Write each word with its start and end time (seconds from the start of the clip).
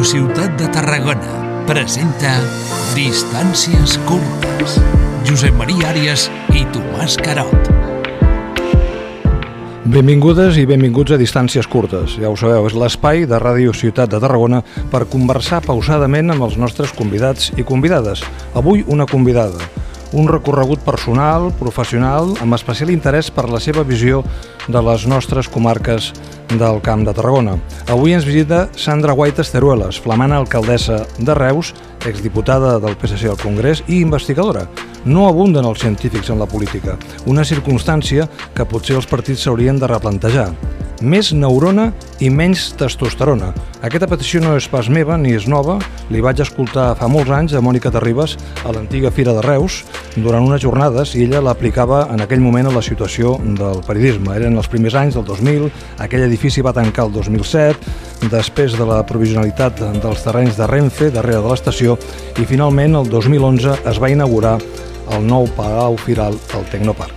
Ràdio 0.00 0.16
Ciutat 0.16 0.54
de 0.56 0.66
Tarragona 0.72 1.64
presenta 1.68 2.30
Distàncies 2.96 3.98
curtes. 4.08 4.78
Josep 5.28 5.52
Maria 5.58 5.90
Àrias 5.90 6.22
i 6.56 6.62
Tomàs 6.72 7.18
Carot. 7.20 7.68
Benvingudes 9.84 10.56
i 10.56 10.64
benvinguts 10.64 11.12
a 11.12 11.18
Distàncies 11.20 11.68
Curtes. 11.68 12.16
Ja 12.16 12.32
ho 12.32 12.38
sabeu, 12.40 12.64
és 12.70 12.78
l'espai 12.80 13.26
de 13.28 13.42
Ràdio 13.44 13.76
Ciutat 13.76 14.14
de 14.14 14.22
Tarragona 14.24 14.62
per 14.88 15.04
conversar 15.04 15.60
pausadament 15.68 16.32
amb 16.32 16.48
els 16.48 16.56
nostres 16.56 16.96
convidats 16.96 17.52
i 17.60 17.68
convidades. 17.68 18.24
Avui 18.56 18.80
una 18.88 19.04
convidada, 19.04 19.60
un 20.16 20.32
recorregut 20.32 20.80
personal, 20.80 21.52
professional, 21.60 22.38
amb 22.40 22.56
especial 22.56 22.88
interès 22.96 23.28
per 23.28 23.50
la 23.52 23.60
seva 23.60 23.84
visió 23.84 24.24
de 24.64 24.80
les 24.80 25.04
nostres 25.12 25.52
comarques 25.52 26.14
del 26.58 26.80
Camp 26.82 27.04
de 27.06 27.14
Tarragona. 27.14 27.56
Avui 27.88 28.14
ens 28.16 28.26
visita 28.26 28.68
Sandra 28.76 29.14
Guaites 29.14 29.52
Terueles, 29.52 30.00
flamant 30.02 30.34
alcaldessa 30.34 31.04
de 31.18 31.34
Reus, 31.34 31.74
exdiputada 32.06 32.78
del 32.80 32.96
PSC 32.96 33.30
al 33.30 33.38
Congrés 33.40 33.84
i 33.86 34.00
investigadora. 34.00 34.66
No 35.04 35.28
abunden 35.28 35.64
els 35.64 35.80
científics 35.80 36.30
en 36.30 36.38
la 36.40 36.48
política, 36.50 36.98
una 37.26 37.44
circumstància 37.44 38.28
que 38.54 38.68
potser 38.68 38.98
els 38.98 39.08
partits 39.08 39.46
s'haurien 39.46 39.78
de 39.80 39.88
replantejar 39.90 40.50
més 41.00 41.32
neurona 41.32 41.90
i 42.20 42.28
menys 42.30 42.70
testosterona. 42.78 43.50
Aquesta 43.86 44.08
petició 44.10 44.42
no 44.44 44.52
és 44.58 44.66
pas 44.68 44.88
meva 44.92 45.16
ni 45.16 45.32
és 45.36 45.46
nova, 45.48 45.78
li 46.12 46.20
vaig 46.20 46.42
escoltar 46.44 46.90
fa 46.98 47.08
molts 47.08 47.32
anys 47.32 47.54
a 47.56 47.62
Mònica 47.64 47.92
Terribas 47.92 48.36
a 48.64 48.74
l'antiga 48.74 49.12
Fira 49.14 49.32
de 49.36 49.44
Reus 49.46 49.80
durant 50.16 50.44
unes 50.44 50.62
jornades 50.62 51.14
i 51.16 51.24
ella 51.24 51.42
l'aplicava 51.44 52.02
en 52.12 52.20
aquell 52.20 52.44
moment 52.44 52.68
a 52.68 52.74
la 52.74 52.84
situació 52.84 53.38
del 53.40 53.80
periodisme. 53.86 54.36
Eren 54.36 54.60
els 54.60 54.68
primers 54.68 54.98
anys 55.00 55.16
del 55.16 55.26
2000, 55.28 55.70
aquell 56.04 56.26
edifici 56.28 56.64
va 56.64 56.76
tancar 56.76 57.08
el 57.08 57.14
2007, 57.16 57.96
després 58.30 58.76
de 58.76 58.86
la 58.88 59.00
provisionalitat 59.08 59.80
dels 60.02 60.24
terrenys 60.26 60.60
de 60.60 60.68
Renfe 60.68 61.10
darrere 61.14 61.40
de 61.40 61.52
l'estació 61.52 61.96
i 62.36 62.44
finalment 62.44 63.00
el 63.00 63.08
2011 63.08 63.80
es 63.88 64.02
va 64.02 64.12
inaugurar 64.12 64.58
el 65.10 65.26
nou 65.26 65.48
Palau 65.56 65.96
Firal 65.98 66.36
al 66.54 66.66
Tecnoparc. 66.70 67.14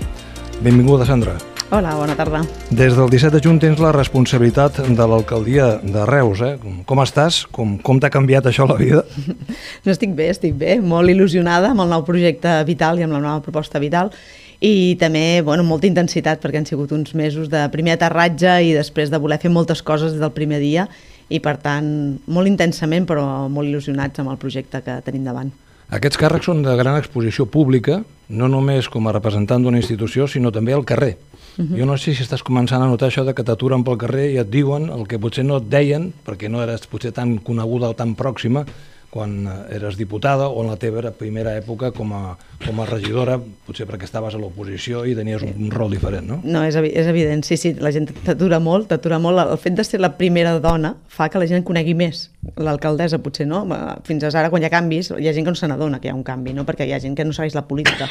Benvinguda, 0.63 1.05
Sandra. 1.05 1.52
Hola, 1.73 1.95
bona 1.97 2.13
tarda. 2.13 2.43
Des 2.69 2.93
del 2.93 3.07
17 3.09 3.33
de 3.33 3.39
juny 3.41 3.57
tens 3.57 3.79
la 3.81 3.89
responsabilitat 3.95 4.75
de 4.93 5.05
l'alcaldia 5.09 5.79
de 5.81 6.03
Reus. 6.05 6.43
Eh? 6.45 6.51
Com 6.85 6.99
estàs? 7.01 7.39
Com, 7.49 7.79
com 7.81 7.97
t'ha 7.97 8.11
canviat 8.13 8.45
això 8.45 8.67
la 8.69 8.75
vida? 8.77 9.01
No 9.85 9.89
estic 9.89 10.13
bé, 10.13 10.27
estic 10.29 10.53
bé. 10.53 10.75
Molt 10.85 11.09
il·lusionada 11.09 11.71
amb 11.73 11.81
el 11.81 11.89
nou 11.89 12.05
projecte 12.05 12.59
Vital 12.67 13.01
i 13.01 13.07
amb 13.07 13.17
la 13.17 13.23
nova 13.23 13.41
proposta 13.41 13.81
Vital 13.81 14.13
i 14.61 14.93
també 15.01 15.41
bueno, 15.41 15.65
molta 15.65 15.89
intensitat 15.89 16.45
perquè 16.45 16.61
han 16.61 16.69
sigut 16.69 16.93
uns 16.93 17.17
mesos 17.17 17.49
de 17.49 17.65
primer 17.73 17.97
aterratge 17.97 18.53
i 18.69 18.77
després 18.77 19.09
de 19.09 19.17
voler 19.17 19.41
fer 19.41 19.49
moltes 19.49 19.81
coses 19.81 20.13
des 20.13 20.21
del 20.21 20.35
primer 20.37 20.61
dia 20.61 20.85
i 21.33 21.41
per 21.41 21.57
tant 21.57 21.89
molt 22.29 22.53
intensament 22.53 23.09
però 23.09 23.49
molt 23.49 23.65
il·lusionats 23.65 24.21
amb 24.21 24.29
el 24.29 24.37
projecte 24.37 24.85
que 24.85 25.01
tenim 25.09 25.25
davant. 25.25 25.49
Aquests 25.93 26.17
càrrecs 26.17 26.47
són 26.49 26.63
de 26.65 26.73
gran 26.73 26.95
exposició 26.97 27.45
pública, 27.45 27.99
no 28.33 28.47
només 28.49 28.87
com 28.89 29.05
a 29.05 29.11
representant 29.13 29.61
d'una 29.61 29.77
institució, 29.77 30.25
sinó 30.25 30.49
també 30.51 30.73
al 30.73 30.85
carrer. 30.89 31.17
Uh 31.57 31.65
-huh. 31.65 31.77
Jo 31.77 31.85
no 31.85 31.97
sé 31.97 32.15
si 32.15 32.23
estàs 32.23 32.41
començant 32.41 32.81
a 32.81 32.87
notar 32.87 33.09
això 33.09 33.23
de 33.23 33.33
que 33.33 33.43
t'aturen 33.43 33.83
pel 33.83 33.97
carrer 33.97 34.31
i 34.31 34.37
et 34.37 34.49
diuen 34.49 34.89
el 34.89 35.07
que 35.07 35.19
potser 35.19 35.45
no 35.45 35.57
et 35.57 35.69
deien, 35.69 36.11
perquè 36.25 36.49
no 36.49 36.63
eres 36.63 36.87
potser 36.87 37.11
tan 37.11 37.37
coneguda 37.37 37.89
o 37.89 37.93
tan 37.93 38.15
pròxima, 38.15 38.65
quan 39.13 39.45
eres 39.69 39.93
diputada 39.99 40.47
o 40.49 40.63
en 40.63 40.71
la 40.71 40.79
teva 40.81 41.11
primera 41.13 41.53
època 41.59 41.91
com 41.93 42.15
a, 42.17 42.33
com 42.65 42.79
a 42.81 42.87
regidora, 42.89 43.37
potser 43.37 43.85
perquè 43.85 44.07
estaves 44.09 44.33
a 44.33 44.41
l'oposició 44.41 45.03
i 45.05 45.13
tenies 45.13 45.45
un, 45.45 45.53
un 45.67 45.69
rol 45.69 45.93
diferent, 45.93 46.25
no? 46.25 46.39
No, 46.41 46.63
és, 46.65 46.73
és 46.73 47.09
evident, 47.11 47.43
sí, 47.45 47.59
sí, 47.61 47.75
la 47.77 47.91
gent 47.93 48.09
t'atura 48.25 48.57
molt, 48.63 48.89
t'atura 48.89 49.19
molt. 49.21 49.43
El 49.43 49.59
fet 49.61 49.77
de 49.77 49.85
ser 49.85 50.01
la 50.01 50.15
primera 50.17 50.55
dona 50.63 50.95
fa 51.13 51.29
que 51.29 51.37
la 51.37 51.45
gent 51.49 51.61
conegui 51.67 51.93
més 51.93 52.31
l'alcaldessa, 52.57 53.21
potser, 53.23 53.45
no? 53.47 53.61
Fins 54.07 54.25
ara, 54.31 54.49
quan 54.51 54.63
hi 54.63 54.67
ha 54.67 54.73
canvis, 54.73 55.11
hi 55.13 55.29
ha 55.29 55.35
gent 55.35 55.45
que 55.45 55.53
no 55.53 55.59
se 55.59 55.69
n'adona 55.69 56.01
que 56.01 56.09
hi 56.09 56.11
ha 56.11 56.17
un 56.17 56.25
canvi, 56.25 56.55
no? 56.57 56.65
Perquè 56.65 56.87
hi 56.89 56.95
ha 56.95 56.99
gent 57.03 57.13
que 57.15 57.27
no 57.27 57.35
segueix 57.35 57.53
la 57.55 57.67
política. 57.69 58.09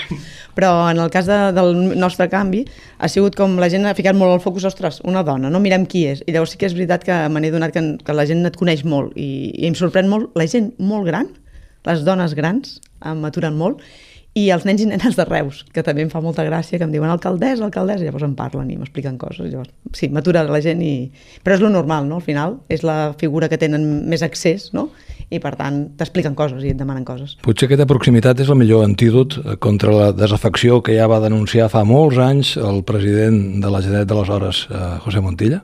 Però 0.56 0.70
en 0.92 1.02
el 1.02 1.10
cas 1.12 1.26
de, 1.26 1.40
del 1.56 1.74
nostre 1.98 2.28
canvi, 2.32 2.62
ha 3.02 3.10
sigut 3.10 3.36
com 3.38 3.58
la 3.60 3.68
gent 3.72 3.90
ha 3.90 3.96
ficat 3.98 4.16
molt 4.16 4.36
al 4.36 4.44
focus, 4.44 4.68
ostres, 4.70 5.02
una 5.08 5.24
dona, 5.26 5.50
no 5.50 5.60
mirem 5.60 5.84
qui 5.90 6.06
és. 6.12 6.22
I 6.26 6.36
llavors 6.36 6.54
sí 6.54 6.62
que 6.62 6.70
és 6.70 6.78
veritat 6.78 7.04
que 7.08 7.18
me 7.32 7.42
n'he 7.42 7.50
donat 7.52 7.74
que, 7.74 7.82
que 8.06 8.16
la 8.16 8.26
gent 8.28 8.46
et 8.46 8.56
coneix 8.58 8.86
molt 8.86 9.16
i, 9.18 9.50
i 9.58 9.66
em 9.68 9.76
sorprèn 9.78 10.08
molt 10.08 10.32
la 10.38 10.46
gent 10.46 10.70
molt 10.78 10.91
gran, 11.06 11.30
les 11.88 12.04
dones 12.04 12.34
grans 12.38 12.80
m'aturen 13.00 13.56
molt, 13.58 13.80
i 14.38 14.46
els 14.54 14.64
nens 14.64 14.80
i 14.80 14.86
nenes 14.88 15.16
de 15.18 15.24
Reus, 15.28 15.60
que 15.74 15.82
també 15.84 16.04
em 16.06 16.10
fa 16.12 16.22
molta 16.24 16.44
gràcia, 16.46 16.78
que 16.80 16.86
em 16.86 16.92
diuen 16.92 17.10
alcaldessa, 17.12 17.66
alcaldessa, 17.66 18.04
i 18.04 18.08
llavors 18.08 18.24
em 18.24 18.36
parlen 18.36 18.70
i 18.72 18.78
m'expliquen 18.80 19.18
coses. 19.20 19.50
Llavors, 19.50 19.72
sí, 19.92 20.08
m'atura 20.08 20.44
la 20.48 20.60
gent, 20.64 20.80
i... 20.80 21.10
però 21.44 21.58
és 21.58 21.64
lo 21.64 21.68
normal, 21.72 22.08
no? 22.08 22.20
Al 22.20 22.24
final, 22.24 22.56
és 22.72 22.84
la 22.86 23.12
figura 23.20 23.50
que 23.52 23.60
tenen 23.60 23.84
més 24.08 24.24
accés, 24.24 24.70
no? 24.72 24.88
i 25.32 25.38
per 25.40 25.54
tant 25.56 25.78
t'expliquen 25.96 26.34
coses 26.36 26.60
i 26.60 26.72
et 26.74 26.76
demanen 26.76 27.06
coses. 27.08 27.38
Potser 27.44 27.64
aquesta 27.68 27.86
proximitat 27.88 28.42
és 28.44 28.50
el 28.52 28.58
millor 28.60 28.84
antídot 28.84 29.38
contra 29.64 29.94
la 29.94 30.10
desafecció 30.12 30.82
que 30.84 30.96
ja 30.98 31.08
va 31.08 31.22
denunciar 31.24 31.70
fa 31.72 31.86
molts 31.88 32.20
anys 32.20 32.54
el 32.60 32.82
president 32.88 33.62
de 33.62 33.72
la 33.72 33.80
Generalitat 33.80 34.12
d'aleshores, 34.12 34.66
eh, 34.68 34.82
José 35.06 35.24
Montilla? 35.24 35.62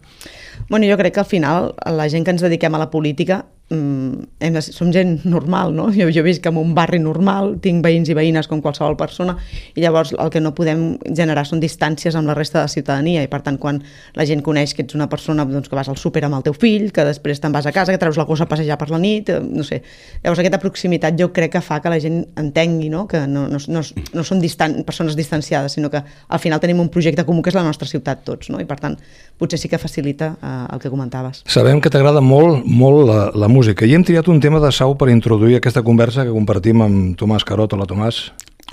Bueno, 0.71 0.89
jo 0.89 0.97
crec 0.97 1.15
que 1.15 1.21
al 1.21 1.29
final 1.29 1.75
la 1.85 2.09
gent 2.09 2.25
que 2.25 2.33
ens 2.35 2.45
dediquem 2.45 2.75
a 2.75 2.81
la 2.81 2.91
política 2.91 3.45
hem 3.71 4.55
de, 4.55 4.63
som 4.65 4.89
gent 4.93 5.27
normal, 5.29 5.75
no? 5.77 5.91
Jo, 5.93 6.09
jo 6.15 6.23
visc 6.25 6.47
en 6.49 6.57
un 6.57 6.71
barri 6.77 6.99
normal, 7.03 7.59
tinc 7.61 7.85
veïns 7.85 8.09
i 8.09 8.15
veïnes 8.17 8.49
com 8.49 8.63
qualsevol 8.65 8.97
persona, 8.97 9.35
i 9.77 9.83
llavors 9.85 10.15
el 10.17 10.31
que 10.33 10.41
no 10.41 10.55
podem 10.57 10.97
generar 11.05 11.45
són 11.45 11.61
distàncies 11.61 12.17
amb 12.17 12.31
la 12.31 12.37
resta 12.39 12.59
de 12.59 12.65
la 12.65 12.73
ciutadania, 12.73 13.23
i 13.23 13.29
per 13.29 13.43
tant 13.45 13.59
quan 13.61 13.83
la 14.17 14.25
gent 14.29 14.41
coneix 14.47 14.73
que 14.73 14.87
ets 14.87 14.97
una 14.97 15.09
persona 15.13 15.45
doncs, 15.45 15.69
que 15.69 15.77
vas 15.77 15.91
al 15.93 16.01
súper 16.01 16.25
amb 16.25 16.39
el 16.39 16.47
teu 16.47 16.57
fill, 16.57 16.89
que 16.97 17.05
després 17.05 17.43
te'n 17.45 17.53
vas 17.53 17.69
a 17.69 17.75
casa, 17.77 17.93
que 17.93 18.01
treus 18.01 18.17
la 18.17 18.25
cosa 18.29 18.47
a 18.47 18.49
passejar 18.49 18.79
per 18.81 18.89
la 18.89 19.03
nit, 19.03 19.29
eh, 19.29 19.41
no 19.45 19.67
sé. 19.67 19.83
Llavors 20.25 20.41
aquesta 20.41 20.63
proximitat 20.65 21.21
jo 21.21 21.29
crec 21.37 21.59
que 21.59 21.65
fa 21.65 21.83
que 21.85 21.93
la 21.93 22.01
gent 22.01 22.23
entengui 22.41 22.89
no? 22.89 23.05
que 23.09 23.27
no, 23.29 23.47
no, 23.53 23.61
no, 23.69 23.85
no 23.85 24.25
són 24.25 24.41
distan 24.41 24.81
persones 24.89 25.17
distanciades, 25.17 25.77
sinó 25.77 25.93
que 25.93 26.01
al 26.01 26.41
final 26.41 26.61
tenim 26.61 26.81
un 26.81 26.89
projecte 26.89 27.27
comú 27.29 27.45
que 27.45 27.53
és 27.53 27.59
la 27.59 27.67
nostra 27.69 27.89
ciutat 27.89 28.25
tots, 28.25 28.49
no? 28.49 28.63
i 28.65 28.69
per 28.69 28.81
tant 28.81 28.97
potser 29.39 29.61
sí 29.61 29.69
que 29.69 29.79
facilita 29.79 30.33
eh, 30.41 30.57
el 30.73 30.81
que 30.81 30.89
comentaves. 30.89 31.45
Sabem 31.53 31.83
que 31.85 31.93
t'agrada 31.93 32.25
molt, 32.25 32.65
molt 32.65 33.05
la, 33.09 33.21
la 33.37 33.49
música 33.49 33.58
música. 33.59 33.87
I 33.87 33.95
hem 33.97 34.05
triat 34.07 34.29
un 34.31 34.39
tema 34.41 34.61
de 34.63 34.71
Sau 34.73 34.95
per 34.99 35.09
introduir 35.11 35.59
aquesta 35.59 35.83
conversa 35.83 36.25
que 36.27 36.35
compartim 36.35 36.85
amb 36.85 37.17
Tomàs 37.19 37.47
Carot. 37.49 37.75
Hola, 37.75 37.89
Tomàs. 37.91 38.21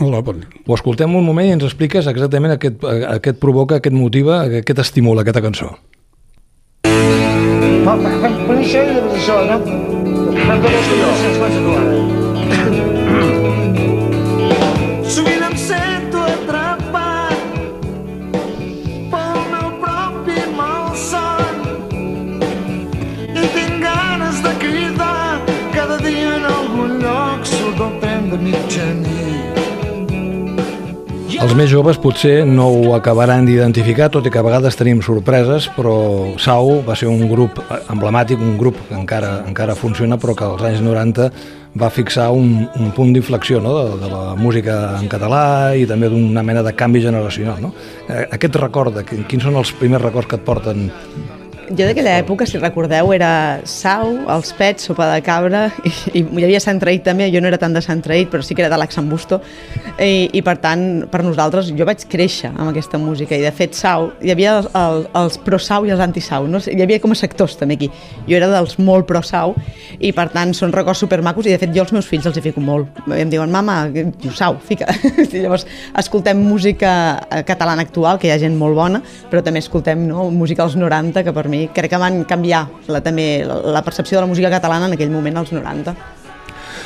Hola, 0.04 0.22
bon 0.22 0.44
dia. 0.44 0.62
Ho 0.68 0.76
escoltem 0.76 1.16
un 1.16 1.26
moment 1.26 1.48
i 1.50 1.56
ens 1.56 1.66
expliques 1.66 2.10
exactament 2.12 2.54
a 2.54 2.60
què, 2.62 2.74
a 2.84 3.18
què 3.24 3.34
et 3.34 3.42
provoca, 3.42 3.80
a 3.80 3.84
què 3.84 3.90
et 3.94 3.98
motiva, 3.98 4.44
a 4.44 4.62
què 4.66 4.78
t'estimula 4.78 5.26
aquesta 5.26 5.44
cançó. 5.46 5.72
Per, 6.86 7.96
per 7.96 8.60
això, 8.60 8.86
això, 9.16 9.42
no? 9.50 9.58
Per, 9.66 10.60
per, 10.62 10.70
per, 10.70 10.86
per, 11.40 12.25
Els 31.46 31.54
més 31.54 31.68
joves 31.70 32.00
potser 32.02 32.40
no 32.50 32.64
ho 32.74 32.94
acabaran 32.96 33.46
d'identificar, 33.46 34.08
tot 34.10 34.26
i 34.26 34.32
que 34.34 34.40
a 34.42 34.44
vegades 34.48 34.74
tenim 34.80 35.04
sorpreses, 35.06 35.68
però 35.76 35.94
Sau 36.42 36.80
va 36.88 36.96
ser 36.98 37.06
un 37.06 37.22
grup 37.30 37.60
emblemàtic, 37.94 38.42
un 38.42 38.56
grup 38.58 38.80
que 38.88 38.96
encara, 38.98 39.44
encara 39.46 39.76
funciona, 39.78 40.18
però 40.18 40.34
que 40.34 40.48
als 40.48 40.66
anys 40.66 40.82
90 40.82 41.30
va 41.78 41.92
fixar 41.94 42.32
un, 42.34 42.66
un 42.82 42.90
punt 42.98 43.14
d'inflexió 43.14 43.62
no? 43.62 43.76
de, 43.78 44.02
de 44.02 44.10
la 44.10 44.24
música 44.40 44.80
en 44.98 45.06
català 45.12 45.46
i 45.78 45.86
també 45.86 46.10
d'una 46.10 46.42
mena 46.42 46.66
de 46.66 46.74
canvi 46.74 47.06
generacional. 47.06 47.62
No? 47.62 47.76
Eh, 48.10 48.26
aquest 48.40 48.58
record, 48.66 48.98
quins 49.06 49.46
són 49.46 49.62
els 49.62 49.76
primers 49.78 50.02
records 50.02 50.32
que 50.32 50.42
et 50.42 50.50
porten 50.50 50.88
jo 51.70 51.86
d'aquella 51.88 52.20
època, 52.20 52.46
si 52.46 52.60
recordeu, 52.62 53.12
era 53.16 53.62
Sau, 53.66 54.12
els 54.30 54.52
pets, 54.58 54.86
sopa 54.90 55.08
de 55.10 55.22
cabra, 55.26 55.66
i, 55.88 55.92
i 56.20 56.22
hi 56.22 56.44
havia 56.46 56.62
Sant 56.62 56.78
Traït 56.82 57.06
també, 57.06 57.28
jo 57.34 57.42
no 57.42 57.50
era 57.50 57.60
tant 57.62 57.74
de 57.74 57.82
Sant 57.82 58.04
Traït, 58.06 58.30
però 58.32 58.44
sí 58.46 58.54
que 58.56 58.62
era 58.66 58.70
d'Alex 58.70 59.00
Busto, 59.10 59.40
i, 59.98 60.30
i 60.38 60.42
per 60.46 60.58
tant, 60.62 61.06
per 61.12 61.24
nosaltres, 61.26 61.72
jo 61.74 61.88
vaig 61.88 62.06
créixer 62.12 62.52
amb 62.52 62.70
aquesta 62.70 63.00
música, 63.02 63.38
i 63.38 63.42
de 63.46 63.52
fet 63.56 63.74
Sau, 63.78 64.12
hi 64.22 64.34
havia 64.34 64.58
els, 64.60 64.70
el, 64.78 65.06
els 65.18 65.40
pro-Sau 65.46 65.88
i 65.88 65.94
els 65.96 66.04
anti-Sau, 66.06 66.46
no? 66.52 66.62
hi 66.62 66.84
havia 66.86 67.02
com 67.02 67.16
a 67.16 67.18
sectors 67.18 67.58
també 67.58 67.80
aquí, 67.80 67.90
jo 68.30 68.38
era 68.38 68.52
dels 68.52 68.78
molt 68.78 69.10
pro-Sau, 69.10 69.56
i 69.98 70.14
per 70.16 70.28
tant 70.36 70.54
són 70.54 70.76
records 70.76 71.02
supermacos, 71.02 71.50
i 71.50 71.56
de 71.56 71.62
fet 71.62 71.74
jo 71.74 71.86
als 71.86 71.96
meus 71.96 72.10
fills 72.10 72.30
els 72.30 72.38
hi 72.38 72.46
fico 72.46 72.62
molt, 72.62 73.02
em 73.16 73.32
diuen, 73.34 73.52
mama, 73.52 73.86
Sau, 74.36 74.60
fica, 74.62 74.92
i 75.26 75.42
llavors 75.42 75.66
escoltem 75.98 76.46
música 76.46 76.94
eh, 77.30 77.42
catalana 77.48 77.86
actual, 77.88 78.22
que 78.22 78.30
hi 78.30 78.36
ha 78.36 78.40
gent 78.42 78.58
molt 78.60 78.78
bona, 78.78 79.02
però 79.32 79.42
també 79.46 79.64
escoltem 79.64 80.06
no, 80.10 80.30
música 80.36 80.66
als 80.66 80.78
90, 80.78 81.26
que 81.26 81.34
per 81.34 81.48
mi 81.50 81.55
crec 81.74 81.94
que 81.94 82.02
van 82.02 82.24
canviar 82.28 82.66
la, 82.92 83.02
també 83.06 83.46
la 83.46 83.84
percepció 83.86 84.20
de 84.20 84.26
la 84.26 84.32
música 84.32 84.52
catalana 84.54 84.90
en 84.90 84.98
aquell 84.98 85.14
moment, 85.14 85.42
als 85.42 85.54
90. 85.56 85.96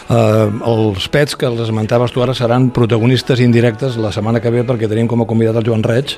Uh, 0.09 0.49
els 0.65 1.03
pets 1.13 1.35
que 1.37 1.45
els 1.45 1.59
esmentaves 1.61 2.09
tu 2.09 2.23
ara 2.23 2.33
seran 2.33 2.71
protagonistes 2.73 3.43
indirectes 3.43 3.93
la 4.01 4.09
setmana 4.09 4.39
que 4.41 4.49
ve 4.49 4.63
perquè 4.65 4.87
tenim 4.89 5.05
com 5.05 5.21
a 5.21 5.27
convidat 5.29 5.59
el 5.59 5.67
Joan 5.67 5.85
Reig, 5.85 6.15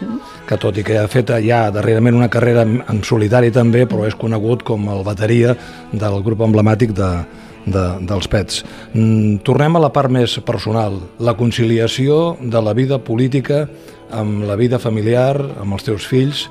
que 0.48 0.58
tot 0.62 0.80
i 0.80 0.86
que 0.88 0.96
ha 0.96 1.10
fet 1.12 1.34
ja 1.44 1.66
darrerament 1.76 2.16
una 2.16 2.30
carrera 2.32 2.64
en 2.64 3.04
solitari 3.04 3.52
també, 3.52 3.84
però 3.92 4.08
és 4.08 4.16
conegut 4.16 4.64
com 4.64 4.88
el 4.94 5.04
bateria 5.04 5.58
del 5.92 6.24
grup 6.24 6.46
emblemàtic 6.48 6.96
de, 6.96 7.12
de, 7.66 7.86
dels 8.08 8.32
pets. 8.32 8.64
Mm, 8.94 9.42
tornem 9.44 9.76
a 9.76 9.84
la 9.84 9.92
part 9.92 10.12
més 10.14 10.38
personal, 10.46 11.02
la 11.20 11.36
conciliació 11.36 12.38
de 12.40 12.64
la 12.64 12.72
vida 12.78 13.02
política 13.04 13.66
amb 14.12 14.46
la 14.48 14.56
vida 14.56 14.80
familiar, 14.80 15.36
amb 15.60 15.76
els 15.76 15.84
teus 15.88 16.08
fills. 16.08 16.48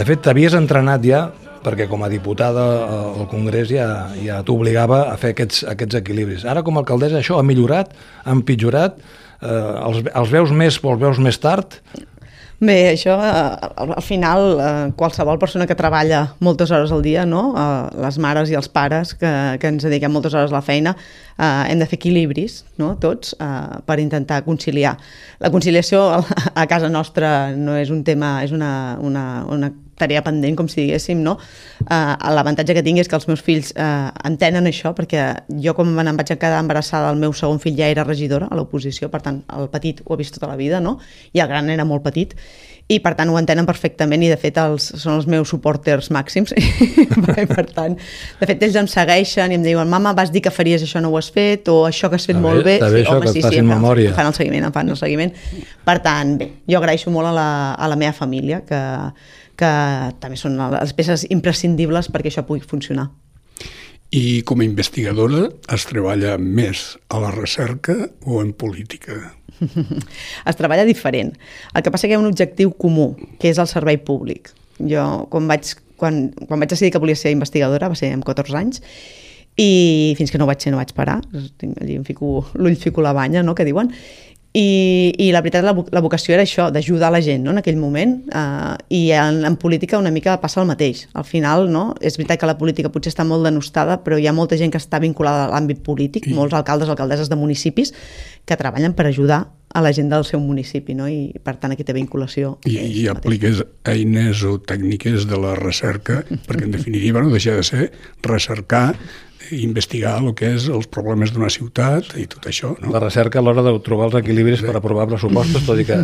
De 0.00 0.04
fet, 0.08 0.22
t'havies 0.24 0.54
entrenat 0.56 1.02
ja 1.04 1.26
perquè 1.60 1.84
com 1.90 2.00
a 2.00 2.08
diputada 2.08 2.62
al 2.88 3.26
Congrés 3.28 3.68
ja, 3.68 3.88
ja 4.16 4.38
t'obligava 4.48 5.02
a 5.10 5.16
fer 5.20 5.34
aquests, 5.34 5.66
aquests 5.68 5.98
equilibris. 5.98 6.46
Ara 6.48 6.62
com 6.64 6.78
a 6.78 6.80
alcaldessa 6.80 7.18
això 7.20 7.36
ha 7.36 7.44
millorat, 7.44 7.92
ha 8.24 8.32
empitjorat, 8.32 8.96
eh, 8.96 9.50
els, 9.50 10.00
els 10.08 10.32
veus 10.32 10.54
més 10.56 10.78
o 10.80 10.94
els 10.94 11.02
veus 11.02 11.20
més 11.20 11.36
tard? 11.42 11.76
Bé, 12.64 12.78
això, 12.94 13.18
eh, 13.24 13.68
al 13.84 14.02
final, 14.04 14.46
eh, 14.60 14.92
qualsevol 14.96 15.36
persona 15.40 15.66
que 15.68 15.76
treballa 15.76 16.22
moltes 16.40 16.72
hores 16.72 16.96
al 16.96 17.04
dia, 17.04 17.26
no? 17.28 17.42
Eh, 17.52 18.00
les 18.00 18.16
mares 18.24 18.48
i 18.48 18.56
els 18.56 18.68
pares 18.72 19.12
que, 19.20 19.34
que 19.60 19.68
ens 19.68 19.84
dediquem 19.84 20.16
moltes 20.16 20.32
hores 20.32 20.52
a 20.52 20.58
la 20.58 20.64
feina, 20.64 20.96
eh, 21.36 21.50
hem 21.68 21.80
de 21.80 21.88
fer 21.88 22.00
equilibris, 22.00 22.62
no? 22.80 22.94
tots, 23.00 23.36
eh, 23.36 23.84
per 23.84 24.00
intentar 24.00 24.42
conciliar. 24.48 24.96
La 25.40 25.52
conciliació 25.52 26.08
a 26.54 26.66
casa 26.68 26.88
nostra 26.88 27.52
no 27.52 27.76
és 27.76 27.92
un 27.92 28.00
tema, 28.04 28.38
és 28.44 28.52
una, 28.56 28.96
una, 29.00 29.44
una 29.48 29.72
tarea 30.00 30.24
pendent, 30.26 30.56
com 30.58 30.68
si 30.70 30.80
diguéssim, 30.82 31.20
no? 31.24 31.36
Uh, 31.84 32.16
L'avantatge 32.34 32.76
que 32.76 32.84
tinc 32.86 33.02
és 33.02 33.10
que 33.10 33.18
els 33.18 33.28
meus 33.28 33.44
fills 33.44 33.74
uh, 33.76 34.08
entenen 34.28 34.68
això, 34.70 34.94
perquè 34.96 35.28
jo 35.62 35.76
quan 35.76 35.92
em 36.06 36.18
vaig 36.18 36.34
quedar 36.34 36.58
embarassada, 36.62 37.12
el 37.12 37.20
meu 37.20 37.36
segon 37.36 37.60
fill 37.62 37.78
ja 37.78 37.90
era 37.92 38.06
regidora 38.08 38.48
a 38.50 38.58
l'oposició, 38.58 39.12
per 39.12 39.22
tant, 39.26 39.44
el 39.56 39.70
petit 39.72 40.02
ho 40.06 40.16
ha 40.16 40.20
vist 40.20 40.36
tota 40.38 40.50
la 40.50 40.58
vida, 40.60 40.80
no? 40.80 40.98
I 41.36 41.44
el 41.44 41.50
gran 41.52 41.70
era 41.70 41.86
molt 41.88 42.04
petit, 42.06 42.34
i 42.90 42.98
per 42.98 43.12
tant 43.14 43.30
ho 43.30 43.36
entenen 43.38 43.66
perfectament 43.68 44.22
i 44.26 44.30
de 44.32 44.36
fet 44.40 44.56
els, 44.58 44.88
són 44.98 45.20
els 45.20 45.28
meus 45.30 45.50
suporters 45.52 46.10
màxims. 46.14 46.54
Per 47.50 47.66
tant, 47.70 47.94
de 48.40 48.48
fet 48.48 48.64
ells 48.66 48.78
em 48.80 48.88
segueixen 48.90 49.54
i 49.54 49.58
em 49.58 49.66
diuen 49.66 49.90
mama 49.90 50.12
vas 50.16 50.32
dir 50.34 50.42
que 50.42 50.52
faries 50.54 50.82
això 50.82 51.02
no 51.02 51.12
ho 51.12 51.18
has 51.20 51.30
fet 51.34 51.70
o 51.70 51.84
això 51.86 52.10
que 52.10 52.18
has 52.18 52.26
fet 52.26 52.34
està 52.34 52.42
molt 52.42 52.66
bé, 52.66 52.78
bé, 52.82 52.90
sí, 53.04 53.04
home, 53.06 53.26
que 53.26 53.34
sí, 53.36 53.44
sí, 53.44 53.60
em 53.62 53.70
fan, 53.70 53.86
em 54.06 54.16
fan 54.16 54.30
el 54.32 54.36
seguiment 54.36 54.66
em 54.66 54.74
fan 54.74 54.90
el 54.90 54.98
seguiment. 54.98 55.34
Per 55.86 55.98
tant, 56.02 56.34
bé, 56.40 56.50
jo 56.70 56.80
agraeixo 56.80 57.14
molt 57.14 57.30
a 57.30 57.34
la, 57.36 57.50
a 57.74 57.90
la 57.90 57.98
meva 58.00 58.16
família 58.16 58.64
que, 58.66 58.80
que 59.60 59.72
també 60.22 60.40
són 60.40 60.56
les 60.56 60.94
peces 60.96 61.26
imprescindibles 61.30 62.08
perquè 62.10 62.32
això 62.32 62.46
pugui 62.48 62.64
funcionar 62.64 63.10
i 64.10 64.42
com 64.42 64.58
a 64.60 64.66
investigadora 64.66 65.44
es 65.70 65.84
treballa 65.86 66.34
més 66.38 66.96
a 67.14 67.20
la 67.22 67.30
recerca 67.30 67.94
o 68.26 68.40
en 68.42 68.52
política? 68.58 69.14
es 70.50 70.58
treballa 70.58 70.86
diferent. 70.88 71.36
El 71.74 71.84
que 71.84 71.92
passa 71.94 72.08
que 72.08 72.16
hi 72.16 72.18
ha 72.18 72.22
un 72.22 72.26
objectiu 72.30 72.74
comú, 72.74 73.12
que 73.38 73.52
és 73.52 73.60
el 73.62 73.70
servei 73.70 74.00
públic. 74.02 74.50
Jo, 74.80 75.04
quan 75.30 75.46
vaig, 75.50 75.76
quan, 76.00 76.24
quan 76.48 76.58
vaig 76.58 76.72
decidir 76.72 76.90
que 76.94 77.02
volia 77.02 77.18
ser 77.18 77.34
investigadora, 77.36 77.92
va 77.92 77.98
ser 77.98 78.10
amb 78.16 78.26
14 78.26 78.58
anys, 78.58 78.82
i 79.60 80.14
fins 80.18 80.32
que 80.32 80.40
no 80.40 80.48
vaig 80.48 80.62
ser 80.62 80.72
no 80.72 80.80
vaig 80.80 80.94
parar, 80.96 81.20
allí 81.30 81.98
em 81.98 82.06
fico, 82.06 82.48
l'ull 82.54 82.78
fico 82.80 83.04
la 83.04 83.12
banya, 83.14 83.44
no?, 83.46 83.54
que 83.54 83.66
diuen, 83.68 83.92
i, 84.52 85.14
i 85.22 85.28
la 85.30 85.42
veritat, 85.44 85.62
la, 85.62 85.74
la 85.94 86.02
vocació 86.02 86.34
era 86.34 86.42
això, 86.42 86.66
d'ajudar 86.74 87.12
la 87.14 87.20
gent 87.22 87.44
no? 87.46 87.52
en 87.54 87.60
aquell 87.60 87.78
moment, 87.78 88.16
uh, 88.34 88.74
i 88.90 89.12
en, 89.14 89.44
en 89.46 89.56
política 89.62 90.00
una 90.00 90.10
mica 90.10 90.34
passa 90.42 90.58
el 90.62 90.66
mateix. 90.66 91.04
Al 91.14 91.26
final, 91.28 91.68
no? 91.70 91.94
és 92.02 92.18
veritat 92.18 92.42
que 92.42 92.50
la 92.50 92.56
política 92.58 92.90
potser 92.90 93.12
està 93.14 93.26
molt 93.26 93.46
denostada, 93.46 94.00
però 94.02 94.18
hi 94.18 94.26
ha 94.26 94.34
molta 94.34 94.58
gent 94.58 94.74
que 94.74 94.82
està 94.82 94.98
vinculada 94.98 95.46
a 95.46 95.52
l'àmbit 95.54 95.84
polític, 95.86 96.26
molts 96.34 96.56
alcaldes, 96.58 96.90
alcaldesses 96.90 97.30
de 97.30 97.38
municipis, 97.38 97.94
que 98.42 98.58
treballen 98.58 98.96
per 98.98 99.06
ajudar 99.06 99.44
a 99.70 99.84
la 99.84 99.92
gent 99.94 100.10
del 100.10 100.26
seu 100.26 100.42
municipi, 100.42 100.96
no? 100.98 101.06
i 101.06 101.30
per 101.38 101.54
tant 101.62 101.70
aquí 101.70 101.86
té 101.86 101.94
vinculació. 101.94 102.56
I, 102.66 102.80
i 102.90 103.06
apliques 103.12 103.62
eines 103.86 104.42
o 104.42 104.56
tècniques 104.58 105.30
de 105.30 105.38
la 105.38 105.54
recerca, 105.54 106.24
perquè 106.48 106.66
en 106.66 106.74
definitiva 106.74 107.22
no 107.22 107.30
deixa 107.30 107.54
de 107.54 107.62
ser 107.62 107.92
recercar 108.26 108.96
investigar 109.50 110.18
el 110.20 110.34
que 110.36 110.50
és 110.54 110.66
els 110.70 110.86
problemes 110.92 111.32
d'una 111.34 111.48
ciutat 111.52 112.12
i 112.20 112.26
tot 112.30 112.46
això. 112.50 112.74
No? 112.78 112.92
La 112.94 113.00
recerca 113.02 113.40
a 113.40 113.42
l'hora 113.42 113.64
de 113.64 113.72
trobar 113.84 114.10
els 114.10 114.18
equilibris 114.20 114.62
per 114.64 114.74
aprovar 114.76 115.06
pressupostos, 115.10 115.64
tot 115.66 115.80
i 115.80 115.86
que 115.88 115.96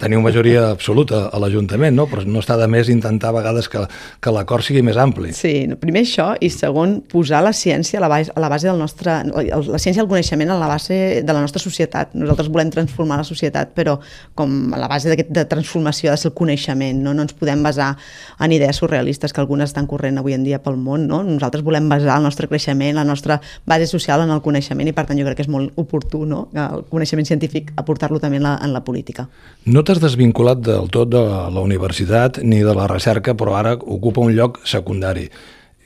teniu 0.00 0.22
majoria 0.24 0.70
absoluta 0.70 1.26
a 1.28 1.40
l'Ajuntament, 1.42 1.96
no? 1.98 2.06
però 2.10 2.24
no 2.24 2.40
està 2.42 2.56
de 2.60 2.68
més 2.70 2.90
intentar 2.92 3.32
a 3.32 3.36
vegades 3.40 3.68
que, 3.72 3.82
que 4.22 4.34
l'acord 4.34 4.64
sigui 4.64 4.84
més 4.86 4.98
ampli. 5.00 5.34
Sí, 5.36 5.66
primer 5.80 6.04
això, 6.06 6.30
i 6.40 6.50
segon, 6.52 7.00
posar 7.10 7.42
la 7.44 7.52
ciència 7.56 8.00
a 8.00 8.04
la 8.06 8.10
base, 8.12 8.32
a 8.32 8.44
la 8.44 8.52
base 8.52 8.70
del 8.70 8.80
nostre... 8.80 9.18
La 9.26 9.82
ciència 9.82 10.00
i 10.00 10.04
el 10.04 10.10
coneixement 10.10 10.54
a 10.54 10.60
la 10.60 10.70
base 10.70 10.96
de 11.26 11.36
la 11.36 11.42
nostra 11.42 11.60
societat. 11.62 12.14
Nosaltres 12.16 12.48
volem 12.54 12.70
transformar 12.72 13.18
la 13.20 13.26
societat, 13.26 13.74
però 13.76 13.98
com 14.38 14.72
a 14.76 14.80
la 14.80 14.88
base 14.90 15.16
de 15.16 15.46
transformació 15.50 16.12
ha 16.12 16.16
de 16.16 16.22
ser 16.22 16.30
el 16.30 16.36
coneixement, 16.38 17.02
no? 17.02 17.14
no 17.16 17.26
ens 17.26 17.34
podem 17.36 17.64
basar 17.66 17.94
en 18.40 18.54
idees 18.54 18.78
surrealistes 18.80 19.34
que 19.34 19.42
algunes 19.42 19.72
estan 19.72 19.88
corrent 19.90 20.20
avui 20.20 20.36
en 20.36 20.46
dia 20.46 20.62
pel 20.62 20.78
món, 20.80 21.06
no? 21.10 21.22
Nosaltres 21.26 21.64
volem 21.66 21.88
basar 21.90 22.18
el 22.20 22.26
nostre 22.26 22.48
creixement 22.50 22.75
coneixement, 22.76 22.94
la 22.94 23.04
nostra 23.04 23.40
base 23.66 23.86
social 23.86 24.22
en 24.22 24.30
el 24.30 24.42
coneixement 24.42 24.88
i 24.88 24.92
per 24.92 25.06
tant 25.06 25.18
jo 25.18 25.24
crec 25.24 25.36
que 25.36 25.46
és 25.46 25.50
molt 25.50 25.72
oportú 25.76 26.24
no? 26.26 26.48
el 26.54 26.84
coneixement 26.90 27.26
científic 27.26 27.72
aportar-lo 27.76 28.20
també 28.20 28.36
en 28.38 28.44
la, 28.44 28.58
en 28.62 28.72
la 28.72 28.84
política. 28.84 29.28
No 29.66 29.82
t'has 29.82 30.00
desvinculat 30.00 30.60
del 30.60 30.88
tot 30.90 31.10
de 31.10 31.20
la 31.20 31.60
universitat 31.60 32.42
ni 32.42 32.62
de 32.62 32.74
la 32.74 32.86
recerca, 32.86 33.34
però 33.34 33.56
ara 33.56 33.76
ocupa 33.76 34.20
un 34.20 34.34
lloc 34.34 34.60
secundari. 34.64 35.28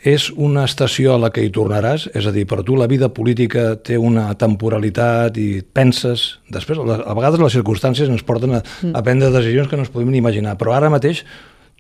És 0.01 0.31
una 0.33 0.65
estació 0.65 1.13
a 1.13 1.21
la 1.21 1.29
que 1.29 1.43
hi 1.45 1.51
tornaràs? 1.53 2.07
És 2.17 2.25
a 2.25 2.33
dir, 2.33 2.47
per 2.49 2.63
tu 2.65 2.73
la 2.77 2.87
vida 2.89 3.11
política 3.13 3.75
té 3.77 3.99
una 4.01 4.31
temporalitat 4.33 5.37
i 5.37 5.61
penses... 5.61 6.41
Després, 6.49 6.81
a 6.81 7.15
vegades 7.15 7.41
les 7.41 7.53
circumstàncies 7.53 8.09
ens 8.09 8.25
porten 8.25 8.57
a, 8.57 8.63
a 8.95 9.03
prendre 9.05 9.29
decisions 9.31 9.69
que 9.69 9.77
no 9.77 9.85
ens 9.85 9.93
podem 9.93 10.09
ni 10.11 10.23
imaginar, 10.23 10.57
però 10.57 10.73
ara 10.73 10.89
mateix 10.91 11.21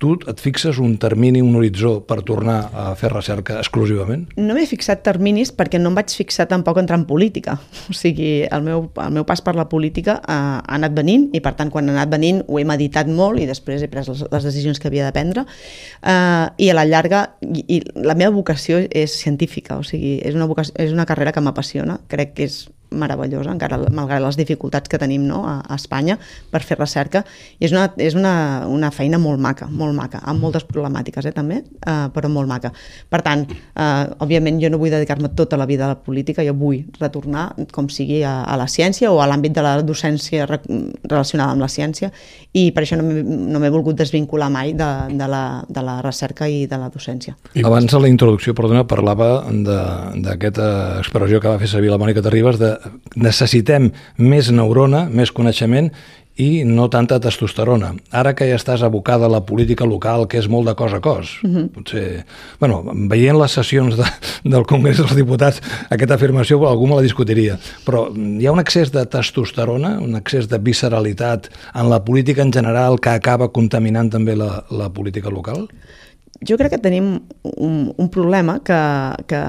tu 0.00 0.14
et 0.30 0.40
fixes 0.40 0.78
un 0.80 0.94
termini, 0.96 1.42
un 1.44 1.54
horitzó 1.58 1.98
per 2.08 2.22
tornar 2.24 2.56
a 2.72 2.86
fer 2.96 3.10
recerca 3.12 3.58
exclusivament? 3.60 4.24
No 4.40 4.56
m'he 4.56 4.64
fixat 4.68 5.02
terminis 5.04 5.52
perquè 5.52 5.78
no 5.80 5.92
em 5.92 5.98
vaig 5.98 6.14
fixar 6.16 6.46
tampoc 6.48 6.80
entrar 6.80 6.96
en 6.98 7.04
política. 7.08 7.58
O 7.92 7.96
sigui, 7.96 8.30
el 8.48 8.64
meu, 8.64 8.86
el 9.04 9.12
meu 9.18 9.26
pas 9.28 9.44
per 9.44 9.54
la 9.58 9.68
política 9.68 10.16
ha, 10.24 10.38
ha 10.64 10.78
anat 10.78 10.96
venint 10.96 11.28
i 11.36 11.44
per 11.44 11.52
tant 11.58 11.70
quan 11.70 11.92
ha 11.92 11.96
anat 11.98 12.14
venint 12.16 12.40
ho 12.48 12.58
he 12.58 12.64
meditat 12.64 13.12
molt 13.12 13.44
i 13.44 13.46
després 13.50 13.84
he 13.84 13.90
pres 13.92 14.08
les, 14.08 14.24
les 14.32 14.48
decisions 14.48 14.80
que 14.80 14.88
havia 14.88 15.04
de 15.04 15.12
prendre 15.12 15.44
uh, 15.44 16.48
i 16.56 16.72
a 16.72 16.78
la 16.80 16.88
llarga 16.88 17.26
i, 17.44 17.66
i 17.68 17.82
la 18.00 18.16
meva 18.16 18.32
vocació 18.32 18.80
és 18.88 19.20
científica, 19.20 19.76
o 19.76 19.84
sigui, 19.84 20.16
és 20.24 20.38
una, 20.38 20.48
vocació, 20.48 20.74
és 20.80 20.96
una 20.96 21.08
carrera 21.08 21.36
que 21.36 21.44
m'apassiona, 21.44 22.00
crec 22.08 22.38
que 22.38 22.48
és 22.48 22.62
meravellosa, 22.90 23.52
encara 23.52 23.78
malgrat 23.94 24.22
les 24.24 24.38
dificultats 24.38 24.90
que 24.90 24.98
tenim 25.00 25.26
no, 25.28 25.42
a, 25.48 25.60
a 25.62 25.78
Espanya 25.78 26.18
per 26.50 26.62
fer 26.66 26.78
recerca. 26.78 27.24
I 27.58 27.68
és 27.68 27.74
una, 27.74 27.88
és 28.00 28.16
una, 28.18 28.34
una 28.68 28.90
feina 28.94 29.20
molt 29.22 29.40
maca, 29.42 29.68
molt 29.70 29.94
maca, 29.96 30.22
amb 30.30 30.42
moltes 30.42 30.66
problemàtiques 30.68 31.26
eh, 31.30 31.34
també, 31.36 31.62
eh, 31.62 31.96
però 32.14 32.30
molt 32.32 32.50
maca. 32.50 32.72
Per 33.10 33.22
tant, 33.26 33.46
eh, 33.50 34.22
òbviament 34.24 34.60
jo 34.62 34.72
no 34.72 34.80
vull 34.80 34.92
dedicar-me 34.92 35.32
tota 35.38 35.58
la 35.60 35.68
vida 35.70 35.86
a 35.86 35.92
la 35.94 35.98
política, 35.98 36.44
jo 36.46 36.54
vull 36.58 36.82
retornar, 37.00 37.50
com 37.72 37.88
sigui, 37.92 38.22
a, 38.26 38.40
a 38.44 38.58
la 38.60 38.68
ciència 38.70 39.12
o 39.12 39.20
a 39.22 39.28
l'àmbit 39.30 39.54
de 39.56 39.64
la 39.64 39.76
docència 39.86 40.48
re, 40.50 40.60
relacionada 41.04 41.54
amb 41.54 41.64
la 41.64 41.70
ciència 41.70 42.10
i 42.52 42.70
per 42.74 42.84
això 42.84 42.98
no 42.98 43.06
m'he 43.06 43.22
no 43.22 43.62
volgut 43.70 43.98
desvincular 43.98 44.50
mai 44.50 44.72
de, 44.74 44.88
de, 45.14 45.26
la, 45.30 45.62
de 45.68 45.84
la 45.86 46.00
recerca 46.02 46.48
i 46.50 46.64
de 46.70 46.78
la 46.80 46.90
docència. 46.90 47.36
Abans 47.62 47.94
a 47.94 48.00
la 48.02 48.10
introducció, 48.10 48.54
perdona, 48.58 48.86
parlava 48.90 49.30
d'aquesta 49.46 50.70
expressió 50.98 51.40
que 51.40 51.52
va 51.52 51.60
fer 51.62 51.70
servir 51.70 51.92
la 51.92 52.00
Mònica 52.00 52.24
Terribas 52.24 52.58
de 52.60 52.72
necessitem 53.16 53.90
més 54.18 54.50
neurona, 54.50 55.06
més 55.10 55.32
coneixement 55.32 55.90
i 56.40 56.64
no 56.64 56.86
tanta 56.92 57.18
testosterona. 57.20 57.90
Ara 58.16 58.32
que 58.36 58.46
ja 58.48 58.56
estàs 58.56 58.84
abocada 58.86 59.26
a 59.26 59.32
la 59.32 59.42
política 59.46 59.86
local, 59.88 60.26
que 60.30 60.38
és 60.40 60.48
molt 60.48 60.68
de 60.70 60.74
cos 60.78 60.94
a 60.96 61.00
cos, 61.00 61.36
uh 61.42 61.48
mhm. 61.48 61.56
-huh. 61.56 61.68
potser... 61.74 62.24
Bueno, 62.60 62.82
veient 63.08 63.38
les 63.38 63.52
sessions 63.52 63.96
de, 63.96 64.04
del 64.44 64.64
Congrés 64.64 64.96
dels 64.96 65.14
Diputats, 65.14 65.60
aquesta 65.90 66.14
afirmació 66.14 66.66
algú 66.68 66.86
me 66.86 66.96
la 66.96 67.02
discutiria, 67.02 67.58
però 67.84 68.08
hi 68.14 68.46
ha 68.46 68.52
un 68.52 68.60
excés 68.60 68.90
de 68.90 69.04
testosterona, 69.06 69.98
un 69.98 70.14
excés 70.14 70.48
de 70.48 70.58
visceralitat 70.58 71.50
en 71.74 71.90
la 71.90 72.04
política 72.04 72.42
en 72.42 72.52
general 72.52 73.00
que 73.00 73.10
acaba 73.10 73.48
contaminant 73.48 74.10
també 74.10 74.36
la, 74.36 74.64
la 74.70 74.88
política 74.88 75.30
local? 75.30 75.68
Jo 76.40 76.56
crec 76.56 76.70
que 76.70 76.78
tenim 76.78 77.20
un, 77.42 77.92
un 77.96 78.08
problema 78.08 78.60
que, 78.64 78.80
que 79.26 79.40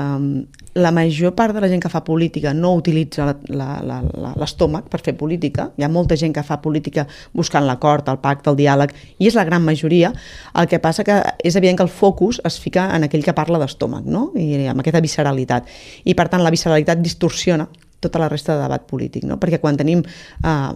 la 0.74 0.92
major 0.92 1.34
part 1.36 1.54
de 1.54 1.62
la 1.62 1.68
gent 1.68 1.82
que 1.84 1.90
fa 1.92 2.04
política 2.04 2.54
no 2.54 2.74
utilitza 2.80 3.25
l'estómac 3.28 4.88
per 4.92 5.01
fer 5.04 5.16
política. 5.20 5.70
Hi 5.78 5.84
ha 5.84 5.90
molta 5.92 6.16
gent 6.16 6.34
que 6.36 6.44
fa 6.48 6.62
política 6.63 7.08
buscant 7.34 7.66
l'acord, 7.68 8.08
el 8.08 8.22
pacte, 8.24 8.50
el 8.51 8.60
diàleg, 8.60 8.94
i 9.20 9.28
és 9.28 9.36
la 9.36 9.46
gran 9.48 9.66
majoria. 9.66 10.13
El 10.56 10.70
que 10.72 10.80
passa 10.80 11.04
que 11.08 11.20
és 11.44 11.56
evident 11.60 11.82
que 11.82 11.88
el 11.88 11.92
focus 11.92 12.42
es 12.48 12.60
fica 12.60 12.88
en 12.96 13.04
aquell 13.08 13.25
que 13.25 13.36
parla 13.36 13.60
d'estómac, 13.60 14.06
no? 14.06 14.30
I 14.36 14.68
amb 14.72 14.84
aquesta 14.84 15.04
visceralitat. 15.04 15.68
I 16.06 16.16
per 16.16 16.30
tant 16.32 16.44
la 16.44 16.54
visceralitat 16.54 17.04
distorsiona 17.04 17.68
tota 18.01 18.20
la 18.20 18.30
resta 18.32 18.56
de 18.56 18.63
debat 18.63 18.88
polític, 18.88 19.28
no? 19.28 19.38
Perquè 19.38 19.60
quan 19.62 19.78
tenim 19.78 20.01
eh, 20.01 20.72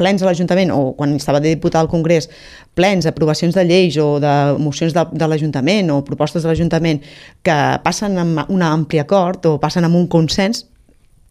plens 0.00 0.24
a 0.24 0.28
l'Ajuntament 0.28 0.72
o 0.74 0.94
quan 0.96 1.12
estava 1.18 1.42
de 1.44 1.52
diputat 1.52 1.84
al 1.84 1.92
Congrés, 1.92 2.30
plens, 2.74 3.06
aprovacions 3.06 3.54
de 3.56 3.66
lleis 3.68 4.00
o 4.00 4.14
de 4.22 4.34
mocions 4.58 4.96
de, 4.96 5.04
de 5.12 5.28
l'Ajuntament 5.28 5.92
o 5.92 6.00
propostes 6.06 6.42
de 6.42 6.50
l'Ajuntament 6.50 7.04
que 7.46 7.60
passen 7.84 8.18
amb 8.20 8.50
un 8.50 8.64
ampli 8.66 9.02
acord 9.02 9.46
o 9.46 9.58
passen 9.62 9.86
amb 9.86 10.00
un 10.00 10.08
consens, 10.10 10.64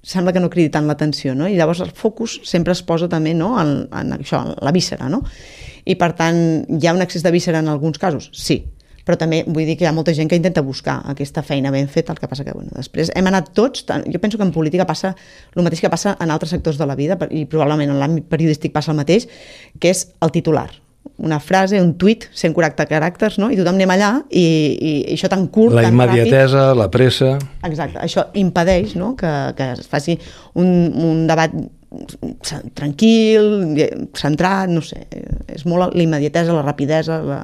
sembla 0.04 0.32
que 0.32 0.40
no 0.40 0.50
cridi 0.50 0.72
tant 0.72 0.88
l'atenció, 0.88 1.36
no? 1.36 1.48
I 1.50 1.58
llavors 1.60 1.82
el 1.84 1.92
focus 1.92 2.40
sempre 2.48 2.74
es 2.76 2.82
posa 2.88 3.10
també 3.12 3.34
no? 3.36 3.56
en, 3.60 3.84
en 3.92 4.16
això, 4.16 4.46
en 4.46 4.56
la 4.64 4.72
víscera, 4.76 5.10
no? 5.12 5.24
I 5.90 5.96
per 6.00 6.14
tant, 6.16 6.40
hi 6.70 6.88
ha 6.88 6.96
un 6.96 7.04
excés 7.04 7.26
de 7.26 7.34
víscera 7.34 7.60
en 7.60 7.68
alguns 7.72 8.00
casos? 8.00 8.30
Sí, 8.36 8.62
però 9.10 9.18
també 9.18 9.40
vull 9.48 9.66
dir 9.66 9.74
que 9.74 9.88
hi 9.88 9.90
ha 9.90 9.94
molta 9.96 10.14
gent 10.14 10.30
que 10.30 10.38
intenta 10.38 10.62
buscar 10.62 11.00
aquesta 11.10 11.42
feina 11.42 11.72
ben 11.74 11.88
feta, 11.90 12.14
el 12.14 12.20
que 12.22 12.28
passa 12.30 12.44
que 12.46 12.54
bueno, 12.54 12.70
després 12.76 13.10
hem 13.18 13.26
anat 13.26 13.50
tots, 13.58 13.88
jo 13.90 14.20
penso 14.22 14.38
que 14.38 14.46
en 14.46 14.52
política 14.54 14.86
passa 14.86 15.16
el 15.56 15.66
mateix 15.66 15.82
que 15.82 15.90
passa 15.90 16.14
en 16.22 16.30
altres 16.30 16.54
sectors 16.54 16.78
de 16.78 16.86
la 16.86 16.98
vida 17.00 17.18
i 17.34 17.48
probablement 17.50 17.90
en 17.90 17.98
l'àmbit 17.98 18.28
periodístic 18.30 18.76
passa 18.76 18.94
el 18.94 19.00
mateix, 19.02 19.26
que 19.82 19.90
és 19.90 20.06
el 20.22 20.36
titular 20.36 20.68
una 21.20 21.40
frase, 21.42 21.80
un 21.82 21.96
tuit, 22.00 22.28
140 22.38 22.86
caràcters, 22.88 23.40
no? 23.42 23.50
i 23.52 23.58
tothom 23.58 23.80
anem 23.80 23.92
allà 23.92 24.12
i, 24.30 24.44
i, 24.44 24.92
i 25.02 25.16
això 25.18 25.28
tan 25.32 25.48
curt, 25.52 25.74
la 25.76 25.88
tan 25.88 25.98
immediatesa, 25.98 26.70
ràpid... 26.70 26.80
la 26.80 26.88
pressa... 26.94 27.32
Exacte, 27.68 28.00
això 28.04 28.28
impedeix 28.40 28.94
no? 29.00 29.16
que, 29.20 29.34
que 29.58 29.72
es 29.74 29.90
faci 29.90 30.16
un, 30.60 30.70
un 30.94 31.26
debat 31.28 31.56
tranquil, 32.78 33.50
centrat, 34.16 34.70
no 34.70 34.84
sé, 34.86 35.02
és 35.50 35.66
molt 35.68 35.98
l'immediatesa, 35.98 36.56
la 36.56 36.64
rapidesa... 36.68 37.20
La... 37.26 37.42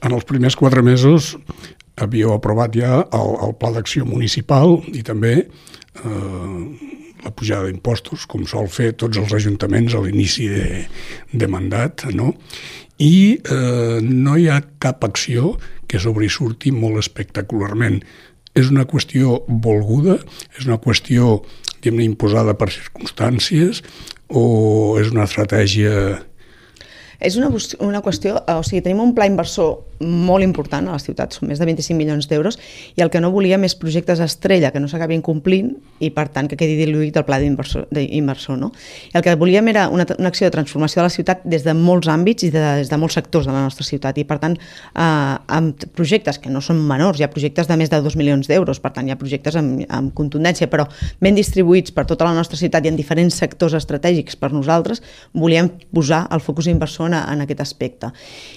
En 0.00 0.14
els 0.16 0.24
primers 0.28 0.56
quatre 0.56 0.82
mesos 0.82 1.34
havíeu 2.00 2.32
aprovat 2.32 2.76
ja 2.76 3.02
el, 3.04 3.34
el 3.44 3.54
pla 3.60 3.74
d'acció 3.74 4.06
municipal 4.08 4.78
i 4.94 5.02
també 5.04 5.34
eh, 5.44 6.60
la 7.20 7.32
pujada 7.36 7.68
d'impostos, 7.68 8.24
com 8.24 8.46
sol 8.48 8.70
fer 8.72 8.94
tots 8.96 9.20
els 9.20 9.32
ajuntaments 9.36 9.94
a 9.94 10.00
l'inici 10.04 10.48
de, 10.48 10.84
de 11.32 11.48
mandat, 11.52 12.06
no? 12.16 12.32
i 13.00 13.40
eh, 13.40 13.98
no 14.04 14.36
hi 14.36 14.48
ha 14.52 14.60
cap 14.82 15.04
acció 15.04 15.54
que 15.88 16.00
sobresurti 16.00 16.72
molt 16.72 17.00
espectacularment. 17.00 18.00
És 18.56 18.68
una 18.72 18.84
qüestió 18.88 19.40
volguda, 19.48 20.18
és 20.58 20.66
una 20.66 20.80
qüestió 20.82 21.40
imposada 21.84 22.52
per 22.60 22.68
circumstàncies 22.72 23.80
o 24.28 24.98
és 25.00 25.08
una 25.14 25.24
estratègia 25.24 26.18
és 27.20 27.36
una, 27.36 27.50
una 27.84 28.00
qüestió, 28.02 28.40
eh, 28.40 28.56
o 28.56 28.64
sigui, 28.66 28.82
tenim 28.84 29.02
un 29.04 29.14
pla 29.14 29.28
inversor 29.28 29.78
molt 30.00 30.40
important 30.40 30.88
a 30.88 30.94
la 30.96 31.00
ciutat, 31.00 31.34
són 31.36 31.50
més 31.50 31.60
de 31.60 31.66
25 31.68 31.96
milions 31.98 32.24
d'euros, 32.30 32.56
i 32.96 33.02
el 33.04 33.10
que 33.12 33.20
no 33.20 33.28
volíem 33.34 33.66
és 33.68 33.74
projectes 33.76 34.22
estrella 34.24 34.70
que 34.72 34.80
no 34.80 34.88
s'acabin 34.88 35.20
complint 35.20 35.74
i, 36.00 36.08
per 36.14 36.30
tant, 36.32 36.48
que 36.48 36.56
quedi 36.56 36.78
diluït 36.78 37.18
el 37.20 37.26
pla 37.28 37.36
d'inversor. 37.42 38.56
No? 38.56 38.70
I 39.12 39.18
el 39.20 39.24
que 39.26 39.34
volíem 39.36 39.68
era 39.68 39.88
una, 39.92 40.06
una 40.16 40.32
acció 40.32 40.48
de 40.48 40.54
transformació 40.54 41.02
de 41.02 41.06
la 41.08 41.12
ciutat 41.12 41.44
des 41.44 41.66
de 41.66 41.74
molts 41.76 42.08
àmbits 42.08 42.48
i 42.48 42.50
de, 42.54 42.62
des 42.80 42.88
de 42.88 43.00
molts 43.00 43.18
sectors 43.18 43.44
de 43.50 43.52
la 43.52 43.66
nostra 43.66 43.84
ciutat, 43.84 44.16
i, 44.16 44.24
per 44.24 44.40
tant, 44.40 44.56
eh, 44.56 45.36
amb 45.60 45.84
projectes 45.96 46.40
que 46.40 46.52
no 46.52 46.64
són 46.64 46.80
menors, 46.88 47.20
hi 47.20 47.28
ha 47.28 47.30
projectes 47.32 47.68
de 47.68 47.76
més 47.76 47.92
de 47.92 48.00
2 48.00 48.16
milions 48.16 48.48
d'euros, 48.48 48.80
per 48.80 48.94
tant, 48.96 49.04
hi 49.04 49.12
ha 49.12 49.20
projectes 49.20 49.60
amb, 49.60 49.84
amb 49.92 50.14
contundència, 50.16 50.70
però 50.72 50.88
ben 51.20 51.36
distribuïts 51.36 51.92
per 51.92 52.06
tota 52.08 52.24
la 52.24 52.32
nostra 52.32 52.56
ciutat 52.56 52.88
i 52.88 52.94
en 52.94 52.96
diferents 52.96 53.36
sectors 53.36 53.76
estratègics 53.76 54.40
per 54.40 54.54
nosaltres, 54.56 55.04
volíem 55.36 55.68
posar 55.92 56.24
el 56.32 56.40
focus 56.40 56.72
inversor 56.72 57.09
en, 57.10 57.18
en 57.18 57.44
aquest 57.44 57.64
aspecte. 57.66 58.12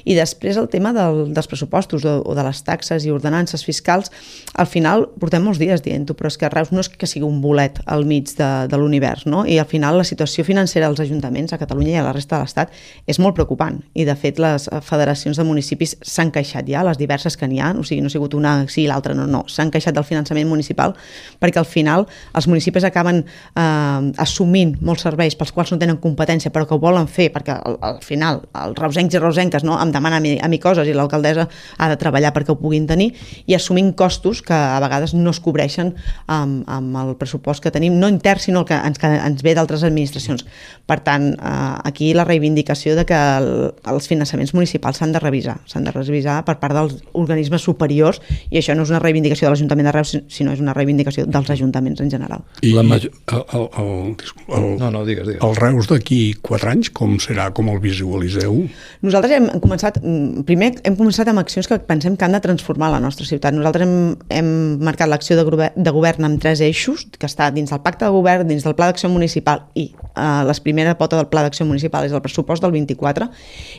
I 0.05 0.15
després 0.17 0.60
el 0.62 0.69
tema 0.72 0.93
del, 0.95 1.25
dels 1.33 1.50
pressupostos 1.50 2.05
o, 2.05 2.19
o 2.24 2.38
de 2.38 2.45
les 2.45 2.63
taxes 2.63 3.07
i 3.07 3.12
ordenances 3.12 3.65
fiscals, 3.65 4.12
al 4.53 4.69
final 4.69 5.07
portem 5.19 5.43
molts 5.43 5.62
dies 5.62 5.83
dient-ho, 5.83 6.15
però 6.17 6.31
és 6.31 6.39
que 6.39 6.51
Reus 6.53 6.72
no 6.74 6.83
és 6.83 6.91
que 6.91 7.10
sigui 7.10 7.27
un 7.27 7.41
bolet 7.43 7.81
al 7.86 8.05
mig 8.07 8.31
de, 8.38 8.50
de 8.69 8.79
l'univers, 8.79 9.25
no? 9.29 9.43
I 9.50 9.60
al 9.60 9.69
final 9.69 9.98
la 10.00 10.07
situació 10.07 10.45
financera 10.48 10.88
dels 10.88 11.03
ajuntaments 11.03 11.53
a 11.53 11.60
Catalunya 11.62 11.98
i 11.98 12.00
a 12.01 12.05
la 12.05 12.13
resta 12.15 12.38
de 12.38 12.45
l'Estat 12.45 12.74
és 13.10 13.19
molt 13.19 13.36
preocupant 13.38 13.79
i 13.93 14.05
de 14.07 14.15
fet 14.19 14.39
les 14.41 14.69
federacions 14.86 15.38
de 15.39 15.45
municipis 15.48 15.95
s'han 16.01 16.31
queixat 16.33 16.69
ja, 16.69 16.83
les 16.86 17.00
diverses 17.00 17.38
que 17.39 17.48
n'hi 17.50 17.62
ha, 17.62 17.74
o 17.74 17.86
sigui, 17.88 18.01
no 18.03 18.12
ha 18.12 18.13
sigut 18.13 18.38
una 18.38 18.55
sí 18.72 18.83
i 18.83 18.89
l'altra 18.89 19.15
no, 19.17 19.25
no, 19.29 19.43
s'han 19.51 19.72
queixat 19.74 19.95
del 19.95 20.07
finançament 20.07 20.50
municipal 20.50 20.95
perquè 21.41 21.62
al 21.62 21.69
final 21.69 22.07
els 22.36 22.48
municipis 22.51 22.88
acaben 22.88 23.24
eh, 23.24 24.24
assumint 24.24 24.75
molts 24.81 25.05
serveis 25.07 25.38
pels 25.39 25.53
quals 25.55 25.74
no 25.74 25.79
tenen 25.81 26.00
competència 26.03 26.51
però 26.53 26.67
que 26.67 26.77
ho 26.77 26.81
volen 26.83 27.10
fer 27.12 27.29
perquè 27.33 27.57
al, 27.57 27.79
al 27.81 28.01
final 28.05 28.43
els 28.52 28.78
reusencs 28.80 29.16
i 29.16 29.22
reusenques 29.22 29.66
no, 29.68 29.78
em 29.82 29.92
demanen 29.94 30.20
a 30.20 30.24
mi, 30.24 30.34
a 30.38 30.50
mi 30.52 30.60
coses 30.62 30.88
i 30.88 30.96
l'alcaldessa 30.96 31.48
ha 31.78 31.90
de 31.92 31.98
treballar 32.00 32.34
perquè 32.36 32.54
ho 32.54 32.60
puguin 32.60 32.88
tenir 32.90 33.12
i 33.48 33.56
assumint 33.58 33.94
costos 33.98 34.42
que 34.46 34.54
a 34.54 34.80
vegades 34.84 35.14
no 35.18 35.34
es 35.34 35.40
cobreixen 35.44 35.94
amb, 36.28 36.64
amb 36.68 37.00
el 37.04 37.14
pressupost 37.20 37.64
que 37.64 37.72
tenim, 37.74 37.98
no 38.00 38.10
intern, 38.12 38.42
sinó 38.44 38.64
el 38.64 38.70
que 38.70 38.78
ens, 38.78 39.00
que 39.00 39.10
ens 39.10 39.44
ve 39.46 39.56
d'altres 39.56 39.84
administracions. 39.88 40.46
Per 40.90 41.00
tant, 41.06 41.30
eh, 41.34 41.90
aquí 41.90 42.12
la 42.14 42.26
reivindicació 42.28 42.98
de 42.98 43.06
que 43.10 43.18
el, 43.18 43.50
els 43.90 44.10
finançaments 44.10 44.54
municipals 44.54 45.00
s'han 45.00 45.16
de 45.16 45.22
revisar, 45.24 45.60
s'han 45.70 45.88
de 45.88 45.94
revisar 45.96 46.42
per 46.48 46.58
part 46.62 46.76
dels 46.76 47.00
organismes 47.14 47.64
superiors 47.64 48.22
i 48.50 48.60
això 48.60 48.76
no 48.76 48.88
és 48.88 48.94
una 48.94 49.02
reivindicació 49.04 49.48
de 49.48 49.54
l'Ajuntament 49.54 49.90
de 49.90 49.96
Reus, 49.96 50.16
sinó 50.34 50.54
és 50.54 50.64
una 50.64 50.76
reivindicació 50.76 51.26
dels 51.30 51.54
ajuntaments 51.54 52.04
en 52.04 52.12
general. 52.12 52.44
I 52.62 52.74
la 52.76 52.84
major... 52.84 53.14
el, 53.32 53.46
el, 53.54 53.68
el, 53.84 54.16
el, 54.58 54.68
no, 54.80 54.92
no, 54.92 55.06
digues, 55.06 55.28
digues. 55.28 55.44
el 55.44 55.56
Reus 55.60 55.90
d'aquí 55.92 56.22
quatre 56.42 56.74
anys 56.74 56.92
com 56.94 57.16
serà, 57.22 57.50
com 57.56 57.70
el 57.72 57.80
visualitzeu? 57.84 58.33
Feu? 58.36 58.60
Nosaltres 59.06 59.36
hem 59.38 59.48
començat, 59.63 60.00
mm, 60.02 60.44
primer 60.48 60.74
hem 60.84 60.96
començat 61.00 61.30
amb 61.30 61.40
accions 61.40 61.68
que 61.68 61.80
pensem 61.80 62.16
que 62.18 62.25
han 62.25 62.36
de 62.36 62.42
transformar 62.44 62.92
la 62.92 63.00
nostra 63.00 63.25
ciutat. 63.25 63.54
Nosaltres 63.54 63.88
hem, 63.88 64.16
hem 64.30 64.80
marcat 64.84 65.10
l'acció 65.10 65.38
de, 65.38 65.44
govern, 65.44 65.74
de 65.75 65.92
govern 65.92 66.25
amb 66.30 66.42
tres 66.42 66.62
eixos, 66.62 67.06
que 67.18 67.28
està 67.28 67.52
dins 67.54 67.70
del 67.70 67.82
pacte 67.82 68.06
de 68.06 68.12
govern, 68.12 68.48
dins 68.48 68.63
del 68.63 68.75
pla 68.75 68.92
d'acció 68.92 69.10
municipal 69.10 69.68
i 69.75 69.92
eh, 70.16 70.44
la 70.46 70.54
primera 70.63 70.98
pota 70.98 71.18
del 71.18 71.28
pla 71.28 71.44
d'acció 71.44 71.66
municipal 71.66 72.06
és 72.06 72.13
el 72.13 72.22
pressupost 72.22 72.63
del 72.63 72.72
24 72.72 73.28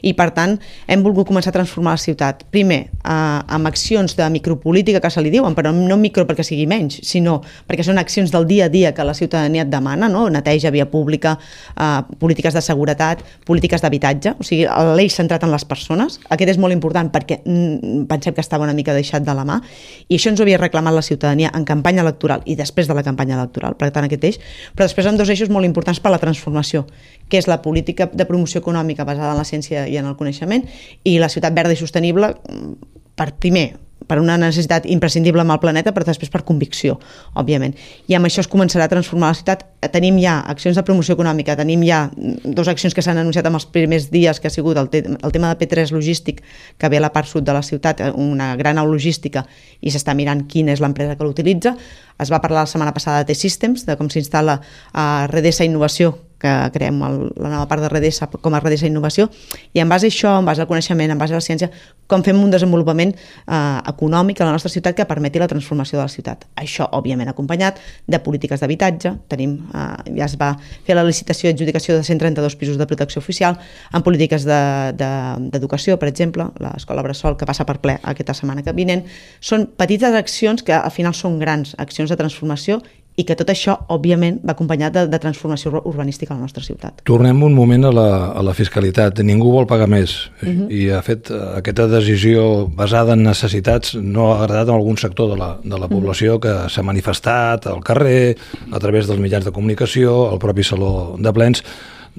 i 0.03 0.13
per 0.19 0.31
tant 0.37 0.57
hem 0.91 1.03
volgut 1.05 1.29
començar 1.29 1.53
a 1.53 1.57
transformar 1.59 1.97
la 1.97 2.03
ciutat. 2.03 2.45
Primer, 2.55 2.81
eh, 2.91 3.11
amb 3.57 3.67
accions 3.71 4.17
de 4.17 4.29
micropolítica 4.31 5.01
que 5.01 5.11
se 5.11 5.23
li 5.23 5.31
diuen, 5.31 5.55
però 5.55 5.73
no 5.75 5.97
micro 6.01 6.27
perquè 6.29 6.45
sigui 6.47 6.67
menys, 6.71 7.01
sinó 7.07 7.41
perquè 7.69 7.87
són 7.87 7.99
accions 7.99 8.33
del 8.35 8.47
dia 8.47 8.67
a 8.67 8.73
dia 8.73 8.95
que 8.95 9.05
la 9.05 9.15
ciutadania 9.15 9.63
et 9.63 9.73
demana, 9.73 10.09
no? 10.09 10.29
neteja, 10.31 10.71
via 10.75 10.89
pública, 10.91 11.39
eh, 11.77 12.03
polítiques 12.19 12.55
de 12.55 12.63
seguretat, 12.63 13.25
polítiques 13.47 13.83
d'habitatge, 13.83 14.35
o 14.45 14.47
sigui, 14.47 14.67
l'eix 14.95 15.17
centrat 15.17 15.43
en 15.47 15.53
les 15.53 15.65
persones, 15.65 16.19
aquest 16.35 16.55
és 16.55 16.61
molt 16.61 16.77
important 16.77 17.09
perquè 17.13 17.41
mm, 17.41 18.05
pensem 18.11 18.37
que 18.37 18.43
estava 18.45 18.67
una 18.67 18.77
mica 18.77 18.95
deixat 18.97 19.25
de 19.25 19.35
la 19.35 19.47
mà. 19.49 19.61
I 20.09 20.19
això 20.19 20.31
ens 20.31 20.41
ho 20.41 20.45
havia 20.45 20.61
reclamat 20.61 20.95
la 20.95 21.05
ciutadania 21.07 21.53
en 21.57 21.65
campanya 21.65 22.05
electoral 22.05 22.45
i 22.45 22.59
després 22.59 22.91
de 22.91 22.97
la 22.97 23.05
campanya 23.07 23.39
electoral, 23.39 23.79
per 23.81 23.91
tant 23.95 24.07
aquest 24.07 24.29
eix, 24.29 24.41
però 24.77 24.89
després 24.89 25.09
en 25.09 25.21
dos 25.21 25.33
eixos 25.33 25.53
molt 25.53 25.67
importants 25.67 26.03
per 26.05 26.13
a 26.13 26.17
la 26.17 26.23
transformació, 26.23 26.85
que 27.29 27.41
és 27.41 27.49
la 27.49 27.63
política 27.65 28.11
de 28.13 28.29
promoció 28.29 28.61
econòmica 28.61 29.09
basada 29.09 29.33
en 29.33 29.41
la 29.41 29.49
ciència 29.49 29.89
i 29.89 29.97
en 30.01 30.11
el 30.11 30.19
coneixement 30.21 30.69
i 31.05 31.17
la 31.19 31.33
ciutat 31.33 31.57
verda 31.57 31.73
i 31.73 31.81
sostenible 31.81 32.35
mm, 32.37 32.93
per 33.17 33.33
primer 33.41 33.71
per 34.09 34.19
una 34.21 34.37
necessitat 34.41 34.87
imprescindible 34.91 35.43
amb 35.45 35.55
el 35.55 35.61
planeta, 35.63 35.93
però 35.95 36.07
després 36.07 36.31
per 36.33 36.43
convicció, 36.47 36.99
òbviament. 37.41 37.75
I 38.09 38.17
amb 38.19 38.29
això 38.29 38.43
es 38.45 38.51
començarà 38.51 38.89
a 38.89 38.93
transformar 38.93 39.33
la 39.33 39.39
ciutat. 39.39 39.65
Tenim 39.95 40.19
ja 40.23 40.39
accions 40.51 40.77
de 40.77 40.85
promoció 40.87 41.17
econòmica, 41.17 41.57
tenim 41.57 41.85
ja 41.87 42.07
dues 42.17 42.69
accions 42.73 42.95
que 42.97 43.05
s'han 43.05 43.21
anunciat 43.21 43.47
en 43.49 43.59
els 43.59 43.67
primers 43.67 44.11
dies, 44.13 44.41
que 44.41 44.49
ha 44.49 44.55
sigut 44.55 44.81
el, 44.81 44.91
te 44.93 45.05
el 45.05 45.33
tema 45.33 45.53
de 45.53 45.61
P3 45.61 45.93
logístic, 45.95 46.43
que 46.79 46.89
ve 46.89 47.01
a 47.01 47.05
la 47.05 47.13
part 47.13 47.29
sud 47.29 47.45
de 47.45 47.57
la 47.57 47.63
ciutat, 47.63 48.03
una 48.15 48.55
gran 48.57 48.79
au 48.79 48.91
logística, 48.91 49.45
i 49.81 49.93
s'està 49.93 50.15
mirant 50.17 50.47
quina 50.49 50.73
és 50.75 50.85
l'empresa 50.85 51.17
que 51.17 51.25
l'utilitza. 51.25 51.77
Es 52.21 52.31
va 52.31 52.41
parlar 52.41 52.65
la 52.65 52.71
setmana 52.71 52.95
passada 52.95 53.25
de 53.25 53.33
T-Systems, 53.33 53.87
de 53.89 53.99
com 54.01 54.09
s'instal·la 54.13 54.61
a 54.93 55.09
Redesa 55.33 55.67
Innovació, 55.67 56.15
que 56.45 56.53
creem 56.77 57.01
el, 57.07 57.19
la 57.41 57.51
nova 57.57 57.67
part 57.71 57.85
de 57.85 57.89
Redesa 57.89 58.29
com 58.29 58.55
a 58.55 58.61
Redesa 58.61 58.89
Innovació, 58.91 59.31
i 59.73 59.81
en 59.81 59.89
base 59.89 60.09
a 60.09 60.13
això, 60.13 60.37
en 60.39 60.49
base 60.49 60.61
al 60.61 60.69
coneixement, 60.69 61.15
en 61.15 61.21
base 61.21 61.33
a 61.33 61.41
la 61.41 61.45
ciència, 61.45 61.71
com 62.11 62.23
fem 62.25 62.37
un 62.37 62.51
desenvolupament 62.53 63.15
eh, 63.15 63.57
econòmic 63.91 64.43
a 64.43 64.49
la 64.49 64.53
nostra 64.53 64.73
ciutat 64.73 64.97
que 64.99 65.07
permeti 65.09 65.41
la 65.41 65.49
transformació 65.49 65.99
de 65.99 66.03
la 66.03 66.13
ciutat. 66.13 66.45
Això, 66.61 66.87
òbviament, 66.99 67.31
acompanyat 67.33 67.81
de 68.07 68.21
polítiques 68.25 68.61
d'habitatge, 68.61 69.15
tenim, 69.33 69.57
eh, 69.73 69.87
ja 70.19 70.29
es 70.29 70.37
va 70.41 70.53
fer 70.85 70.99
la 70.99 71.07
licitació 71.07 71.49
i 71.49 71.55
adjudicació 71.55 71.97
de 71.97 72.05
132 72.05 72.59
pisos 72.61 72.77
de 72.81 72.89
protecció 72.91 73.23
oficial, 73.25 73.57
en 73.95 74.05
polítiques 74.05 74.45
d'educació, 74.45 75.95
de, 75.95 75.97
de, 75.97 76.03
per 76.03 76.13
exemple, 76.13 76.51
l'escola 76.61 77.07
Bressol, 77.07 77.39
que 77.41 77.49
passa 77.49 77.65
per 77.65 77.79
ple 77.81 77.97
aquesta 78.03 78.37
setmana 78.37 78.67
que 78.67 78.77
vinent, 78.77 79.07
són 79.41 79.71
petites 79.81 80.13
accions 80.19 80.65
que 80.67 80.77
al 80.77 80.93
final 80.93 81.17
són 81.17 81.41
grans 81.41 81.73
accions 81.81 82.13
de 82.13 82.21
transformació 82.21 82.83
i 83.15 83.23
que 83.23 83.37
tot 83.39 83.51
això, 83.53 83.77
òbviament, 83.95 84.41
va 84.43 84.57
acompanyat 84.57 84.95
de, 84.95 85.03
de 85.11 85.19
transformació 85.23 85.71
urbanística 85.87 86.33
a 86.35 86.37
la 86.37 86.49
nostra 86.49 86.65
ciutat. 86.67 87.05
Tornem 87.07 87.45
un 87.47 87.55
moment 87.55 87.87
a 87.87 87.93
la, 87.95 88.07
a 88.35 88.43
la 88.43 88.55
fiscalitat. 88.59 89.23
Ningú 89.23 89.53
vol 89.55 89.69
pagar 89.71 89.87
més 89.91 90.17
uh 90.43 90.49
mhm. 90.49 90.57
-huh. 90.61 90.71
i, 90.71 90.87
de 90.91 91.03
fet, 91.03 91.31
aquesta 91.31 91.87
decisió 91.87 92.67
basada 92.67 93.13
en 93.13 93.23
necessitats 93.23 93.95
no 93.95 94.33
ha 94.33 94.43
agradat 94.43 94.69
a 94.69 94.75
algun 94.75 94.97
sector 94.97 95.31
de 95.31 95.37
la, 95.37 95.59
de 95.63 95.79
la 95.79 95.89
població 95.89 96.35
uh 96.35 96.39
-huh. 96.39 96.43
que 96.43 96.69
s'ha 96.71 96.83
manifestat 96.83 97.67
al 97.67 97.83
carrer, 97.83 98.37
a 98.73 98.79
través 98.79 99.07
dels 99.07 99.21
mitjans 99.21 99.45
de 99.45 99.53
comunicació, 99.53 100.31
al 100.31 100.39
propi 100.39 100.63
saló 100.65 101.17
de 101.19 101.33
plens. 101.33 101.63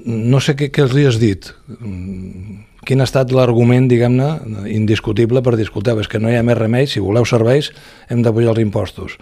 No 0.06 0.40
sé 0.40 0.56
què, 0.56 0.72
què 0.72 0.82
els 0.82 0.94
li 0.94 1.06
has 1.06 1.20
dit. 1.20 1.54
Quin 2.86 3.02
ha 3.02 3.04
estat 3.04 3.32
l'argument, 3.32 3.88
diguem-ne, 3.88 4.40
indiscutible 4.68 5.42
per 5.42 5.56
dir, 5.56 5.66
escolteu, 5.66 6.00
és 6.00 6.08
que 6.08 6.20
no 6.20 6.30
hi 6.30 6.36
ha 6.36 6.44
més 6.44 6.58
remei, 6.58 6.88
si 6.88 7.00
voleu 7.00 7.26
serveis 7.26 7.72
hem 8.10 8.22
d'apujar 8.22 8.50
els 8.50 8.60
impostos. 8.60 9.18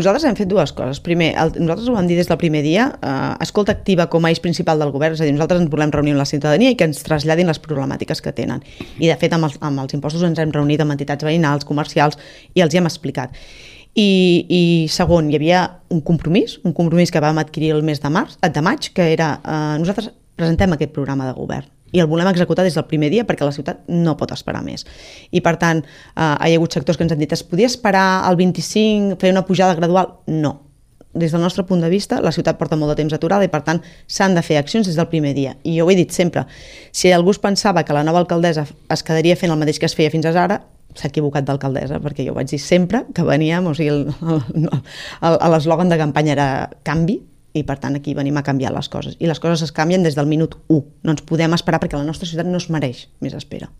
Nosaltres 0.00 0.24
hem 0.24 0.36
fet 0.38 0.48
dues 0.48 0.70
coses. 0.72 0.98
Primer, 1.04 1.34
el, 1.36 1.50
nosaltres 1.60 1.88
ho 1.90 1.94
vam 1.94 2.06
dir 2.08 2.16
des 2.16 2.28
del 2.30 2.38
primer 2.40 2.62
dia, 2.64 2.86
eh, 3.04 3.16
escolta 3.44 3.74
activa 3.76 4.06
com 4.08 4.24
a 4.24 4.30
eix 4.32 4.38
principal 4.40 4.80
del 4.80 4.92
govern, 4.94 5.12
és 5.12 5.20
a 5.20 5.26
dir, 5.28 5.34
nosaltres 5.36 5.60
ens 5.60 5.72
volem 5.72 5.92
reunir 5.92 6.14
amb 6.14 6.22
la 6.22 6.28
ciutadania 6.30 6.72
i 6.72 6.78
que 6.78 6.86
ens 6.88 7.02
traslladin 7.04 7.50
les 7.50 7.60
problemàtiques 7.60 8.24
que 8.24 8.32
tenen. 8.32 8.64
I, 8.96 9.10
de 9.10 9.16
fet, 9.20 9.34
amb 9.36 9.50
els, 9.50 9.58
amb 9.60 9.82
els 9.82 9.92
impostos 9.98 10.24
ens 10.24 10.40
hem 10.40 10.54
reunit 10.56 10.80
amb 10.80 10.94
entitats 10.96 11.26
veïnals, 11.26 11.68
comercials, 11.68 12.16
i 12.56 12.64
els 12.64 12.72
hi 12.72 12.80
hem 12.80 12.88
explicat. 12.88 13.36
I, 13.92 14.08
I 14.48 14.62
segon, 14.88 15.28
hi 15.28 15.36
havia 15.36 15.66
un 15.92 16.00
compromís, 16.00 16.56
un 16.64 16.72
compromís 16.72 17.12
que 17.12 17.20
vam 17.20 17.42
adquirir 17.42 17.74
el 17.76 17.84
mes 17.84 18.00
de 18.00 18.08
març, 18.08 18.38
de 18.40 18.64
maig, 18.64 18.88
que 18.96 19.12
era 19.12 19.34
eh, 19.44 19.76
nosaltres 19.84 20.14
presentem 20.40 20.78
aquest 20.78 20.96
programa 20.96 21.28
de 21.28 21.36
govern 21.36 21.68
i 21.92 22.00
el 22.00 22.08
volem 22.10 22.28
executar 22.30 22.64
des 22.64 22.76
del 22.78 22.86
primer 22.90 23.10
dia 23.10 23.26
perquè 23.26 23.46
la 23.46 23.54
ciutat 23.54 23.84
no 23.88 24.16
pot 24.16 24.32
esperar 24.34 24.62
més. 24.64 24.86
I 25.30 25.42
per 25.44 25.56
tant, 25.60 25.82
eh, 25.82 26.22
hi 26.22 26.54
ha 26.54 26.58
hagut 26.58 26.74
sectors 26.74 26.98
que 26.98 27.06
ens 27.06 27.12
han 27.14 27.22
dit 27.22 27.32
es 27.32 27.44
podia 27.44 27.70
esperar 27.70 28.24
el 28.30 28.36
25, 28.40 29.18
fer 29.20 29.32
una 29.34 29.44
pujada 29.46 29.74
gradual? 29.78 30.14
No. 30.26 30.60
Des 31.12 31.32
del 31.34 31.42
nostre 31.42 31.64
punt 31.66 31.80
de 31.82 31.88
vista, 31.90 32.20
la 32.22 32.30
ciutat 32.30 32.58
porta 32.58 32.76
molt 32.78 32.92
de 32.92 33.00
temps 33.02 33.14
aturada 33.16 33.44
i 33.44 33.50
per 33.50 33.64
tant 33.66 33.80
s'han 34.06 34.36
de 34.36 34.44
fer 34.46 34.60
accions 34.60 34.86
des 34.86 34.94
del 34.94 35.08
primer 35.10 35.34
dia. 35.34 35.56
I 35.64 35.78
jo 35.78 35.86
ho 35.86 35.90
he 35.90 35.96
dit 35.98 36.12
sempre, 36.14 36.46
si 36.92 37.10
algú 37.10 37.34
es 37.34 37.42
pensava 37.42 37.82
que 37.82 37.96
la 37.96 38.04
nova 38.06 38.22
alcaldessa 38.22 38.66
es 38.66 39.02
quedaria 39.02 39.34
fent 39.36 39.50
el 39.50 39.58
mateix 39.58 39.80
que 39.80 39.90
es 39.90 39.96
feia 39.98 40.12
fins 40.12 40.28
ara, 40.30 40.60
s'ha 40.94 41.10
equivocat 41.10 41.46
d'alcaldessa, 41.46 42.00
perquè 42.02 42.24
jo 42.26 42.34
vaig 42.34 42.50
dir 42.50 42.60
sempre 42.62 43.04
que 43.14 43.24
veníem, 43.26 43.66
o 43.66 43.74
sigui, 43.74 44.06
l'eslògan 45.54 45.90
de 45.90 45.98
campanya 45.98 46.34
era 46.34 46.48
canvi, 46.86 47.20
i 47.52 47.64
per 47.66 47.78
tant 47.82 47.98
aquí 47.98 48.14
venim 48.14 48.36
a 48.38 48.44
canviar 48.46 48.72
les 48.74 48.88
coses. 48.88 49.16
I 49.18 49.30
les 49.30 49.40
coses 49.42 49.62
es 49.66 49.72
canvien 49.72 50.02
des 50.06 50.16
del 50.18 50.30
minut 50.30 50.56
1 50.68 50.82
no 51.04 51.14
ens 51.14 51.22
podem 51.26 51.54
esperar 51.56 51.80
perquè 51.82 51.98
la 51.98 52.06
nostra 52.06 52.28
ciutat 52.28 52.46
no 52.46 52.60
es 52.62 52.70
mereix 52.70 53.08
més 53.20 53.34
espera. 53.34 53.70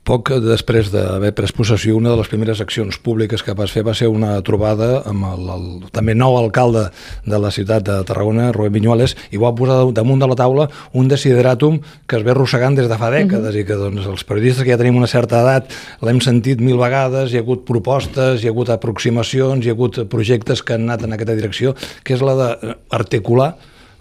Poc 0.00 0.30
després 0.42 0.88
d'haver 0.90 1.30
pres 1.36 1.52
possessió, 1.54 1.92
una 1.94 2.10
de 2.10 2.16
les 2.18 2.28
primeres 2.30 2.62
accions 2.64 2.96
públiques 3.04 3.42
que 3.44 3.52
vas 3.54 3.70
fer 3.70 3.82
va 3.86 3.92
ser 3.94 4.08
una 4.08 4.32
trobada 4.42 5.02
amb 5.06 5.26
el, 5.28 5.50
el 5.54 5.66
també 5.92 6.14
nou 6.16 6.38
alcalde 6.38 6.86
de 7.28 7.38
la 7.38 7.50
ciutat 7.52 7.84
de 7.86 7.98
Tarragona, 8.08 8.48
Rubén 8.56 8.72
Viñuales, 8.78 9.14
i 9.30 9.38
va 9.38 9.52
posar 9.54 9.76
damunt 9.94 10.22
de 10.22 10.28
la 10.30 10.38
taula 10.40 10.66
un 10.96 11.10
desideratum 11.12 11.78
que 12.08 12.16
es 12.16 12.24
ve 12.26 12.32
arrossegant 12.32 12.78
des 12.80 12.88
de 12.90 12.98
fa 12.98 13.10
dècades 13.12 13.52
uh 13.52 13.54
-huh. 13.54 13.60
i 13.60 13.66
que 13.68 13.76
doncs, 13.76 14.06
els 14.06 14.24
periodistes 14.24 14.64
que 14.64 14.72
ja 14.72 14.78
tenim 14.78 14.96
una 14.96 15.06
certa 15.06 15.42
edat 15.42 15.70
l'hem 16.00 16.20
sentit 16.20 16.60
mil 16.60 16.78
vegades, 16.78 17.30
hi 17.30 17.36
ha 17.36 17.40
hagut 17.40 17.64
propostes, 17.66 18.42
hi 18.42 18.48
ha 18.48 18.50
hagut 18.50 18.70
aproximacions, 18.70 19.64
hi 19.64 19.68
ha 19.68 19.72
hagut 19.72 20.08
projectes 20.08 20.62
que 20.62 20.74
han 20.74 20.88
anat 20.88 21.04
en 21.04 21.12
aquesta 21.12 21.36
direcció, 21.36 21.74
que 22.02 22.14
és 22.14 22.22
la 22.22 22.56
d'articular 23.00 23.54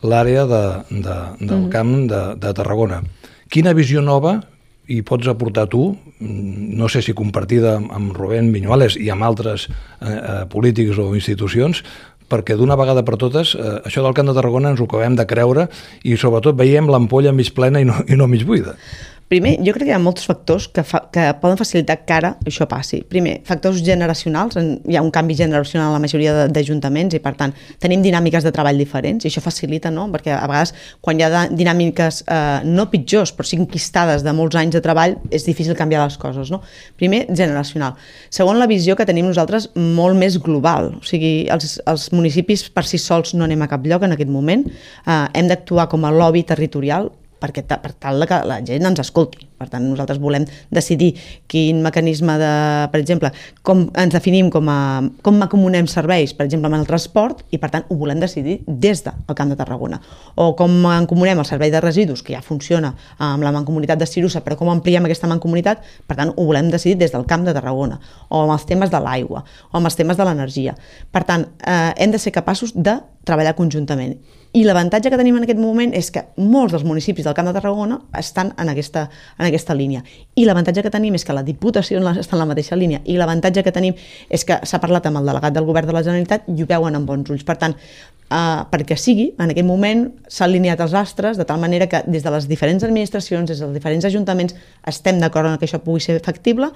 l'àrea 0.04 0.46
de, 0.48 0.64
de, 0.90 1.18
del 1.40 1.58
uh 1.58 1.66
-huh. 1.66 1.72
camp 1.72 2.08
de, 2.08 2.36
de 2.36 2.54
Tarragona. 2.54 3.02
Quina 3.50 3.74
visió 3.74 4.02
nova 4.02 4.42
i 4.88 5.02
pots 5.02 5.28
aportar 5.28 5.68
tu, 5.68 5.96
no 6.20 6.88
sé 6.90 7.02
si 7.02 7.14
compartida 7.14 7.76
amb 7.78 8.14
Rubén 8.16 8.52
Viñuales 8.54 8.98
i 8.98 9.10
amb 9.10 9.24
altres 9.24 9.70
eh, 9.70 10.10
eh, 10.10 10.46
polítics 10.50 10.98
o 10.98 11.14
institucions, 11.16 11.84
perquè 12.30 12.58
d'una 12.58 12.78
vegada 12.78 13.04
per 13.06 13.18
totes 13.18 13.56
eh, 13.56 13.82
això 13.86 14.04
del 14.06 14.14
Camp 14.14 14.30
de 14.30 14.36
Tarragona 14.38 14.70
ens 14.74 14.82
ho 14.82 14.88
acabem 14.90 15.16
de 15.16 15.26
creure 15.26 15.68
i 16.04 16.18
sobretot 16.18 16.58
veiem 16.58 16.90
l'ampolla 16.90 17.32
mig 17.32 17.54
plena 17.54 17.82
i 17.82 17.86
no, 17.86 18.02
i 18.08 18.16
no 18.16 18.28
mig 18.28 18.46
buida. 18.46 18.76
Primer, 19.30 19.60
jo 19.62 19.76
crec 19.76 19.86
que 19.86 19.92
hi 19.92 19.94
ha 19.94 20.02
molts 20.02 20.24
factors 20.26 20.66
que, 20.74 20.82
fa, 20.82 21.04
que 21.14 21.22
poden 21.38 21.58
facilitar 21.60 22.00
que 22.02 22.14
ara 22.16 22.32
això 22.50 22.66
passi. 22.66 23.04
Primer, 23.06 23.36
factors 23.46 23.84
generacionals, 23.86 24.58
hi 24.58 24.98
ha 24.98 25.04
un 25.06 25.12
canvi 25.14 25.36
generacional 25.38 25.92
a 25.92 26.00
la 26.00 26.02
majoria 26.02 26.48
d'ajuntaments 26.50 27.14
i 27.14 27.20
per 27.22 27.36
tant 27.38 27.54
tenim 27.78 28.02
dinàmiques 28.02 28.48
de 28.48 28.52
treball 28.56 28.82
diferents 28.82 29.28
i 29.28 29.30
això 29.30 29.44
facilita, 29.46 29.92
no? 29.94 30.08
perquè 30.10 30.34
a 30.34 30.48
vegades 30.50 30.74
quan 31.06 31.22
hi 31.22 31.28
ha 31.28 31.44
dinàmiques 31.54 32.24
eh, 32.26 32.66
no 32.66 32.88
pitjors 32.90 33.36
però 33.38 33.46
sí 33.46 33.60
de 33.60 34.34
molts 34.34 34.58
anys 34.58 34.74
de 34.74 34.82
treball 34.82 35.14
és 35.30 35.46
difícil 35.46 35.78
canviar 35.78 36.08
les 36.08 36.18
coses. 36.18 36.50
No? 36.50 36.64
Primer, 36.98 37.28
generacional. 37.30 38.02
Segon, 38.34 38.58
la 38.58 38.66
visió 38.66 38.98
que 38.98 39.06
tenim 39.06 39.30
nosaltres 39.30 39.70
molt 39.78 40.18
més 40.18 40.42
global, 40.42 40.96
o 40.98 41.06
sigui, 41.06 41.46
els, 41.54 41.78
els 41.86 42.10
municipis 42.18 42.66
per 42.74 42.88
si 42.90 42.98
sols 42.98 43.38
no 43.38 43.46
anem 43.46 43.62
a 43.62 43.70
cap 43.70 43.86
lloc 43.86 44.10
en 44.10 44.18
aquest 44.18 44.34
moment, 44.34 44.66
eh, 45.06 45.24
hem 45.38 45.54
d'actuar 45.54 45.86
com 45.94 46.10
a 46.10 46.16
lobby 46.18 46.42
territorial 46.50 47.12
perquè 47.40 47.64
per 47.70 47.94
tal 47.98 48.26
que 48.28 48.42
la 48.48 48.60
gent 48.66 48.86
ens 48.86 49.02
escolti. 49.04 49.48
Per 49.60 49.68
tant, 49.68 49.84
nosaltres 49.84 50.22
volem 50.24 50.46
decidir 50.72 51.10
quin 51.52 51.82
mecanisme 51.84 52.38
de, 52.40 52.52
per 52.94 53.02
exemple, 53.02 53.34
com 53.66 53.90
ens 53.92 54.14
definim 54.16 54.48
com 54.54 54.70
a 54.72 54.80
com 55.26 55.36
macomunem 55.36 55.88
serveis, 55.92 56.32
per 56.36 56.46
exemple, 56.48 56.70
amb 56.70 56.80
el 56.80 56.88
transport, 56.88 57.44
i 57.52 57.60
per 57.60 57.72
tant 57.74 57.88
ho 57.90 57.98
volem 58.00 58.22
decidir 58.24 58.60
des 58.68 59.04
del 59.04 59.36
Camp 59.36 59.52
de 59.52 59.58
Tarragona. 59.60 60.00
O 60.40 60.54
com 60.60 60.80
mancomunem 60.86 61.44
el 61.44 61.48
servei 61.50 61.74
de 61.74 61.84
residus, 61.84 62.24
que 62.24 62.38
ja 62.38 62.42
funciona 62.46 62.94
amb 63.18 63.44
la 63.44 63.52
mancomunitat 63.56 64.00
de 64.00 64.08
Cirusa, 64.08 64.44
però 64.46 64.56
com 64.60 64.72
ampliem 64.72 65.06
aquesta 65.06 65.28
mancomunitat, 65.28 65.84
per 66.08 66.20
tant 66.20 66.34
ho 66.36 66.48
volem 66.48 66.72
decidir 66.72 66.98
des 67.04 67.12
del 67.16 67.28
Camp 67.28 67.44
de 67.48 67.56
Tarragona, 67.56 68.00
o 68.30 68.46
amb 68.46 68.56
els 68.56 68.68
temes 68.70 68.92
de 68.94 69.04
l'aigua, 69.04 69.44
o 69.72 69.80
amb 69.80 69.92
els 69.92 70.00
temes 70.00 70.18
de 70.18 70.28
l'energia. 70.28 70.76
Per 71.12 71.26
tant, 71.28 71.50
eh, 71.60 71.94
hem 71.98 72.16
de 72.16 72.20
ser 72.20 72.32
capaços 72.36 72.72
de 72.76 73.00
treballar 73.28 73.58
conjuntament. 73.60 74.18
I 74.60 74.66
l'avantatge 74.68 75.08
que 75.08 75.18
tenim 75.20 75.38
en 75.38 75.46
aquest 75.46 75.60
moment 75.62 75.94
és 75.96 76.10
que 76.12 76.26
molts 76.36 76.74
dels 76.74 76.84
municipis 76.84 77.24
del 77.24 77.36
Camp 77.38 77.48
de 77.48 77.54
Tarragona 77.56 77.96
estan 78.20 78.50
en 78.60 78.68
aquesta, 78.74 79.06
en 79.38 79.48
aquesta 79.48 79.76
línia. 79.78 80.02
I 80.36 80.44
l'avantatge 80.50 80.84
que 80.84 80.92
tenim 80.92 81.16
és 81.16 81.24
que 81.24 81.36
la 81.38 81.46
Diputació 81.48 82.02
està 82.12 82.36
en 82.36 82.44
la 82.44 82.50
mateixa 82.50 82.76
línia. 82.76 83.00
I 83.06 83.16
l'avantatge 83.22 83.64
que 83.64 83.72
tenim 83.72 83.96
és 84.28 84.44
que 84.44 84.60
s'ha 84.68 84.82
parlat 84.84 85.08
amb 85.08 85.22
el 85.22 85.32
delegat 85.32 85.56
del 85.56 85.70
govern 85.70 85.88
de 85.88 85.96
la 85.96 86.04
Generalitat 86.04 86.50
i 86.52 86.60
ho 86.60 86.68
veuen 86.68 87.00
amb 87.00 87.08
bons 87.08 87.32
ulls. 87.32 87.46
Per 87.48 87.56
tant, 87.62 87.78
eh, 88.30 88.62
perquè 88.72 88.98
sigui, 89.00 89.30
en 89.40 89.54
aquest 89.54 89.68
moment 89.68 90.08
s'han 90.28 90.50
alineat 90.50 90.82
els 90.84 90.96
astres 90.98 91.40
de 91.40 91.46
tal 91.48 91.60
manera 91.62 91.88
que 91.88 92.04
des 92.08 92.26
de 92.26 92.34
les 92.34 92.48
diferents 92.50 92.84
administracions, 92.84 93.48
des 93.50 93.60
dels 93.64 93.74
diferents 93.74 94.06
ajuntaments, 94.06 94.56
estem 94.86 95.20
d'acord 95.20 95.50
en 95.50 95.58
que 95.58 95.70
això 95.70 95.80
pugui 95.80 96.04
ser 96.04 96.20
factible 96.26 96.72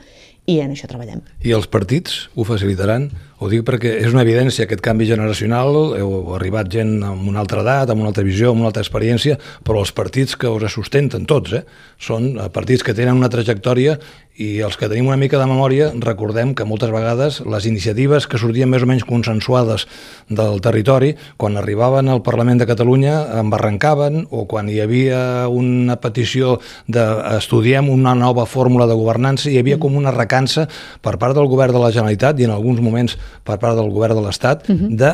i 0.45 0.59
en 0.59 0.73
això 0.73 0.89
treballem. 0.91 1.21
I 1.43 1.53
els 1.55 1.69
partits 1.71 2.27
ho 2.35 2.43
facilitaran? 2.47 3.07
Ho 3.39 3.49
dic 3.51 3.63
perquè 3.67 3.97
és 4.01 4.11
una 4.11 4.23
evidència 4.25 4.65
aquest 4.67 4.83
canvi 4.83 5.07
generacional, 5.07 5.95
heu 5.99 6.33
arribat 6.35 6.69
gent 6.71 6.97
amb 7.03 7.27
una 7.27 7.39
altra 7.43 7.63
edat, 7.63 7.72
amb 7.81 8.01
una 8.01 8.11
altra 8.13 8.23
visió, 8.23 8.51
amb 8.51 8.61
una 8.61 8.69
altra 8.71 8.83
experiència, 8.85 9.39
però 9.65 9.81
els 9.83 9.91
partits 9.91 10.37
que 10.39 10.49
us 10.49 10.71
sustenten 10.71 11.25
tots, 11.25 11.53
eh, 11.53 11.63
són 11.99 12.37
partits 12.53 12.83
que 12.83 12.93
tenen 12.93 13.17
una 13.17 13.31
trajectòria 13.33 13.97
i 14.41 14.63
els 14.65 14.77
que 14.81 14.87
tenim 14.89 15.05
una 15.11 15.17
mica 15.19 15.37
de 15.37 15.45
memòria 15.45 15.91
recordem 16.01 16.55
que 16.57 16.65
moltes 16.65 16.89
vegades 16.89 17.39
les 17.45 17.67
iniciatives 17.69 18.25
que 18.25 18.39
sortien 18.41 18.69
més 18.71 18.81
o 18.81 18.87
menys 18.89 19.05
consensuades 19.05 19.85
del 20.29 20.57
territori, 20.65 21.13
quan 21.37 21.57
arribaven 21.57 22.09
al 22.09 22.23
Parlament 22.25 22.61
de 22.61 22.67
Catalunya 22.69 23.13
embarrancaven 23.43 24.23
o 24.33 24.47
quan 24.49 24.71
hi 24.71 24.79
havia 24.81 25.19
una 25.49 25.99
petició 26.01 26.57
d'estudiem 26.87 27.91
una 27.93 28.15
nova 28.17 28.47
fórmula 28.49 28.87
de 28.89 28.97
governança 28.97 29.51
hi 29.51 29.59
havia 29.61 29.77
com 29.77 29.99
una 29.99 30.13
recança 30.15 30.65
per 31.01 31.19
part 31.21 31.37
del 31.37 31.49
govern 31.51 31.77
de 31.77 31.83
la 31.83 31.91
Generalitat 31.93 32.41
i 32.41 32.49
en 32.49 32.55
alguns 32.55 32.81
moments 32.81 33.17
per 33.45 33.59
part 33.61 33.77
del 33.77 33.93
govern 33.93 34.17
de 34.17 34.25
l'Estat 34.25 34.65
uh 34.69 34.73
-huh. 34.73 34.89
de 34.97 35.13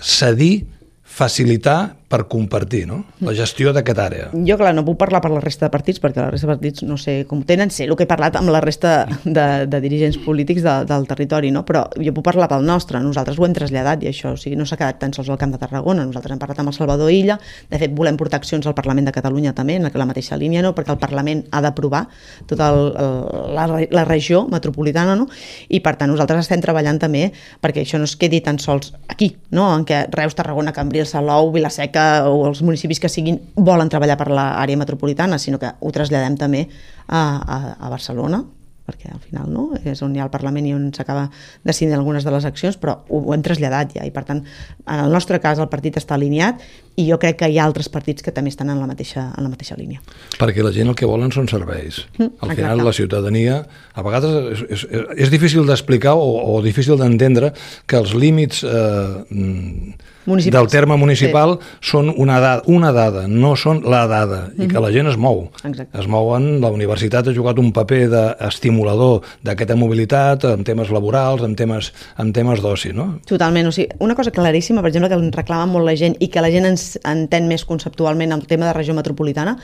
cedir 0.00 0.66
facilitar 1.10 1.96
per 2.10 2.24
compartir 2.26 2.88
no? 2.90 3.04
la 3.22 3.32
gestió 3.38 3.70
d'aquest 3.70 3.98
àrea. 4.02 4.24
Jo, 4.34 4.56
clar, 4.58 4.72
no 4.74 4.82
puc 4.82 4.96
parlar 4.98 5.20
per 5.22 5.30
la 5.30 5.38
resta 5.44 5.68
de 5.68 5.70
partits, 5.70 6.00
perquè 6.02 6.18
la 6.18 6.32
resta 6.32 6.48
de 6.48 6.56
partits 6.56 6.82
no 6.82 6.96
sé 6.98 7.20
com 7.30 7.44
tenen, 7.46 7.70
sé 7.70 7.84
el 7.86 7.94
que 7.94 8.02
he 8.02 8.10
parlat 8.10 8.34
amb 8.40 8.50
la 8.50 8.58
resta 8.64 9.04
de, 9.24 9.44
de 9.70 9.80
dirigents 9.84 10.18
polítics 10.24 10.64
de, 10.64 10.72
del 10.90 11.06
territori, 11.06 11.52
no? 11.54 11.62
però 11.68 11.84
jo 11.94 12.14
puc 12.16 12.26
parlar 12.26 12.48
pel 12.50 12.66
nostre, 12.66 12.98
nosaltres 13.04 13.38
ho 13.38 13.46
hem 13.46 13.54
traslladat 13.54 14.02
i 14.02 14.10
això, 14.10 14.34
o 14.34 14.40
sigui, 14.40 14.58
no 14.58 14.66
s'ha 14.66 14.78
quedat 14.80 14.98
tan 15.04 15.14
sols 15.14 15.30
al 15.30 15.38
Camp 15.38 15.54
de 15.54 15.60
Tarragona, 15.62 16.02
nosaltres 16.08 16.34
hem 16.34 16.42
parlat 16.42 16.64
amb 16.64 16.72
el 16.72 16.76
Salvador 16.80 17.12
Illa, 17.14 17.38
de 17.70 17.78
fet 17.78 17.94
volem 17.94 18.18
portar 18.18 18.42
accions 18.42 18.66
al 18.66 18.74
Parlament 18.74 19.06
de 19.06 19.14
Catalunya 19.14 19.54
també, 19.54 19.78
en 19.78 19.86
la 19.86 20.08
mateixa 20.10 20.38
línia, 20.40 20.66
no? 20.66 20.74
perquè 20.74 20.90
el 20.96 20.98
Parlament 20.98 21.44
ha 21.54 21.62
d'aprovar 21.62 22.02
tota 22.50 22.72
el, 22.74 22.90
el, 22.90 23.54
la, 23.54 23.68
la 24.00 24.06
regió 24.08 24.42
metropolitana, 24.50 25.14
no? 25.14 25.28
i 25.70 25.78
per 25.78 25.94
tant 26.00 26.10
nosaltres 26.10 26.42
estem 26.48 26.66
treballant 26.66 26.98
també 26.98 27.28
perquè 27.62 27.86
això 27.86 28.02
no 28.02 28.10
es 28.10 28.18
quedi 28.18 28.42
tan 28.42 28.58
sols 28.58 28.96
aquí, 29.06 29.36
no? 29.54 29.70
en 29.76 29.86
què 29.86 30.08
Reus, 30.10 30.34
Tarragona, 30.34 30.74
Cambrils, 30.74 31.14
Salou, 31.14 31.54
Vilaseca, 31.54 31.99
que, 32.00 32.28
o 32.28 32.46
els 32.48 32.62
municipis 32.64 33.00
que 33.00 33.10
siguin 33.12 33.38
volen 33.56 33.90
treballar 33.92 34.18
per 34.20 34.30
l'àrea 34.32 34.80
metropolitana, 34.80 35.38
sinó 35.38 35.60
que 35.60 35.74
ho 35.80 35.92
traslladem 35.92 36.38
també 36.40 36.66
a, 37.06 37.20
a, 37.20 37.60
a 37.78 37.92
Barcelona, 37.92 38.42
perquè 38.90 39.12
al 39.12 39.20
final 39.22 39.50
no? 39.52 39.68
és 39.86 40.00
on 40.02 40.14
hi 40.14 40.20
ha 40.20 40.26
el 40.26 40.32
Parlament 40.32 40.66
i 40.66 40.74
on 40.74 40.88
s'acaba 40.96 41.28
decidint 41.66 41.94
algunes 41.94 42.26
de 42.26 42.32
les 42.34 42.46
accions, 42.48 42.78
però 42.80 42.96
ho, 43.06 43.20
ho 43.20 43.34
hem 43.36 43.44
traslladat 43.46 43.94
ja 43.98 44.06
i 44.06 44.12
per 44.14 44.24
tant, 44.26 44.42
en 44.42 45.02
el 45.04 45.14
nostre 45.14 45.38
cas 45.42 45.60
el 45.62 45.70
partit 45.70 46.00
està 46.00 46.16
alineat 46.16 46.64
i 46.98 47.06
jo 47.06 47.20
crec 47.22 47.38
que 47.40 47.48
hi 47.48 47.60
ha 47.60 47.66
altres 47.68 47.90
partits 47.92 48.24
que 48.26 48.34
també 48.34 48.50
estan 48.50 48.72
en 48.72 48.80
la 48.82 48.88
mateixa, 48.90 49.28
en 49.30 49.46
la 49.46 49.52
mateixa 49.52 49.78
línia. 49.78 50.02
Perquè 50.40 50.64
la 50.66 50.74
gent 50.74 50.90
el 50.90 50.98
que 50.98 51.08
volen 51.08 51.30
són 51.32 51.48
serveis. 51.48 52.02
Mm, 52.18 52.32
al 52.40 52.54
final 52.56 52.80
exacte. 52.80 52.88
la 52.88 52.96
ciutadania, 52.98 53.58
a 53.94 54.06
vegades 54.06 54.36
és, 54.56 54.64
és, 54.76 54.86
és 55.28 55.32
difícil 55.32 55.68
d'explicar 55.68 56.16
o, 56.18 56.32
o 56.56 56.60
difícil 56.64 56.98
d'entendre 57.00 57.54
que 57.86 58.00
els 58.00 58.16
límits 58.18 58.64
eh, 58.66 59.94
del 60.36 60.68
terme 60.68 60.96
municipal 60.96 61.58
sí. 61.58 61.90
són 61.92 62.10
una 62.16 62.38
dada, 62.40 62.62
una 62.66 62.92
dada, 62.92 63.26
no 63.28 63.54
són 63.56 63.82
la 63.84 64.06
dada, 64.06 64.48
i 64.48 64.62
mm 64.62 64.64
-hmm. 64.64 64.72
que 64.72 64.80
la 64.80 64.90
gent 64.92 65.08
es 65.08 65.16
mou. 65.16 65.50
Exacte. 65.64 65.98
Es 65.98 66.06
mouen, 66.06 66.60
la 66.60 66.68
universitat 66.70 67.28
ha 67.28 67.34
jugat 67.34 67.58
un 67.58 67.72
paper 67.72 68.08
d'estimulador 68.08 69.22
d'aquesta 69.42 69.76
mobilitat 69.76 70.44
en 70.44 70.64
temes 70.64 70.90
laborals, 70.90 71.42
en 71.42 71.54
temes, 71.56 71.92
en 72.18 72.32
temes 72.32 72.60
d'oci, 72.60 72.92
no? 72.92 73.20
Totalment, 73.26 73.66
o 73.66 73.72
sigui, 73.72 73.88
una 73.98 74.14
cosa 74.14 74.30
claríssima, 74.30 74.80
per 74.80 74.88
exemple, 74.88 75.08
que 75.08 75.24
ens 75.24 75.36
reclama 75.36 75.66
molt 75.66 75.86
la 75.86 75.96
gent 75.96 76.16
i 76.20 76.28
que 76.28 76.40
la 76.40 76.50
gent 76.50 76.66
ens 76.66 76.98
entén 77.04 77.48
més 77.48 77.64
conceptualment 77.64 78.32
el 78.32 78.46
tema 78.46 78.66
de 78.66 78.72
regió 78.72 78.94
metropolitana, 78.94 79.58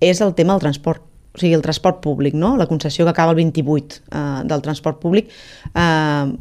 és 0.00 0.20
el 0.20 0.34
tema 0.34 0.52
del 0.54 0.60
transport 0.60 1.02
o 1.34 1.38
sigui, 1.38 1.54
el 1.54 1.62
transport 1.62 2.02
públic, 2.04 2.34
no? 2.34 2.56
la 2.56 2.66
concessió 2.66 3.06
que 3.06 3.10
acaba 3.10 3.32
el 3.32 3.36
28 3.36 4.02
eh, 4.12 4.42
del 4.44 4.62
transport 4.62 5.00
públic, 5.00 5.30
eh, 5.74 6.32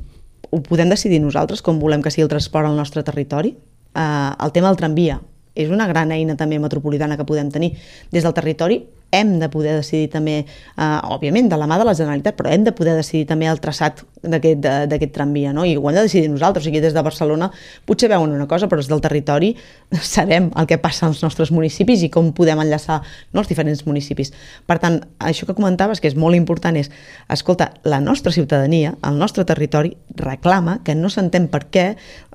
ho 0.51 0.61
podem 0.63 0.91
decidir 0.91 1.21
nosaltres 1.23 1.63
com 1.63 1.79
volem 1.79 2.03
que 2.03 2.11
sigui 2.11 2.27
el 2.27 2.31
transport 2.31 2.67
al 2.67 2.77
nostre 2.77 3.03
territori. 3.07 3.55
Uh, 3.91 4.35
el 4.43 4.51
tema 4.55 4.69
del 4.69 4.79
tramvia 4.79 5.19
és 5.55 5.71
una 5.71 5.87
gran 5.87 6.11
eina 6.15 6.37
també 6.39 6.59
metropolitana 6.59 7.17
que 7.19 7.27
podem 7.27 7.49
tenir 7.51 7.73
des 8.11 8.23
del 8.23 8.35
territori 8.35 8.81
hem 9.11 9.37
de 9.39 9.49
poder 9.49 9.75
decidir 9.75 10.09
també, 10.09 10.45
eh, 10.45 10.99
òbviament, 11.11 11.49
de 11.49 11.57
la 11.57 11.67
mà 11.67 11.77
de 11.77 11.85
la 11.85 11.95
Generalitat, 11.97 12.37
però 12.37 12.51
hem 12.51 12.63
de 12.63 12.71
poder 12.71 12.95
decidir 12.95 13.27
també 13.27 13.47
el 13.51 13.59
traçat 13.59 14.05
d'aquest 14.21 15.13
tramvia, 15.13 15.51
no? 15.53 15.65
I 15.65 15.75
ho 15.77 15.89
hem 15.89 15.95
de 15.95 16.03
decidir 16.05 16.29
nosaltres, 16.29 16.63
o 16.63 16.67
sigui, 16.69 16.79
des 16.79 16.93
de 16.93 17.01
Barcelona 17.01 17.49
potser 17.85 18.09
veuen 18.09 18.31
una 18.31 18.47
cosa, 18.47 18.67
però 18.69 18.77
des 18.77 18.89
del 18.89 19.01
territori 19.01 19.55
sabem 20.01 20.51
el 20.55 20.67
que 20.67 20.77
passa 20.77 21.07
als 21.07 21.23
nostres 21.23 21.51
municipis 21.51 22.03
i 22.05 22.09
com 22.09 22.31
podem 22.33 22.61
enllaçar 22.61 23.01
no, 23.33 23.41
els 23.41 23.49
diferents 23.49 23.85
municipis. 23.87 24.31
Per 24.67 24.77
tant, 24.79 25.01
això 25.19 25.47
que 25.47 25.57
comentaves, 25.57 25.99
que 25.99 26.07
és 26.11 26.15
molt 26.15 26.37
important, 26.37 26.77
és, 26.77 26.91
escolta, 27.29 27.71
la 27.83 27.99
nostra 27.99 28.31
ciutadania, 28.31 28.95
el 29.07 29.17
nostre 29.17 29.45
territori, 29.45 29.95
reclama 30.15 30.79
que 30.85 30.95
no 30.95 31.09
s'entén 31.09 31.47
per 31.51 31.65
què 31.73 31.87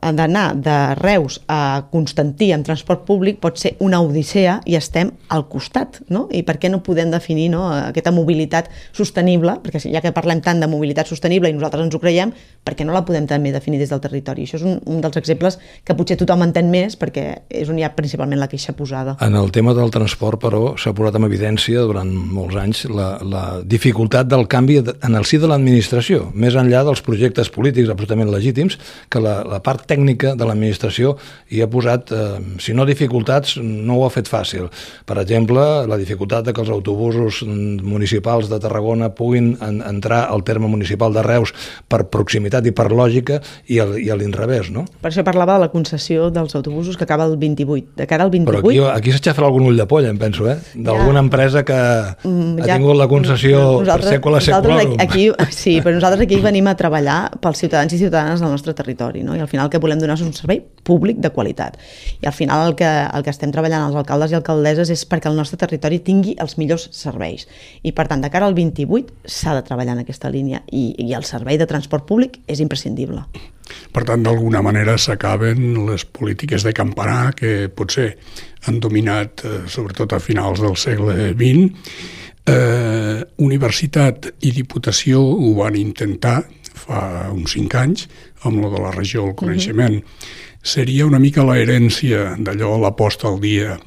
d'anar 0.03 0.55
de 0.61 0.95
Reus 0.99 1.41
a 1.49 1.87
Constantí 1.91 2.51
amb 2.53 2.67
transport 2.67 3.07
públic 3.07 3.39
pot 3.41 3.59
ser 3.59 3.75
una 3.81 4.01
odissea 4.05 4.59
i 4.67 4.77
estem 4.77 5.13
al 5.33 5.47
costat, 5.49 6.03
no? 6.13 6.27
I 6.31 6.43
per 6.47 6.59
què 6.67 6.73
no 6.73 6.83
podem 6.83 7.15
definir 7.15 7.49
no, 7.55 7.65
aquesta 7.71 8.13
mobilitat 8.15 8.69
sostenible, 8.97 9.57
perquè 9.63 9.87
ja 9.87 10.03
que 10.03 10.13
parlem 10.17 10.43
tant 10.43 10.61
de 10.63 10.69
mobilitat 10.71 11.09
sostenible 11.09 11.51
i 11.51 11.57
nosaltres 11.57 11.87
ens 11.87 11.95
ho 11.95 12.03
creiem, 12.03 12.35
per 12.67 12.75
què 12.75 12.85
no 12.87 12.95
la 12.97 13.05
podem 13.07 13.29
també 13.31 13.53
definir 13.55 13.79
des 13.79 13.93
del 13.93 14.03
territori? 14.03 14.47
Això 14.47 14.59
és 14.59 14.67
un, 14.67 14.81
un 14.91 15.01
dels 15.05 15.17
exemples 15.21 15.59
que 15.87 15.95
potser 15.95 16.19
tothom 16.19 16.43
entén 16.47 16.71
més 16.73 16.99
perquè 16.99 17.27
és 17.47 17.71
on 17.71 17.79
hi 17.79 17.87
ha 17.87 17.93
principalment 17.95 18.41
la 18.43 18.51
queixa 18.51 18.75
posada. 18.77 19.17
En 19.23 19.39
el 19.39 19.53
tema 19.55 19.75
del 19.77 19.93
transport, 19.95 20.41
però, 20.43 20.63
s'ha 20.81 20.95
posat 20.97 21.19
amb 21.19 21.29
evidència 21.29 21.85
durant 21.87 22.11
molts 22.11 22.59
anys 22.59 22.85
la, 22.91 23.09
la 23.23 23.45
dificultat 23.63 24.27
del 24.31 24.47
canvi 24.51 24.81
en 24.83 25.15
el 25.15 25.29
si 25.29 25.39
de 25.39 25.51
l'administració, 25.51 26.31
més 26.35 26.57
enllà 26.59 26.83
dels 26.87 27.03
projectes 27.07 27.53
polítics 27.55 27.93
absolutament 27.93 28.33
legítims, 28.35 28.79
que 29.13 29.23
la, 29.23 29.39
la 29.47 29.63
part 29.63 29.87
tècnica 29.87 30.35
de 30.35 30.49
l'administració 30.49 31.15
hi 31.55 31.63
ha 31.63 31.71
posat, 31.71 32.11
eh, 32.11 32.59
si 32.63 32.75
no 32.75 32.89
dificultats, 32.89 33.57
no 33.63 34.01
ho 34.01 34.07
ha 34.07 34.13
fet 34.15 34.31
fàcil. 34.31 34.67
Per 35.07 35.19
exemple, 35.23 35.63
la 35.87 36.01
dificultat 36.01 36.49
de 36.49 36.56
que 36.57 36.65
els 36.65 36.73
autobusos 36.73 37.43
municipals 37.47 38.49
de 38.49 38.59
Tarragona 38.63 39.11
puguin 39.15 39.53
en, 39.61 39.83
entrar 39.85 40.25
al 40.33 40.43
terme 40.47 40.71
municipal 40.73 41.13
de 41.13 41.25
Reus 41.27 41.53
per 41.89 42.07
proximitat 42.13 42.67
i 42.67 42.73
per 42.77 42.89
lògica 42.93 43.39
i, 43.69 43.81
el, 43.83 43.97
i 44.01 44.09
a 44.11 44.17
l'inrevés, 44.19 44.71
no? 44.73 44.87
Per 45.03 45.13
això 45.13 45.25
parlava 45.27 45.59
de 45.59 45.67
la 45.67 45.71
concessió 45.73 46.31
dels 46.33 46.57
autobusos 46.57 46.97
que 46.97 47.05
acaba 47.05 47.27
el 47.29 47.37
28. 47.37 47.93
De 48.01 48.07
cara 48.09 48.25
al 48.25 48.33
28... 48.33 48.49
Però 48.51 48.63
aquí, 48.65 48.81
aquí 48.97 49.15
s'aixafarà 49.15 49.51
algun 49.51 49.69
ull 49.69 49.79
de 49.79 49.87
polla, 49.91 50.11
em 50.13 50.21
penso, 50.21 50.49
eh? 50.51 50.57
D'alguna 50.75 51.21
ja. 51.21 51.25
empresa 51.27 51.65
que 51.67 51.77
mm, 51.77 52.63
ja. 52.63 52.75
ha 52.75 52.79
tingut 52.79 52.99
la 52.99 53.09
concessió 53.11 53.63
per 53.85 54.01
segle 54.07 54.41
seculorum. 54.45 54.97
Aquí, 55.03 55.29
sí, 55.53 55.79
però 55.85 55.97
nosaltres 55.99 56.25
aquí 56.27 56.41
venim 56.43 56.71
a 56.71 56.77
treballar 56.79 57.19
pels 57.43 57.63
ciutadans 57.65 57.93
i 57.93 58.01
ciutadanes 58.01 58.43
del 58.43 58.53
nostre 58.53 58.75
territori, 58.79 59.25
no? 59.27 59.37
I 59.37 59.45
al 59.45 59.51
final 59.53 59.71
que 59.73 59.81
volem 59.83 60.01
donar 60.01 60.19
un 60.25 60.33
servei 60.37 60.63
públic 60.87 61.21
de 61.23 61.33
qualitat. 61.35 61.77
I 62.23 62.31
al 62.31 62.37
final 62.37 62.71
el 62.71 62.77
que, 62.79 62.89
el 62.89 63.27
que 63.27 63.35
estem 63.35 63.53
treballant 63.55 63.89
els 63.89 63.99
alcaldes 63.99 64.33
i 64.33 64.39
alcaldesses 64.39 64.93
és 64.95 65.05
perquè 65.09 65.31
el 65.31 65.39
nostre 65.39 65.59
territori 65.61 66.01
tingui 66.05 66.37
els 66.47 66.57
millors 66.61 66.89
serveis. 66.97 67.47
I 67.83 67.93
per 67.97 68.07
tant, 68.11 68.23
de 68.23 68.31
cara 68.33 68.49
al 68.49 68.57
28 68.57 69.27
s'ha 69.27 69.57
de 69.59 69.65
treballar 69.67 69.97
en 69.97 70.05
aquesta 70.05 70.31
línia 70.33 70.63
i, 70.71 70.89
i 71.03 71.13
el 71.19 71.27
servei 71.29 71.59
de 71.59 71.69
transport 71.69 72.07
públic 72.09 72.41
és 72.47 72.63
imprescindible. 72.65 73.27
Per 73.93 74.05
tant, 74.07 74.23
d'alguna 74.23 74.63
manera 74.63 74.97
s'acaben 74.99 75.83
les 75.89 76.07
polítiques 76.07 76.63
de 76.63 76.75
campanar 76.77 77.35
que 77.39 77.67
potser 77.69 78.13
han 78.67 78.79
dominat, 78.81 79.43
eh, 79.45 79.65
sobretot 79.71 80.15
a 80.15 80.23
finals 80.23 80.63
del 80.63 80.77
segle 80.79 81.33
XX. 81.35 81.91
Eh, 82.47 83.25
Universitat 83.43 84.31
i 84.47 84.53
Diputació 84.55 85.19
ho 85.19 85.51
van 85.59 85.75
intentar 85.79 86.45
fa 86.77 87.31
uns 87.33 87.57
cinc 87.57 87.75
anys 87.75 88.07
amb 88.47 88.61
lo 88.63 88.71
de 88.71 88.83
la 88.83 88.93
regió 88.95 89.25
del 89.25 89.35
coneixement. 89.35 89.97
Uh 89.97 90.01
-huh. 90.01 90.35
Seria 90.63 91.07
una 91.07 91.19
mica 91.19 91.45
la 91.45 91.59
herència 91.59 92.37
d'allò, 92.39 92.79
l'aposta 92.79 93.29
al 93.29 93.41
dia 93.41 93.79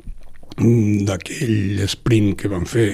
d'aquell 0.59 1.83
sprint 1.87 2.35
que 2.39 2.51
van 2.51 2.67
fer 2.69 2.93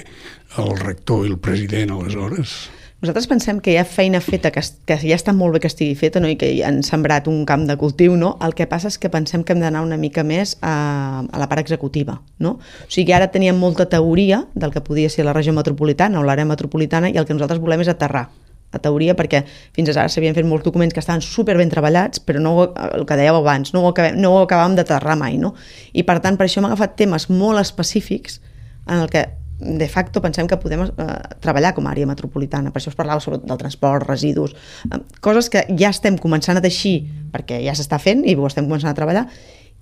el 0.62 0.74
rector 0.80 1.26
i 1.26 1.32
el 1.34 1.40
president 1.42 1.94
aleshores? 1.96 2.56
Nosaltres 3.04 3.28
pensem 3.28 3.58
que 3.62 3.74
hi 3.74 3.76
ha 3.78 3.84
feina 3.86 4.22
feta, 4.24 4.50
que, 4.56 4.62
que 4.88 4.96
ja 5.02 5.18
està 5.18 5.34
molt 5.36 5.54
bé 5.54 5.60
que 5.62 5.70
estigui 5.70 5.98
feta 6.00 6.22
no? 6.24 6.30
i 6.32 6.38
que 6.40 6.48
han 6.66 6.80
sembrat 6.88 7.28
un 7.30 7.44
camp 7.46 7.68
de 7.70 7.76
cultiu, 7.78 8.16
no? 8.18 8.32
el 8.42 8.56
que 8.58 8.66
passa 8.72 8.90
és 8.90 8.98
que 8.98 9.12
pensem 9.14 9.44
que 9.44 9.54
hem 9.54 9.62
d'anar 9.62 9.84
una 9.86 10.00
mica 10.00 10.24
més 10.24 10.56
a, 10.62 11.22
a 11.22 11.42
la 11.42 11.50
part 11.52 11.62
executiva. 11.62 12.22
No? 12.40 12.56
O 12.58 12.90
sigui, 12.90 13.14
ara 13.14 13.28
teníem 13.34 13.60
molta 13.60 13.86
teoria 13.92 14.46
del 14.56 14.74
que 14.74 14.82
podia 14.82 15.12
ser 15.12 15.28
la 15.28 15.36
regió 15.36 15.54
metropolitana 15.54 16.22
o 16.22 16.26
l'àrea 16.26 16.48
metropolitana 16.50 17.12
i 17.12 17.20
el 17.20 17.28
que 17.28 17.38
nosaltres 17.38 17.62
volem 17.62 17.86
és 17.86 17.92
aterrar 17.92 18.30
la 18.76 18.82
teoria, 18.84 19.16
perquè 19.18 19.44
fins 19.76 19.94
ara 19.96 20.10
s'havien 20.12 20.36
fet 20.38 20.48
molts 20.48 20.66
documents 20.68 20.94
que 20.94 21.02
estaven 21.04 21.24
super 21.24 21.56
ben 21.58 21.72
treballats, 21.72 22.22
però 22.24 22.42
no, 22.44 22.58
el 22.92 23.08
que 23.08 23.18
dèieu 23.20 23.40
abans, 23.40 23.74
no 23.76 23.86
ho, 23.86 23.94
acabem, 23.94 24.20
no 24.22 24.36
ho 24.36 24.44
acabàvem 24.44 24.78
d'aterrar 24.78 25.18
mai, 25.20 25.40
no? 25.42 25.56
I 25.94 26.06
per 26.08 26.20
tant, 26.24 26.38
per 26.38 26.50
això 26.50 26.62
hem 26.62 26.70
agafat 26.70 26.98
temes 27.00 27.30
molt 27.32 27.62
específics 27.64 28.42
en 28.86 29.00
el 29.00 29.10
que 29.10 29.26
de 29.58 29.88
facto 29.88 30.20
pensem 30.20 30.50
que 30.52 30.58
podem 30.60 30.84
eh, 30.84 31.06
treballar 31.40 31.72
com 31.78 31.86
a 31.88 31.94
àrea 31.94 32.08
metropolitana, 32.10 32.74
per 32.76 32.82
això 32.82 32.92
us 32.92 32.98
parlava 33.00 33.24
sobre 33.24 33.40
del 33.40 33.60
transport, 33.60 34.04
residus, 34.04 34.52
eh, 34.92 35.00
coses 35.24 35.48
que 35.50 35.64
ja 35.80 35.94
estem 35.96 36.20
començant 36.20 36.60
a 36.60 36.64
teixir 36.64 37.06
perquè 37.32 37.62
ja 37.64 37.76
s'està 37.78 38.02
fent 38.04 38.26
i 38.28 38.36
ho 38.36 38.48
estem 38.50 38.68
començant 38.68 38.92
a 38.92 38.98
treballar 38.98 39.30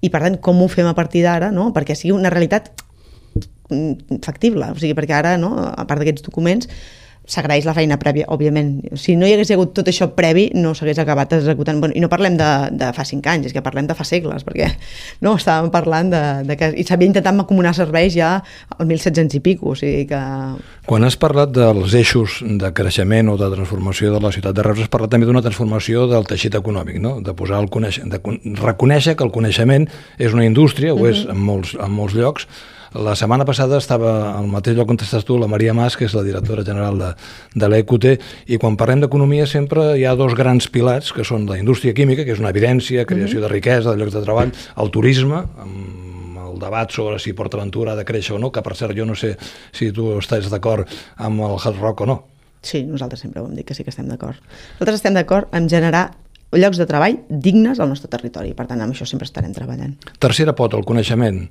i 0.03 0.11
per 0.13 0.21
tant 0.21 0.37
com 0.45 0.61
ho 0.61 0.69
fem 0.69 0.85
a 0.85 0.93
partir 0.93 1.23
d'ara 1.25 1.49
no? 1.51 1.71
perquè 1.73 1.97
sigui 1.97 2.13
una 2.13 2.29
realitat 2.29 2.69
factible, 4.21 4.69
o 4.69 4.77
sigui, 4.77 4.93
perquè 4.97 5.15
ara, 5.17 5.37
no, 5.41 5.55
a 5.57 5.85
part 5.89 6.01
d'aquests 6.01 6.25
documents, 6.25 6.69
s'agraeix 7.23 7.63
la 7.63 7.73
feina 7.75 7.95
prèvia, 7.99 8.27
òbviament. 8.33 8.73
Si 8.99 9.15
no 9.15 9.27
hi 9.27 9.33
hagués 9.35 9.51
hagut 9.55 9.71
tot 9.77 9.87
això 9.87 10.09
previ, 10.15 10.49
no 10.59 10.73
s'hagués 10.75 10.99
acabat 10.99 11.37
executant. 11.37 11.79
Bueno, 11.79 11.95
I 11.95 12.03
no 12.03 12.09
parlem 12.11 12.35
de, 12.39 12.49
de 12.75 12.89
fa 12.95 13.05
cinc 13.07 13.27
anys, 13.31 13.47
és 13.47 13.55
que 13.55 13.63
parlem 13.63 13.87
de 13.87 13.95
fa 13.95 14.03
segles, 14.07 14.43
perquè 14.43 14.67
no 15.23 15.37
estàvem 15.39 15.71
parlant 15.73 16.11
de, 16.11 16.23
de 16.49 16.57
que... 16.59 16.71
I 16.83 16.85
s'havia 16.87 17.07
intentat 17.07 17.35
macomunar 17.37 17.71
serveis 17.77 18.11
ja 18.17 18.35
al 18.75 18.89
1700 18.89 19.39
i 19.39 19.43
pico, 19.45 19.71
o 19.71 19.77
sigui 19.79 20.03
que... 20.09 20.21
Quan 20.89 21.07
has 21.07 21.15
parlat 21.19 21.53
dels 21.55 21.95
eixos 21.95 22.41
de 22.43 22.73
creixement 22.75 23.31
o 23.31 23.37
de 23.39 23.49
transformació 23.55 24.11
de 24.11 24.19
la 24.23 24.33
ciutat 24.35 24.59
de 24.59 24.67
Reus, 24.67 24.83
has 24.83 24.91
parlat 24.91 25.15
també 25.15 25.29
d'una 25.29 25.43
transformació 25.45 26.09
del 26.11 26.27
teixit 26.27 26.59
econòmic, 26.59 26.99
no? 26.99 27.17
de 27.23 27.35
posar 27.37 27.63
el 27.63 27.71
coneix... 27.71 28.01
de 28.03 28.19
reconèixer 28.59 29.15
que 29.15 29.23
el 29.23 29.31
coneixement 29.31 29.87
és 30.19 30.35
una 30.35 30.43
indústria, 30.49 30.91
ho 30.91 31.07
és 31.07 31.23
en 31.29 31.39
molts, 31.39 31.77
en 31.79 31.95
molts 31.95 32.19
llocs, 32.19 32.51
la 32.93 33.15
setmana 33.17 33.45
passada 33.45 33.79
estava 33.81 34.33
al 34.37 34.47
mateix 34.51 34.77
lloc 34.77 34.91
on 34.93 34.99
estàs 35.01 35.25
tu, 35.25 35.37
la 35.41 35.49
Maria 35.49 35.73
Mas, 35.73 35.97
que 35.97 36.05
és 36.05 36.13
la 36.13 36.23
directora 36.25 36.65
general 36.65 36.99
de, 36.99 37.09
de 37.55 37.69
l'EQT, 37.69 38.07
i 38.53 38.59
quan 38.61 38.77
parlem 38.77 39.03
d'economia 39.03 39.47
sempre 39.49 39.93
hi 39.97 40.05
ha 40.05 40.15
dos 40.19 40.35
grans 40.37 40.69
pilars, 40.69 41.11
que 41.13 41.25
són 41.27 41.47
la 41.49 41.57
indústria 41.57 41.95
química, 41.97 42.25
que 42.25 42.35
és 42.35 42.41
una 42.43 42.53
evidència, 42.53 43.07
creació 43.09 43.41
de 43.41 43.51
riquesa, 43.51 43.91
de 43.91 44.01
llocs 44.01 44.13
de 44.13 44.23
treball, 44.25 44.53
el 44.53 44.93
turisme, 44.93 45.41
amb 45.65 46.41
el 46.53 46.59
debat 46.61 46.91
sobre 46.93 47.17
si 47.19 47.33
PortAventura 47.33 47.93
ha 47.93 47.99
de 47.99 48.05
créixer 48.05 48.37
o 48.37 48.41
no, 48.41 48.51
que 48.53 48.61
per 48.61 48.77
cert 48.77 48.93
jo 48.97 49.07
no 49.09 49.17
sé 49.17 49.33
si 49.73 49.89
tu 49.91 50.11
estàs 50.19 50.51
d'acord 50.53 50.89
amb 51.17 51.41
el 51.49 51.57
Hard 51.57 51.81
Rock 51.81 52.05
o 52.05 52.09
no. 52.09 52.19
Sí, 52.63 52.85
nosaltres 52.87 53.25
sempre 53.25 53.41
ho 53.41 53.49
hem 53.49 53.57
dit 53.57 53.67
que 53.67 53.75
sí 53.75 53.83
que 53.83 53.91
estem 53.91 54.07
d'acord. 54.07 54.37
Nosaltres 54.77 55.01
estem 55.01 55.17
d'acord 55.17 55.49
en 55.51 55.65
generar 55.67 56.11
llocs 56.53 56.77
de 56.77 56.85
treball 56.87 57.17
dignes 57.27 57.81
al 57.81 57.89
nostre 57.89 58.09
territori. 58.11 58.53
Per 58.55 58.67
tant, 58.69 58.81
amb 58.81 58.93
això 58.93 59.07
sempre 59.09 59.27
estarem 59.27 59.53
treballant. 59.55 59.97
Tercera 60.21 60.53
pota, 60.55 60.77
el 60.77 60.85
coneixement. 60.87 61.41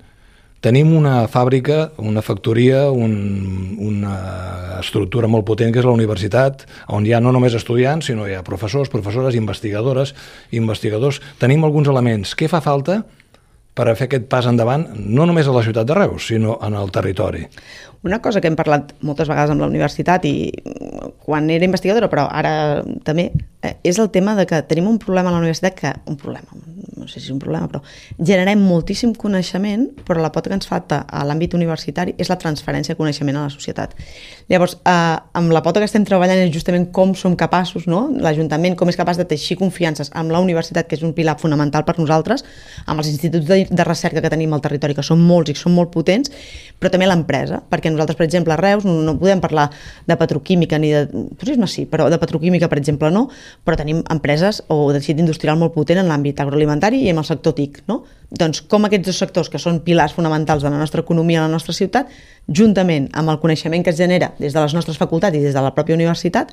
Tenim 0.63 0.93
una 0.95 1.25
fàbrica, 1.27 1.89
una 1.99 2.23
factoria, 2.23 2.85
un, 2.95 3.15
una 3.83 4.13
estructura 4.79 5.27
molt 5.27 5.43
potent 5.49 5.73
que 5.75 5.81
és 5.83 5.89
la 5.89 5.95
universitat, 5.97 6.63
on 6.95 7.03
hi 7.03 7.17
ha 7.17 7.19
no 7.19 7.33
només 7.35 7.57
estudiants, 7.59 8.07
sinó 8.07 8.29
hi 8.31 8.37
ha 8.39 8.45
professors, 8.47 8.93
professores, 8.93 9.35
investigadores, 9.35 10.15
investigadors. 10.55 11.19
Tenim 11.43 11.67
alguns 11.67 11.91
elements. 11.91 12.37
Què 12.39 12.47
fa 12.53 12.63
falta 12.63 13.01
per 13.75 13.89
a 13.89 13.97
fer 13.99 14.07
aquest 14.07 14.29
pas 14.31 14.47
endavant, 14.47 14.85
no 14.95 15.27
només 15.27 15.49
a 15.49 15.55
la 15.57 15.65
ciutat 15.67 15.89
de 15.89 15.97
Reus, 15.99 16.29
sinó 16.31 16.59
en 16.63 16.79
el 16.79 16.95
territori? 16.95 17.47
Una 18.07 18.21
cosa 18.23 18.43
que 18.43 18.51
hem 18.51 18.59
parlat 18.59 18.93
moltes 19.07 19.31
vegades 19.31 19.51
amb 19.51 19.63
la 19.63 19.69
universitat 19.71 20.25
i 20.27 20.51
quan 21.23 21.51
era 21.55 21.67
investigadora, 21.67 22.11
però 22.13 22.29
ara 22.31 22.83
també, 23.07 23.31
eh, 23.63 23.77
és 23.83 23.99
el 23.99 24.11
tema 24.15 24.35
de 24.39 24.47
que 24.47 24.63
tenim 24.67 24.87
un 24.91 24.99
problema 25.03 25.31
a 25.31 25.35
la 25.35 25.43
universitat 25.43 25.79
que, 25.79 25.95
un 26.07 26.19
problema, 26.19 26.51
no 27.03 27.11
sé 27.11 27.21
si 27.21 27.29
és 27.29 27.35
un 27.35 27.41
problema, 27.43 27.69
però 27.71 27.83
generem 28.19 28.63
moltíssim 28.63 29.13
coneixement, 29.19 29.89
però 30.07 30.23
la 30.23 30.33
pota 30.33 30.51
que 30.51 30.57
ens 30.59 30.69
falta 30.69 31.03
a 31.09 31.25
l'àmbit 31.27 31.57
universitari 31.59 32.15
és 32.23 32.31
la 32.31 32.39
transferència 32.41 32.95
de 32.95 33.01
coneixement 33.01 33.39
a 33.39 33.47
la 33.47 33.53
societat. 33.53 33.95
Llavors, 34.49 34.79
eh, 34.87 35.17
amb 35.39 35.53
la 35.53 35.63
pota 35.63 35.81
que 35.81 35.89
estem 35.91 36.05
treballant 36.09 36.39
és 36.39 36.53
justament 36.55 36.89
com 36.93 37.15
som 37.19 37.37
capaços, 37.37 37.87
no? 37.87 38.07
l'Ajuntament, 38.23 38.77
com 38.79 38.89
és 38.89 38.99
capaç 38.99 39.19
de 39.21 39.27
teixir 39.29 39.59
confiances 39.61 40.11
amb 40.15 40.33
la 40.33 40.41
universitat, 40.43 40.89
que 40.89 40.97
és 40.97 41.03
un 41.03 41.15
pilar 41.17 41.39
fonamental 41.41 41.85
per 41.85 41.99
nosaltres, 41.99 42.45
amb 42.87 43.03
els 43.03 43.09
instituts 43.11 43.47
de, 43.49 43.65
de 43.71 43.85
recerca 43.89 44.23
que 44.23 44.31
tenim 44.33 44.53
al 44.53 44.63
territori, 44.65 44.95
que 44.95 45.05
són 45.07 45.23
molts 45.27 45.53
i 45.53 45.57
són 45.59 45.75
molt 45.77 45.93
potents, 45.95 46.33
però 46.79 46.91
també 46.93 47.07
l'empresa, 47.09 47.63
perquè 47.71 47.91
nosaltres, 47.91 48.19
per 48.19 48.27
exemple, 48.27 48.55
a 48.55 48.61
Reus 48.61 48.85
no, 48.85 48.99
no 49.07 49.17
podem 49.19 49.41
parlar 49.41 49.69
de 50.07 50.17
petroquímica 50.19 50.79
ni 50.83 50.93
de 50.93 51.07
turisme 51.39 51.67
sí, 51.71 51.87
però 51.87 52.09
de 52.11 52.19
petroquímica, 52.19 52.69
per 52.69 52.79
exemple, 52.81 53.11
no, 53.15 53.29
però 53.65 53.79
tenim 53.79 54.03
empreses 54.13 54.63
o 54.69 54.91
de 54.93 55.01
teixit 55.01 55.23
industrial 55.23 55.59
molt 55.61 55.75
potent 55.75 56.03
en 56.03 56.11
l'àmbit 56.11 56.41
agroalimentari 56.43 56.92
sanitari 56.93 57.07
i 57.07 57.11
amb 57.11 57.23
el 57.23 57.25
sector 57.25 57.55
TIC. 57.55 57.83
No? 57.89 58.05
Doncs 58.33 58.63
com 58.65 58.87
aquests 58.87 59.07
dos 59.07 59.19
sectors, 59.19 59.49
que 59.51 59.59
són 59.59 59.83
pilars 59.85 60.15
fonamentals 60.15 60.63
de 60.63 60.71
la 60.71 60.79
nostra 60.79 61.03
economia 61.03 61.43
a 61.43 61.49
la 61.49 61.53
nostra 61.53 61.75
ciutat, 61.75 62.09
juntament 62.49 63.11
amb 63.13 63.29
el 63.29 63.39
coneixement 63.39 63.85
que 63.85 63.91
es 63.91 63.97
genera 63.97 64.33
des 64.39 64.53
de 64.53 64.61
les 64.61 64.73
nostres 64.75 64.97
facultats 64.97 65.37
i 65.37 65.43
des 65.43 65.55
de 65.55 65.61
la 65.61 65.75
pròpia 65.75 65.95
universitat, 65.95 66.51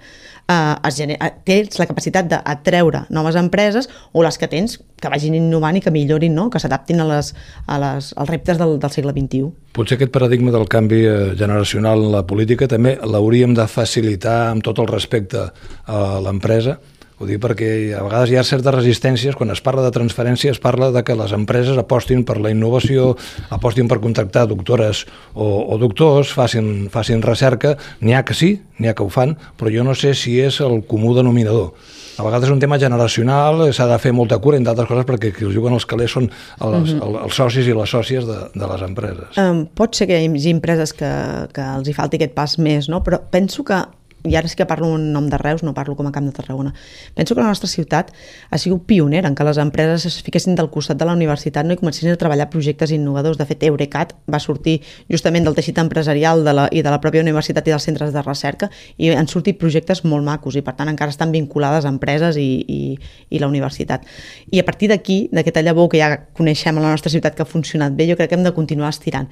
eh, 0.50 0.76
es 0.88 0.98
genera, 0.98 1.32
tens 1.46 1.80
la 1.80 1.88
capacitat 1.88 2.28
d'atreure 2.28 3.06
noves 3.10 3.36
empreses 3.36 3.90
o 4.12 4.24
les 4.24 4.38
que 4.38 4.48
tens 4.48 4.80
que 5.00 5.10
vagin 5.10 5.36
innovant 5.36 5.78
i 5.78 5.82
que 5.82 5.92
millorin, 5.92 6.36
no? 6.36 6.50
que 6.50 6.60
s'adaptin 6.60 7.00
a 7.00 7.08
les, 7.08 7.34
a 7.66 7.80
les, 7.80 8.14
als 8.18 8.30
reptes 8.30 8.60
del, 8.60 8.78
del 8.78 8.92
segle 8.92 9.16
XXI. 9.16 9.50
Potser 9.74 9.96
aquest 9.96 10.12
paradigma 10.12 10.52
del 10.52 10.68
canvi 10.68 11.06
eh, 11.08 11.18
generacional 11.40 12.04
en 12.04 12.12
la 12.12 12.26
política 12.28 12.68
també 12.68 12.98
l'hauríem 13.00 13.56
de 13.56 13.68
facilitar 13.72 14.50
amb 14.52 14.68
tot 14.68 14.84
el 14.84 14.92
respecte 14.92 15.48
a 15.88 16.20
l'empresa, 16.20 16.80
ho 17.20 17.28
dic 17.28 17.42
perquè 17.44 17.70
a 17.98 18.02
vegades 18.06 18.32
hi 18.32 18.38
ha 18.40 18.46
certes 18.48 18.74
resistències, 18.74 19.36
quan 19.36 19.52
es 19.52 19.60
parla 19.64 19.84
de 19.84 19.92
transferència 19.92 20.54
es 20.54 20.62
parla 20.64 20.90
de 20.96 21.04
que 21.04 21.18
les 21.20 21.34
empreses 21.36 21.78
apostin 21.78 22.24
per 22.24 22.38
la 22.40 22.52
innovació, 22.54 23.12
apostin 23.52 23.92
per 23.92 24.00
contractar 24.00 24.48
doctores 24.48 25.06
o, 25.34 25.50
o 25.68 25.78
doctors, 25.82 26.32
facin, 26.32 26.88
facin 26.94 27.24
recerca, 27.26 27.76
n'hi 28.00 28.16
ha 28.16 28.24
que 28.24 28.38
sí, 28.38 28.54
n'hi 28.80 28.88
ha 28.88 28.96
que 28.96 29.04
ho 29.04 29.12
fan, 29.12 29.36
però 29.60 29.72
jo 29.74 29.84
no 29.84 29.96
sé 30.00 30.16
si 30.16 30.40
és 30.40 30.62
el 30.64 30.80
comú 30.88 31.12
denominador. 31.18 31.74
A 32.20 32.24
vegades 32.26 32.50
és 32.50 32.52
un 32.52 32.60
tema 32.60 32.76
generacional, 32.80 33.62
s'ha 33.76 33.86
de 33.88 34.00
fer 34.00 34.12
molta 34.16 34.40
cura, 34.44 34.58
entre 34.60 34.74
altres 34.74 34.90
coses, 34.90 35.06
perquè 35.08 35.32
qui 35.36 35.46
els 35.48 35.56
juguen 35.56 35.76
els 35.76 35.86
calés 35.88 36.12
són 36.12 36.28
els, 36.28 36.96
uh 36.96 37.00
-huh. 37.00 37.24
els 37.24 37.36
socis 37.36 37.68
i 37.68 37.76
les 37.76 37.90
sòcies 37.90 38.26
de, 38.28 38.40
de 38.56 38.68
les 38.68 38.82
empreses. 38.82 39.38
Um, 39.38 39.68
pot 39.68 39.96
ser 39.96 40.08
que 40.08 40.20
hi 40.20 40.28
hagi 40.28 40.52
empreses 40.52 40.94
que, 40.94 41.12
que 41.54 41.62
els 41.62 41.88
hi 41.88 41.94
falti 41.94 42.18
aquest 42.18 42.34
pas 42.34 42.58
més, 42.60 42.90
no? 42.90 43.04
però 43.04 43.22
penso 43.32 43.64
que 43.64 43.80
i 44.24 44.36
ara 44.36 44.48
sí 44.48 44.56
que 44.60 44.66
parlo 44.66 44.96
en 44.96 45.12
nom 45.14 45.30
de 45.30 45.38
Reus, 45.38 45.64
no 45.64 45.74
parlo 45.74 45.96
com 45.96 46.08
a 46.08 46.12
Camp 46.12 46.26
de 46.28 46.34
Tarragona. 46.36 46.74
Penso 47.16 47.36
que 47.36 47.42
la 47.42 47.48
nostra 47.48 47.70
ciutat 47.70 48.12
ha 48.50 48.58
sigut 48.58 48.86
pionera 48.86 49.30
en 49.30 49.36
que 49.36 49.44
les 49.48 49.58
empreses 49.58 50.06
es 50.06 50.22
fiquessin 50.24 50.56
del 50.56 50.70
costat 50.70 50.98
de 51.00 51.08
la 51.08 51.14
universitat 51.16 51.66
no? 51.66 51.74
i 51.74 51.80
comencessin 51.80 52.12
a 52.12 52.20
treballar 52.20 52.50
projectes 52.52 52.92
innovadors. 52.92 53.40
De 53.40 53.48
fet, 53.48 53.64
Eurecat 53.64 54.16
va 54.28 54.42
sortir 54.44 54.80
justament 55.10 55.48
del 55.48 55.56
teixit 55.56 55.80
empresarial 55.80 56.44
de 56.44 56.54
la, 56.54 56.68
i 56.72 56.84
de 56.84 56.92
la 56.92 57.00
pròpia 57.00 57.24
universitat 57.24 57.68
i 57.68 57.76
dels 57.76 57.88
centres 57.88 58.14
de 58.14 58.24
recerca 58.26 58.70
i 58.98 59.14
han 59.16 59.32
sortit 59.32 59.60
projectes 59.60 60.04
molt 60.04 60.26
macos 60.26 60.60
i 60.60 60.66
per 60.66 60.76
tant 60.76 60.92
encara 60.92 61.16
estan 61.16 61.32
vinculades 61.32 61.88
a 61.88 61.94
empreses 61.94 62.38
i, 62.38 62.50
i, 62.68 62.82
i 63.30 63.40
la 63.40 63.48
universitat. 63.48 64.06
I 64.52 64.60
a 64.60 64.68
partir 64.68 64.92
d'aquí, 64.92 65.30
d'aquesta 65.32 65.64
llavor 65.64 65.90
que 65.90 66.04
ja 66.04 66.12
coneixem 66.36 66.78
a 66.78 66.84
la 66.84 66.92
nostra 66.92 67.12
ciutat 67.14 67.36
que 67.36 67.46
ha 67.46 67.50
funcionat 67.50 67.96
bé, 67.96 68.10
jo 68.10 68.20
crec 68.20 68.34
que 68.34 68.40
hem 68.40 68.44
de 68.44 68.56
continuar 68.56 68.92
estirant 68.92 69.32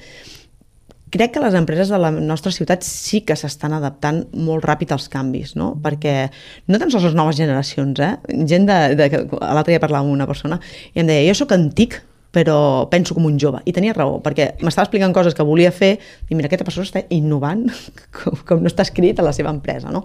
crec 1.12 1.34
que 1.34 1.44
les 1.44 1.56
empreses 1.56 1.90
de 1.90 2.00
la 2.02 2.12
nostra 2.12 2.52
ciutat 2.52 2.84
sí 2.84 3.22
que 3.28 3.38
s'estan 3.40 3.76
adaptant 3.78 4.26
molt 4.34 4.66
ràpid 4.66 4.92
als 4.96 5.08
canvis, 5.12 5.56
no? 5.60 5.74
perquè 5.84 6.28
no 6.68 6.82
tan 6.82 6.92
sols 6.92 7.08
les 7.10 7.18
noves 7.18 7.40
generacions, 7.40 8.00
eh? 8.04 8.14
gent 8.50 8.68
de, 8.68 8.78
de, 9.00 9.10
l'altre 9.40 9.74
dia 9.74 9.84
parlava 9.84 10.06
amb 10.06 10.14
una 10.14 10.28
persona 10.28 10.60
i 10.94 11.04
em 11.04 11.10
deia, 11.10 11.26
jo 11.30 11.38
sóc 11.44 11.56
antic 11.56 12.02
però 12.38 12.86
penso 12.92 13.16
com 13.16 13.26
un 13.26 13.38
jove. 13.40 13.64
I 13.66 13.74
tenia 13.74 13.96
raó, 13.96 14.20
perquè 14.22 14.52
m'estava 14.62 14.86
explicant 14.86 15.14
coses 15.16 15.34
que 15.34 15.46
volia 15.48 15.72
fer 15.74 15.96
i 16.30 16.36
mira, 16.36 16.52
aquesta 16.52 16.68
persona 16.68 16.86
està 16.86 17.02
innovant 17.16 17.64
com, 18.18 18.36
com 18.46 18.62
no 18.62 18.70
està 18.70 18.86
escrit 18.86 19.18
a 19.18 19.26
la 19.26 19.34
seva 19.34 19.54
empresa. 19.56 19.94
No? 19.96 20.04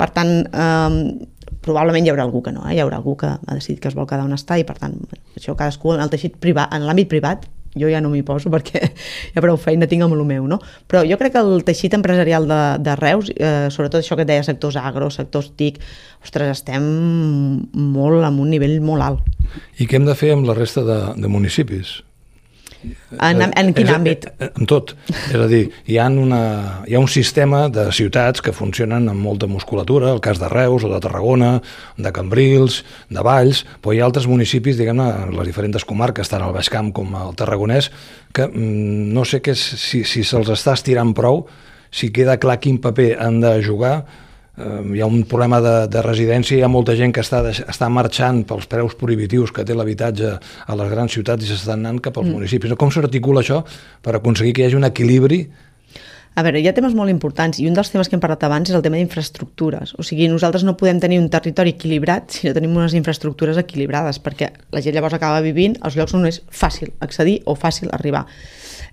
Per 0.00 0.08
tant, 0.16 0.32
eh, 0.48 1.58
probablement 1.64 2.06
hi 2.06 2.12
haurà 2.12 2.24
algú 2.26 2.42
que 2.42 2.54
no, 2.56 2.64
eh? 2.66 2.74
hi 2.74 2.82
haurà 2.82 2.98
algú 2.98 3.14
que 3.20 3.30
ha 3.30 3.54
decidit 3.54 3.82
que 3.84 3.92
es 3.92 3.96
vol 3.98 4.08
quedar 4.08 4.26
on 4.26 4.34
està 4.36 4.58
i 4.58 4.66
per 4.66 4.78
tant, 4.80 4.96
això 5.36 5.54
cadascú 5.58 5.94
en 5.94 6.02
el 6.02 6.10
teixit 6.12 6.40
privat, 6.40 6.72
en 6.74 6.88
l'àmbit 6.88 7.10
privat 7.12 7.46
jo 7.80 7.90
ja 7.90 8.02
no 8.04 8.10
m'hi 8.12 8.24
poso 8.26 8.50
perquè 8.52 8.82
ja 9.34 9.44
prou 9.44 9.58
feina 9.60 9.88
tinc 9.90 10.06
amb 10.06 10.16
el 10.16 10.24
meu, 10.28 10.48
no? 10.50 10.60
Però 10.90 11.04
jo 11.08 11.18
crec 11.20 11.36
que 11.36 11.44
el 11.44 11.64
teixit 11.66 11.94
empresarial 11.98 12.48
de, 12.50 12.60
de 12.84 12.96
Reus, 13.00 13.30
eh, 13.36 13.68
sobretot 13.74 14.02
això 14.02 14.18
que 14.18 14.26
et 14.26 14.32
deia, 14.32 14.46
sectors 14.46 14.78
agro, 14.80 15.10
sectors 15.14 15.52
TIC, 15.58 15.80
ostres, 16.24 16.58
estem 16.58 16.84
molt 17.72 18.26
amb 18.26 18.44
un 18.44 18.52
nivell 18.54 18.78
molt 18.84 19.06
alt. 19.06 19.32
I 19.78 19.88
què 19.88 19.98
hem 19.98 20.08
de 20.08 20.18
fer 20.18 20.34
amb 20.34 20.48
la 20.48 20.56
resta 20.58 20.84
de, 20.86 21.00
de 21.18 21.30
municipis? 21.32 21.98
En, 23.18 23.40
en 23.42 23.70
quin 23.74 23.88
és, 23.88 23.92
àmbit? 23.94 24.26
En 24.46 24.68
tot. 24.70 24.92
És 25.10 25.34
a 25.34 25.46
dir, 25.50 25.64
hi 25.90 25.96
ha, 25.98 26.06
una, 26.06 26.40
hi 26.86 26.94
ha 26.94 27.00
un 27.02 27.08
sistema 27.10 27.64
de 27.72 27.88
ciutats 27.94 28.44
que 28.44 28.54
funcionen 28.54 29.08
amb 29.10 29.24
molta 29.24 29.48
musculatura, 29.50 30.12
el 30.14 30.22
cas 30.24 30.38
de 30.38 30.50
Reus 30.52 30.86
o 30.86 30.92
de 30.92 31.00
Tarragona, 31.02 31.56
de 31.98 32.12
Cambrils, 32.14 32.82
de 33.10 33.24
Valls, 33.26 33.64
però 33.82 33.96
hi 33.96 34.02
ha 34.02 34.06
altres 34.06 34.28
municipis, 34.30 34.78
diguem-ne, 34.78 35.08
les 35.34 35.50
diferents 35.50 35.88
comarques, 35.88 36.30
tant 36.30 36.44
al 36.44 36.54
Baix 36.54 36.70
Camp 36.72 36.92
com 36.94 37.18
al 37.18 37.34
Tarragonès, 37.38 37.90
que 38.36 38.46
mm, 38.46 39.10
no 39.16 39.26
sé 39.26 39.42
què, 39.42 39.56
si, 39.58 40.04
si 40.06 40.22
se'ls 40.22 40.54
està 40.54 40.78
estirant 40.78 41.12
prou, 41.18 41.46
si 41.90 42.12
queda 42.14 42.38
clar 42.38 42.60
quin 42.62 42.78
paper 42.84 43.14
han 43.24 43.42
de 43.42 43.56
jugar, 43.64 43.96
eh, 44.04 44.27
hi 44.58 45.00
ha 45.00 45.06
un 45.06 45.22
problema 45.30 45.60
de, 45.62 45.74
de 45.92 46.02
residència, 46.02 46.58
hi 46.58 46.64
ha 46.66 46.70
molta 46.72 46.96
gent 46.98 47.14
que 47.14 47.22
està, 47.22 47.44
està 47.46 47.88
marxant 47.92 48.42
pels 48.48 48.66
preus 48.70 48.96
prohibitius 48.98 49.52
que 49.54 49.64
té 49.64 49.76
l'habitatge 49.76 50.34
a 50.34 50.78
les 50.80 50.90
grans 50.90 51.14
ciutats 51.14 51.46
i 51.46 51.52
s'estan 51.52 51.84
anant 51.84 52.02
cap 52.02 52.18
als 52.18 52.28
mm. 52.28 52.40
municipis. 52.40 52.74
Com 52.80 52.90
s'articula 52.94 53.44
això 53.44 53.62
per 54.02 54.18
aconseguir 54.18 54.56
que 54.56 54.64
hi 54.64 54.68
hagi 54.68 54.80
un 54.80 54.88
equilibri 54.88 55.44
a 56.38 56.42
veure, 56.46 56.60
hi 56.62 56.68
ha 56.70 56.72
temes 56.74 56.92
molt 56.94 57.10
importants 57.10 57.58
i 57.58 57.64
un 57.66 57.74
dels 57.74 57.88
temes 57.90 58.06
que 58.06 58.14
hem 58.14 58.20
parlat 58.22 58.44
abans 58.46 58.68
és 58.70 58.76
el 58.78 58.82
tema 58.84 58.94
d'infraestructures. 58.94 59.96
O 59.98 60.04
sigui, 60.06 60.28
nosaltres 60.30 60.62
no 60.62 60.76
podem 60.78 61.00
tenir 61.02 61.18
un 61.18 61.26
territori 61.32 61.72
equilibrat 61.74 62.30
si 62.30 62.46
no 62.46 62.52
tenim 62.54 62.76
unes 62.78 62.94
infraestructures 62.94 63.58
equilibrades, 63.58 64.20
perquè 64.22 64.52
la 64.70 64.82
gent 64.84 64.94
llavors 64.94 65.16
acaba 65.18 65.42
vivint 65.42 65.74
als 65.82 65.98
llocs 65.98 66.14
on 66.14 66.28
és 66.30 66.38
fàcil 66.46 66.92
accedir 67.02 67.40
o 67.42 67.56
fàcil 67.58 67.90
arribar. 67.90 68.22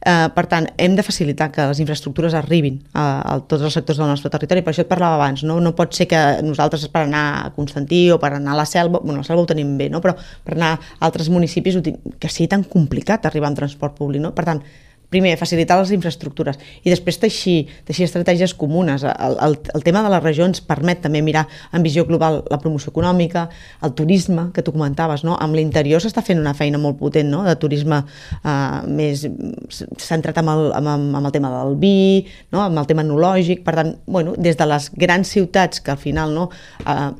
Eh, 0.01 0.27
per 0.35 0.45
tant, 0.51 0.67
hem 0.77 0.95
de 0.97 1.03
facilitar 1.05 1.47
que 1.53 1.65
les 1.69 1.79
infraestructures 1.81 2.35
arribin 2.37 2.81
a, 2.93 3.05
a 3.21 3.35
tots 3.39 3.63
els 3.65 3.75
sectors 3.77 3.99
del 4.01 4.09
nostre 4.11 4.31
territori. 4.33 4.63
Per 4.65 4.73
això 4.73 4.83
et 4.85 4.91
parlava 4.91 5.19
abans, 5.19 5.45
no? 5.47 5.59
no 5.63 5.75
pot 5.77 5.95
ser 5.97 6.09
que 6.11 6.21
nosaltres 6.45 6.87
per 6.93 7.05
anar 7.05 7.25
a 7.39 7.51
Constantí 7.55 8.05
o 8.13 8.19
per 8.21 8.33
anar 8.35 8.53
a 8.53 8.59
la 8.61 8.67
Selva, 8.69 8.99
bueno, 9.01 9.21
la 9.21 9.27
Selva 9.27 9.45
ho 9.45 9.49
tenim 9.49 9.75
bé, 9.79 9.89
no? 9.93 10.01
però 10.03 10.15
per 10.17 10.57
anar 10.57 10.75
a 10.75 11.05
altres 11.07 11.31
municipis 11.33 11.79
que 12.19 12.31
sigui 12.31 12.51
tan 12.51 12.65
complicat 12.67 13.25
arribar 13.25 13.53
en 13.53 13.61
transport 13.61 13.97
públic. 13.97 14.21
No? 14.21 14.35
Per 14.35 14.45
tant, 14.47 14.61
primer, 15.09 15.35
facilitar 15.39 15.77
les 15.79 15.91
infraestructures 15.95 16.59
i 16.83 16.91
després 16.91 17.19
teixir, 17.21 17.57
teixir 17.87 18.07
estratègies 18.07 18.55
comunes. 18.57 19.05
El, 19.05 19.37
el, 19.45 19.57
el 19.75 19.85
tema 19.85 20.03
de 20.05 20.11
la 20.13 20.21
regió 20.23 20.47
ens 20.47 20.61
permet 20.65 21.03
també 21.03 21.21
mirar 21.25 21.45
en 21.73 21.85
visió 21.85 22.05
global 22.07 22.41
la 22.51 22.59
promoció 22.61 22.93
econòmica, 22.93 23.47
el 23.85 23.95
turisme, 23.97 24.49
que 24.53 24.63
tu 24.65 24.73
comentaves, 24.75 25.25
no? 25.27 25.37
amb 25.41 25.57
l'interior 25.57 26.03
s'està 26.03 26.23
fent 26.25 26.41
una 26.41 26.55
feina 26.57 26.81
molt 26.81 26.99
potent 26.99 27.29
no? 27.31 27.43
de 27.45 27.55
turisme 27.59 28.01
eh, 28.03 28.79
més 28.87 29.25
centrat 30.01 30.41
amb 30.41 30.55
el, 30.55 30.65
amb, 30.77 30.93
amb 31.19 31.21
el 31.23 31.31
tema 31.35 31.51
del 31.53 31.77
vi, 31.81 32.25
no? 32.55 32.63
amb 32.65 32.81
el 32.81 32.89
tema 32.89 33.05
enològic, 33.05 33.63
per 33.65 33.77
tant, 33.79 33.95
bueno, 34.07 34.35
des 34.37 34.57
de 34.59 34.69
les 34.69 34.89
grans 34.95 35.35
ciutats 35.35 35.81
que 35.81 35.93
al 35.93 36.01
final 36.01 36.33
no, 36.35 36.49
eh, 36.85 37.11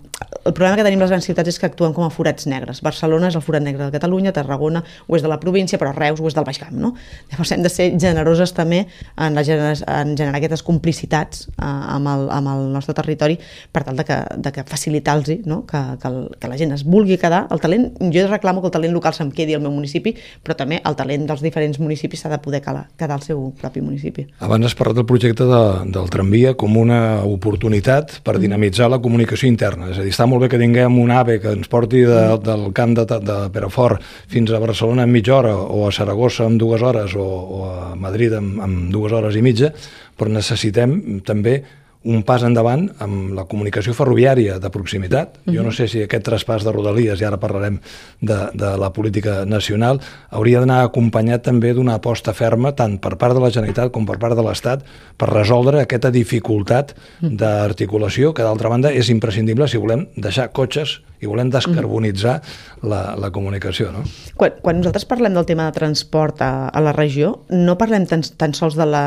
el 0.46 0.54
problema 0.54 0.78
que 0.78 0.86
tenim 0.86 1.02
les 1.02 1.12
grans 1.12 1.26
ciutats 1.26 1.50
és 1.50 1.58
que 1.60 1.68
actuen 1.68 1.94
com 1.96 2.06
a 2.06 2.12
forats 2.14 2.46
negres. 2.48 2.82
Barcelona 2.86 3.32
és 3.32 3.36
el 3.38 3.44
forat 3.44 3.64
negre 3.66 3.88
de 3.88 3.96
Catalunya, 3.96 4.32
Tarragona 4.36 4.84
ho 4.86 5.18
és 5.18 5.24
de 5.26 5.32
la 5.32 5.40
província, 5.42 5.80
però 5.82 5.92
Reus 5.96 6.22
ho 6.22 6.30
és 6.30 6.38
del 6.38 6.46
Baix 6.48 6.60
Camp. 6.62 6.76
No? 6.78 6.94
Llavors 7.32 7.52
hem 7.56 7.66
de 7.66 7.72
ser 7.76 7.92
generoses 8.02 8.54
també 8.56 8.86
en, 8.86 9.36
la, 9.36 9.44
en 9.44 10.16
generar 10.16 10.40
aquestes 10.40 10.64
complicitats 10.66 11.48
eh, 11.50 11.66
amb, 11.66 12.10
el, 12.12 12.28
amb 12.34 12.54
el 12.54 12.70
nostre 12.74 12.96
territori 12.98 13.38
per 13.72 13.84
tal 13.86 14.00
de 14.00 14.08
que, 14.08 14.20
de 14.38 14.54
que 14.56 14.66
facilitar-los 14.68 15.46
no? 15.46 15.64
que, 15.66 15.82
que, 16.02 16.08
el, 16.08 16.30
que 16.40 16.50
la 16.52 16.58
gent 16.60 16.74
es 16.76 16.86
vulgui 16.86 17.20
quedar. 17.22 17.46
El 17.52 17.62
talent, 17.64 17.92
jo 18.14 18.26
reclamo 18.30 18.62
que 18.62 18.70
el 18.72 18.76
talent 18.76 18.94
local 18.96 19.16
se'm 19.16 19.32
quedi 19.36 19.56
al 19.56 19.64
meu 19.64 19.74
municipi, 19.74 20.16
però 20.44 20.58
també 20.58 20.82
el 20.86 20.98
talent 20.98 21.28
dels 21.30 21.44
diferents 21.46 21.80
municipis 21.82 22.24
s'ha 22.24 22.32
de 22.32 22.40
poder 22.44 22.62
quedar, 22.66 22.88
quedar 22.98 23.20
al 23.20 23.26
seu 23.26 23.50
propi 23.60 23.84
municipi. 23.84 24.28
Abans 24.46 24.70
has 24.70 24.78
parlat 24.78 25.00
del 25.00 25.08
projecte 25.10 25.48
de, 25.50 25.62
del 25.96 26.10
tramvia 26.14 26.56
com 26.60 26.78
una 26.78 27.24
oportunitat 27.26 28.20
per 28.26 28.38
mm. 28.38 28.46
dinamitzar 28.46 28.90
la 28.92 29.02
comunicació 29.04 29.50
interna, 29.50 29.92
és 29.94 30.00
a 30.00 30.06
dir, 30.06 30.14
està 30.14 30.28
molt 30.30 30.46
bé 30.46 30.52
que 30.54 30.62
tinguem 30.62 31.00
un 31.02 31.14
AVE 31.14 31.40
que 31.44 31.56
ens 31.58 31.72
porti 31.72 32.04
de, 32.08 32.22
del 32.46 32.70
camp 32.78 32.96
de, 33.00 33.06
de 33.06 33.38
Perafort 33.54 34.04
fins 34.32 34.52
a 34.52 34.62
Barcelona 34.62 35.06
en 35.06 35.14
mitja 35.14 35.36
hora 35.38 35.56
o 35.56 35.86
a 35.88 35.92
Saragossa 35.96 36.48
en 36.50 36.60
dues 36.62 36.84
hores 36.86 37.16
o, 37.16 37.26
o 37.26 37.65
a 37.72 37.96
Madrid 38.00 38.36
en, 38.38 38.56
en 38.64 38.78
dues 38.94 39.16
hores 39.16 39.36
i 39.36 39.44
mitja, 39.46 39.72
però 40.18 40.32
necessitem 40.32 41.20
també 41.26 41.60
un 42.06 42.22
pas 42.22 42.44
endavant 42.46 42.86
amb 43.02 43.34
la 43.34 43.48
comunicació 43.50 43.96
ferroviària 43.98 44.60
de 44.62 44.70
proximitat. 44.70 45.40
Jo 45.50 45.64
no 45.66 45.72
sé 45.74 45.88
si 45.90 46.04
aquest 46.06 46.26
traspàs 46.28 46.64
de 46.66 46.72
Rodalies, 46.74 47.22
i 47.22 47.26
ara 47.26 47.40
parlarem 47.42 47.80
de, 48.22 48.38
de 48.54 48.70
la 48.78 48.92
política 48.94 49.40
nacional, 49.50 50.00
hauria 50.30 50.62
d'anar 50.62 50.84
acompanyat 50.86 51.48
també 51.50 51.74
d'una 51.74 51.98
aposta 51.98 52.36
ferma 52.38 52.76
tant 52.78 53.00
per 53.02 53.16
part 53.22 53.34
de 53.34 53.42
la 53.42 53.50
Generalitat 53.50 53.92
com 53.96 54.06
per 54.06 54.20
part 54.22 54.38
de 54.38 54.46
l'Estat 54.46 54.86
per 55.18 55.32
resoldre 55.34 55.82
aquesta 55.82 56.14
dificultat 56.14 56.94
d'articulació 57.22 58.36
que 58.38 58.46
d'altra 58.46 58.70
banda 58.70 58.94
és 58.94 59.10
imprescindible 59.10 59.68
si 59.68 59.82
volem 59.82 60.06
deixar 60.16 60.52
cotxes 60.54 61.00
i 61.22 61.30
volem 61.30 61.52
descarbonitzar 61.54 62.36
la, 62.84 63.02
la 63.20 63.32
comunicació. 63.36 63.92
No? 63.96 64.04
Quan, 64.40 64.58
quan 64.64 64.80
nosaltres 64.82 65.08
parlem 65.10 65.36
del 65.38 65.48
tema 65.50 65.68
de 65.70 65.78
transport 65.78 66.42
a, 66.46 66.70
a 66.70 66.84
la 66.84 66.96
regió, 66.96 67.34
no 67.54 67.78
parlem 67.80 68.08
tan, 68.10 68.26
tan 68.38 68.56
sols 68.58 68.78
de, 68.80 68.88
la, 68.90 69.06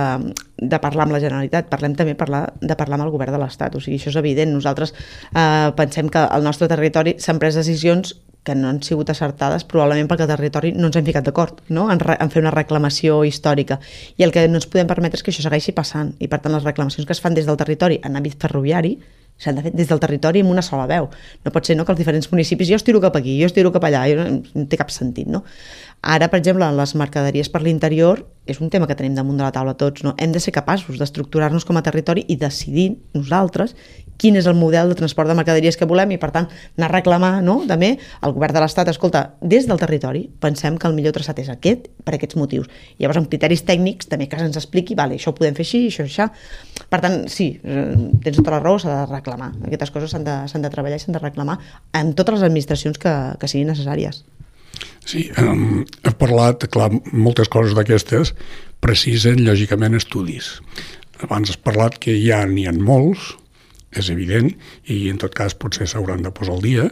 de 0.57 0.81
parlar 0.83 1.09
amb 1.09 1.17
la 1.17 1.23
Generalitat, 1.25 1.69
parlem 1.73 1.97
també 1.99 2.17
parlar, 2.19 2.47
de 2.61 2.79
parlar 2.79 2.99
amb 2.99 3.09
el 3.09 3.15
govern 3.15 3.35
de 3.37 3.43
l'Estat. 3.43 3.77
O 3.77 3.83
sigui, 3.85 4.01
això 4.01 4.13
és 4.13 4.21
evident. 4.21 4.55
Nosaltres 4.55 4.95
eh, 4.95 5.69
pensem 5.79 6.11
que 6.13 6.25
al 6.25 6.47
nostre 6.47 6.71
territori 6.71 7.19
s'han 7.23 7.43
pres 7.43 7.59
decisions 7.59 8.17
que 8.49 8.55
no 8.55 8.71
han 8.71 8.81
sigut 8.83 9.11
acertades 9.13 9.67
probablement 9.69 10.09
perquè 10.09 10.25
el 10.25 10.31
territori 10.31 10.71
no 10.73 10.89
ens 10.89 10.97
hem 10.97 11.05
ficat 11.05 11.27
d'acord 11.27 11.61
no? 11.69 11.89
en, 11.93 12.01
en 12.01 12.33
fer 12.33 12.41
una 12.41 12.55
reclamació 12.55 13.21
històrica 13.29 13.77
i 14.17 14.25
el 14.25 14.33
que 14.33 14.47
no 14.49 14.61
ens 14.61 14.69
podem 14.73 14.89
permetre 14.89 15.21
és 15.21 15.27
que 15.27 15.35
això 15.35 15.45
segueixi 15.45 15.75
passant 15.77 16.15
i 16.19 16.31
per 16.33 16.41
tant 16.41 16.55
les 16.55 16.65
reclamacions 16.65 17.05
que 17.05 17.17
es 17.17 17.21
fan 17.25 17.37
des 17.37 17.51
del 17.51 17.59
territori 17.61 18.01
en 18.09 18.17
àmbit 18.17 18.39
ferroviari 18.41 18.97
s'han 19.39 19.59
de 19.59 19.67
fer 19.67 19.73
des 19.75 19.89
del 19.89 20.01
territori 20.03 20.43
amb 20.45 20.51
una 20.51 20.65
sola 20.67 20.87
veu. 20.91 21.09
No 21.45 21.55
pot 21.55 21.67
ser 21.67 21.77
no, 21.79 21.87
que 21.87 21.95
els 21.95 22.01
diferents 22.01 22.31
municipis, 22.33 22.69
jo 22.69 22.79
estiro 22.79 23.01
cap 23.01 23.17
aquí, 23.17 23.39
jo 23.41 23.47
estiro 23.51 23.73
cap 23.75 23.87
allà, 23.89 24.07
jo 24.11 24.19
no, 24.19 24.41
no 24.55 24.67
té 24.71 24.79
cap 24.81 24.91
sentit, 24.95 25.31
no? 25.31 25.45
Ara, 26.03 26.29
per 26.31 26.39
exemple, 26.39 26.67
les 26.79 26.95
mercaderies 26.95 27.49
per 27.51 27.63
l'interior 27.65 28.23
és 28.49 28.61
un 28.63 28.71
tema 28.71 28.87
que 28.87 28.95
tenim 28.97 29.17
damunt 29.17 29.37
de 29.41 29.45
la 29.45 29.53
taula 29.53 29.75
tots, 29.77 30.05
no? 30.07 30.15
Hem 30.17 30.33
de 30.33 30.41
ser 30.41 30.55
capaços 30.55 30.97
d'estructurar-nos 30.99 31.67
com 31.67 31.77
a 31.77 31.83
territori 31.83 32.23
i 32.31 32.37
decidir 32.39 32.93
nosaltres 33.17 33.75
quin 34.19 34.39
és 34.39 34.47
el 34.51 34.57
model 34.59 34.91
de 34.91 34.97
transport 34.99 35.31
de 35.31 35.37
mercaderies 35.39 35.77
que 35.79 35.87
volem 35.87 36.15
i, 36.15 36.19
per 36.19 36.31
tant, 36.35 36.49
anar 36.79 36.89
a 36.89 36.95
reclamar, 36.97 37.33
no?, 37.45 37.61
també 37.69 37.93
al 38.25 38.35
govern 38.35 38.57
de 38.57 38.63
l'Estat, 38.63 38.91
escolta, 38.91 39.35
des 39.43 39.69
del 39.71 39.79
territori 39.79 40.25
pensem 40.43 40.79
que 40.79 40.89
el 40.91 40.97
millor 40.97 41.15
traçat 41.15 41.39
és 41.43 41.51
aquest 41.53 41.87
per 42.07 42.17
aquests 42.17 42.39
motius. 42.41 42.71
I 42.99 43.05
llavors, 43.05 43.21
amb 43.23 43.31
criteris 43.31 43.63
tècnics, 43.69 44.11
també 44.11 44.27
que 44.31 44.41
se'ns 44.41 44.59
expliqui, 44.59 44.97
vale, 44.99 45.19
això 45.19 45.31
ho 45.31 45.39
podem 45.39 45.55
fer 45.59 45.67
així, 45.67 45.85
això, 45.93 46.09
això. 46.09 46.31
Per 46.89 47.03
tant, 47.05 47.21
sí, 47.31 47.53
eh, 47.63 47.85
tens 48.25 48.41
tota 48.41 48.57
la 48.57 48.63
raó, 48.65 48.81
s'ha 48.83 49.05
de. 49.05 49.21
Aquestes 49.67 49.93
coses 49.95 50.15
s'han 50.15 50.27
de, 50.27 50.37
de 50.65 50.73
treballar 50.73 50.99
i 50.99 51.03
s'han 51.03 51.17
de 51.17 51.23
reclamar 51.23 51.59
en 51.97 52.15
totes 52.19 52.39
les 52.39 52.47
administracions 52.49 52.99
que, 52.99 53.15
que 53.41 53.51
siguin 53.51 53.73
necessàries. 53.73 54.23
Sí, 55.09 55.27
um, 55.41 55.83
he 56.05 56.13
parlat, 56.21 56.69
clar, 56.73 56.91
moltes 57.13 57.51
coses 57.51 57.75
d'aquestes 57.77 58.35
precisen, 58.85 59.43
lògicament, 59.47 59.97
estudis. 59.99 60.59
Abans 61.25 61.51
has 61.51 61.59
parlat 61.59 61.99
que 62.03 62.15
ja 62.21 62.45
n'hi 62.47 62.69
ha 62.69 62.75
molts, 62.77 63.33
és 63.97 64.11
evident, 64.13 64.53
i 64.93 65.09
en 65.11 65.19
tot 65.19 65.35
cas 65.35 65.57
potser 65.57 65.89
s'hauran 65.89 66.23
de 66.23 66.33
posar 66.35 66.59
al 66.59 66.63
dia, 66.63 66.87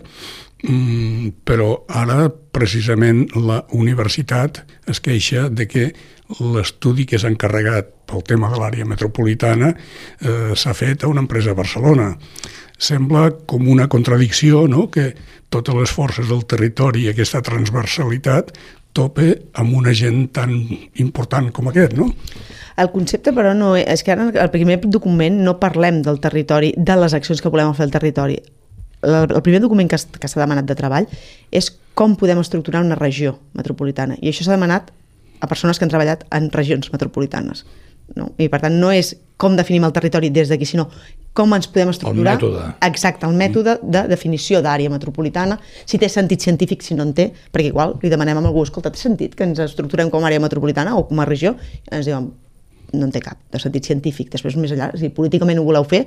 mm, 0.63 1.43
però 1.45 1.85
ara 1.89 2.29
precisament 2.31 3.27
la 3.37 3.63
universitat 3.77 4.63
es 4.89 5.01
queixa 5.01 5.49
de 5.49 5.67
que 5.69 5.91
l'estudi 6.41 7.07
que 7.07 7.19
s'ha 7.19 7.31
encarregat 7.31 7.93
pel 8.07 8.25
tema 8.27 8.51
de 8.51 8.59
l'àrea 8.61 8.87
metropolitana 8.89 9.73
eh, 9.73 10.55
s'ha 10.55 10.75
fet 10.75 11.05
a 11.05 11.11
una 11.11 11.23
empresa 11.23 11.53
a 11.53 11.59
Barcelona. 11.59 12.15
Sembla 12.79 13.31
com 13.49 13.69
una 13.69 13.89
contradicció 13.89 14.67
no? 14.69 14.91
que 14.91 15.15
totes 15.49 15.75
les 15.75 15.93
forces 15.93 16.29
del 16.29 16.45
territori 16.45 17.07
i 17.07 17.13
aquesta 17.13 17.43
transversalitat 17.45 18.53
tope 18.97 19.29
amb 19.61 19.77
una 19.77 19.93
gent 19.97 20.27
tan 20.33 20.55
important 21.03 21.51
com 21.53 21.69
aquest, 21.71 21.97
no? 21.99 22.11
El 22.81 22.91
concepte, 22.93 23.33
però, 23.33 23.55
no 23.57 23.75
és, 23.77 24.03
que 24.05 24.13
ara 24.13 24.29
el 24.29 24.53
primer 24.53 24.79
document 24.85 25.39
no 25.45 25.57
parlem 25.61 26.03
del 26.05 26.21
territori, 26.21 26.75
de 26.77 26.97
les 27.01 27.17
accions 27.17 27.41
que 27.41 27.53
volem 27.53 27.73
fer 27.77 27.87
al 27.87 27.95
territori. 27.95 28.37
El, 29.03 29.43
primer 29.45 29.61
document 29.61 29.91
que, 29.91 29.99
que 29.99 30.29
s'ha 30.29 30.41
demanat 30.41 30.69
de 30.69 30.77
treball 30.79 31.09
és 31.55 31.71
com 31.97 32.17
podem 32.17 32.41
estructurar 32.41 32.85
una 32.85 32.99
regió 32.99 33.37
metropolitana. 33.57 34.17
I 34.21 34.33
això 34.33 34.47
s'ha 34.47 34.57
demanat 34.57 34.93
a 35.41 35.49
persones 35.49 35.79
que 35.79 35.85
han 35.85 35.93
treballat 35.93 36.25
en 36.35 36.49
regions 36.53 36.93
metropolitanes. 36.93 37.65
No? 38.17 38.31
I 38.39 38.49
per 38.53 38.61
tant 38.63 38.77
no 38.81 38.93
és 38.95 39.15
com 39.37 39.57
definim 39.59 39.85
el 39.85 39.93
territori 39.93 40.31
des 40.33 40.49
d'aquí, 40.49 40.69
sinó 40.69 40.87
com 41.37 41.53
ens 41.53 41.69
podem 41.69 41.91
estructurar. 41.93 42.39
El 42.39 42.41
mètode. 42.41 42.69
Exacte, 42.87 43.29
el 43.29 43.37
mètode 43.37 43.77
de 43.83 44.07
definició 44.09 44.63
d'àrea 44.65 44.93
metropolitana, 44.93 45.59
si 45.85 46.01
té 46.01 46.09
sentit 46.09 46.41
científic, 46.47 46.85
si 46.87 46.97
no 46.97 47.05
en 47.05 47.13
té, 47.17 47.29
perquè 47.53 47.69
igual 47.69 47.99
li 48.01 48.13
demanem 48.13 48.41
a 48.41 48.47
algú, 48.49 48.65
escolta, 48.65 48.93
té 48.95 49.03
sentit 49.03 49.37
que 49.37 49.45
ens 49.45 49.61
estructurem 49.67 50.13
com 50.13 50.25
a 50.25 50.31
àrea 50.31 50.41
metropolitana 50.41 50.97
o 50.97 51.05
com 51.11 51.21
a 51.21 51.29
regió? 51.29 51.53
I 51.91 51.99
ens 51.99 52.09
diuen, 52.09 52.31
no 52.95 53.09
en 53.09 53.13
té 53.15 53.23
cap, 53.25 53.39
de 53.53 53.61
sentit 53.63 53.89
científic. 53.89 54.31
Després, 54.33 54.57
més 54.61 54.75
enllà, 54.75 54.91
si 54.99 55.11
políticament 55.15 55.59
ho 55.59 55.67
voleu 55.67 55.87
fer, 55.89 56.05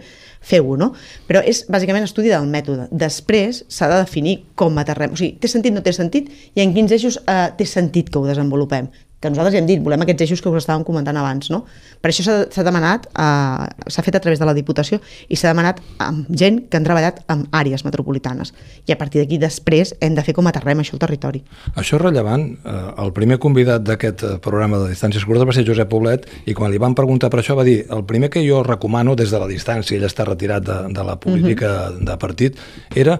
feu-ho, 0.51 0.77
no? 0.79 0.93
Però 1.27 1.43
és 1.45 1.65
bàsicament 1.71 2.07
estudi 2.07 2.31
del 2.31 2.47
mètode. 2.49 2.87
Després 2.91 3.63
s'ha 3.67 3.91
de 3.91 3.99
definir 4.03 4.39
com 4.59 4.77
aterrem. 4.79 5.13
O 5.15 5.19
sigui, 5.19 5.37
té 5.41 5.51
sentit, 5.51 5.75
no 5.75 5.83
té 5.85 5.93
sentit, 5.95 6.31
i 6.55 6.63
en 6.63 6.75
quins 6.75 6.95
eixos 6.95 7.19
eh, 7.25 7.45
té 7.57 7.67
sentit 7.67 8.11
que 8.13 8.21
ho 8.21 8.27
desenvolupem 8.27 8.89
que 9.19 9.29
nosaltres 9.29 9.53
ja 9.53 9.59
hem 9.59 9.67
dit, 9.67 9.81
volem 9.83 10.05
aquests 10.05 10.23
eixos 10.23 10.41
que 10.41 10.49
us 10.49 10.61
estàvem 10.61 10.85
comentant 10.87 11.17
abans, 11.19 11.49
no? 11.51 11.65
Per 11.99 12.11
això 12.11 12.23
s'ha 12.23 12.63
demanat, 12.63 13.09
eh, 13.11 13.89
s'ha 13.91 14.03
fet 14.05 14.15
a 14.15 14.21
través 14.23 14.39
de 14.39 14.47
la 14.47 14.53
Diputació 14.55 15.01
i 15.27 15.35
s'ha 15.35 15.51
demanat 15.51 15.81
amb 15.99 16.29
gent 16.29 16.61
que 16.69 16.77
han 16.77 16.87
treballat 16.87 17.19
en 17.27 17.45
àrees 17.51 17.83
metropolitanes. 17.83 18.53
I 18.87 18.93
a 18.93 18.97
partir 18.97 19.21
d'aquí 19.21 19.37
després 19.37 19.93
hem 19.99 20.15
de 20.15 20.23
fer 20.23 20.33
com 20.33 20.47
aterrem 20.47 20.79
això 20.79 20.95
al 20.95 21.03
territori. 21.03 21.43
Això 21.75 21.97
és 21.97 22.01
rellevant. 22.01 22.45
Eh, 22.63 22.77
el 23.03 23.11
primer 23.11 23.39
convidat 23.39 23.83
d'aquest 23.83 24.23
eh, 24.23 24.37
programa 24.39 24.79
de 24.79 24.93
distàncies 24.93 25.25
curtes 25.25 25.43
va 25.45 25.53
ser 25.53 25.65
Josep 25.67 25.89
Poblet 25.91 26.25
i 26.45 26.53
quan 26.53 26.71
li 26.71 26.79
van 26.79 26.95
preguntar 26.95 27.29
per 27.29 27.41
això 27.43 27.57
va 27.59 27.67
dir 27.67 27.83
el 27.89 28.05
primer 28.05 28.29
que 28.29 28.45
jo 28.47 28.63
recomano 28.63 29.15
des 29.19 29.31
de 29.31 29.39
la 29.39 29.51
distància, 29.51 29.97
ell 29.97 30.07
està 30.07 30.23
retirat 30.23 30.63
de, 30.63 30.79
de 30.95 31.03
la 31.03 31.19
política 31.19 31.67
uh. 31.67 31.93
-huh. 31.93 32.05
de 32.05 32.17
partit, 32.17 32.57
era 32.95 33.19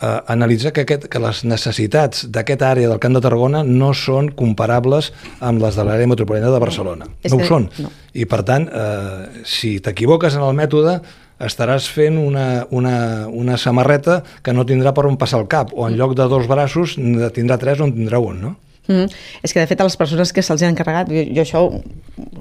eh, 0.00 0.20
analitzar 0.32 0.72
que, 0.72 0.84
aquest, 0.86 1.06
que 1.12 1.22
les 1.22 1.42
necessitats 1.48 2.26
d'aquesta 2.32 2.70
àrea 2.72 2.90
del 2.90 3.00
Camp 3.02 3.16
de 3.16 3.22
Tarragona 3.24 3.62
no 3.66 3.92
són 3.96 4.30
comparables 4.36 5.12
amb 5.40 5.62
les 5.62 5.78
de 5.78 5.86
l'àrea 5.86 6.10
metropolitana 6.10 6.52
de 6.54 6.62
Barcelona. 6.62 7.10
No, 7.10 7.32
no 7.34 7.40
ho 7.40 7.48
són. 7.48 7.68
No. 7.78 7.92
I, 8.14 8.26
per 8.30 8.42
tant, 8.48 8.68
eh, 8.68 9.44
si 9.46 9.78
t'equivoques 9.84 10.36
en 10.38 10.46
el 10.46 10.56
mètode, 10.58 11.00
estaràs 11.40 11.86
fent 11.88 12.18
una, 12.20 12.66
una, 12.76 13.28
una 13.28 13.56
samarreta 13.56 14.20
que 14.44 14.52
no 14.52 14.66
tindrà 14.68 14.92
per 14.96 15.06
on 15.08 15.16
passar 15.20 15.40
el 15.40 15.48
cap, 15.48 15.72
o 15.72 15.88
en 15.88 15.96
lloc 15.96 16.16
de 16.18 16.26
dos 16.28 16.48
braços 16.50 16.98
tindrà 17.36 17.56
tres 17.60 17.80
on 17.80 17.94
tindrà 17.96 18.20
un, 18.20 18.42
no? 18.44 18.56
Mm. 18.90 19.06
És 19.46 19.54
que, 19.54 19.62
de 19.62 19.68
fet, 19.70 19.80
a 19.80 19.86
les 19.86 19.96
persones 19.96 20.32
que 20.34 20.42
se'ls 20.42 20.64
han 20.66 20.74
encarregat, 20.74 21.10
jo, 21.14 21.22
jo 21.30 21.42
això 21.44 21.60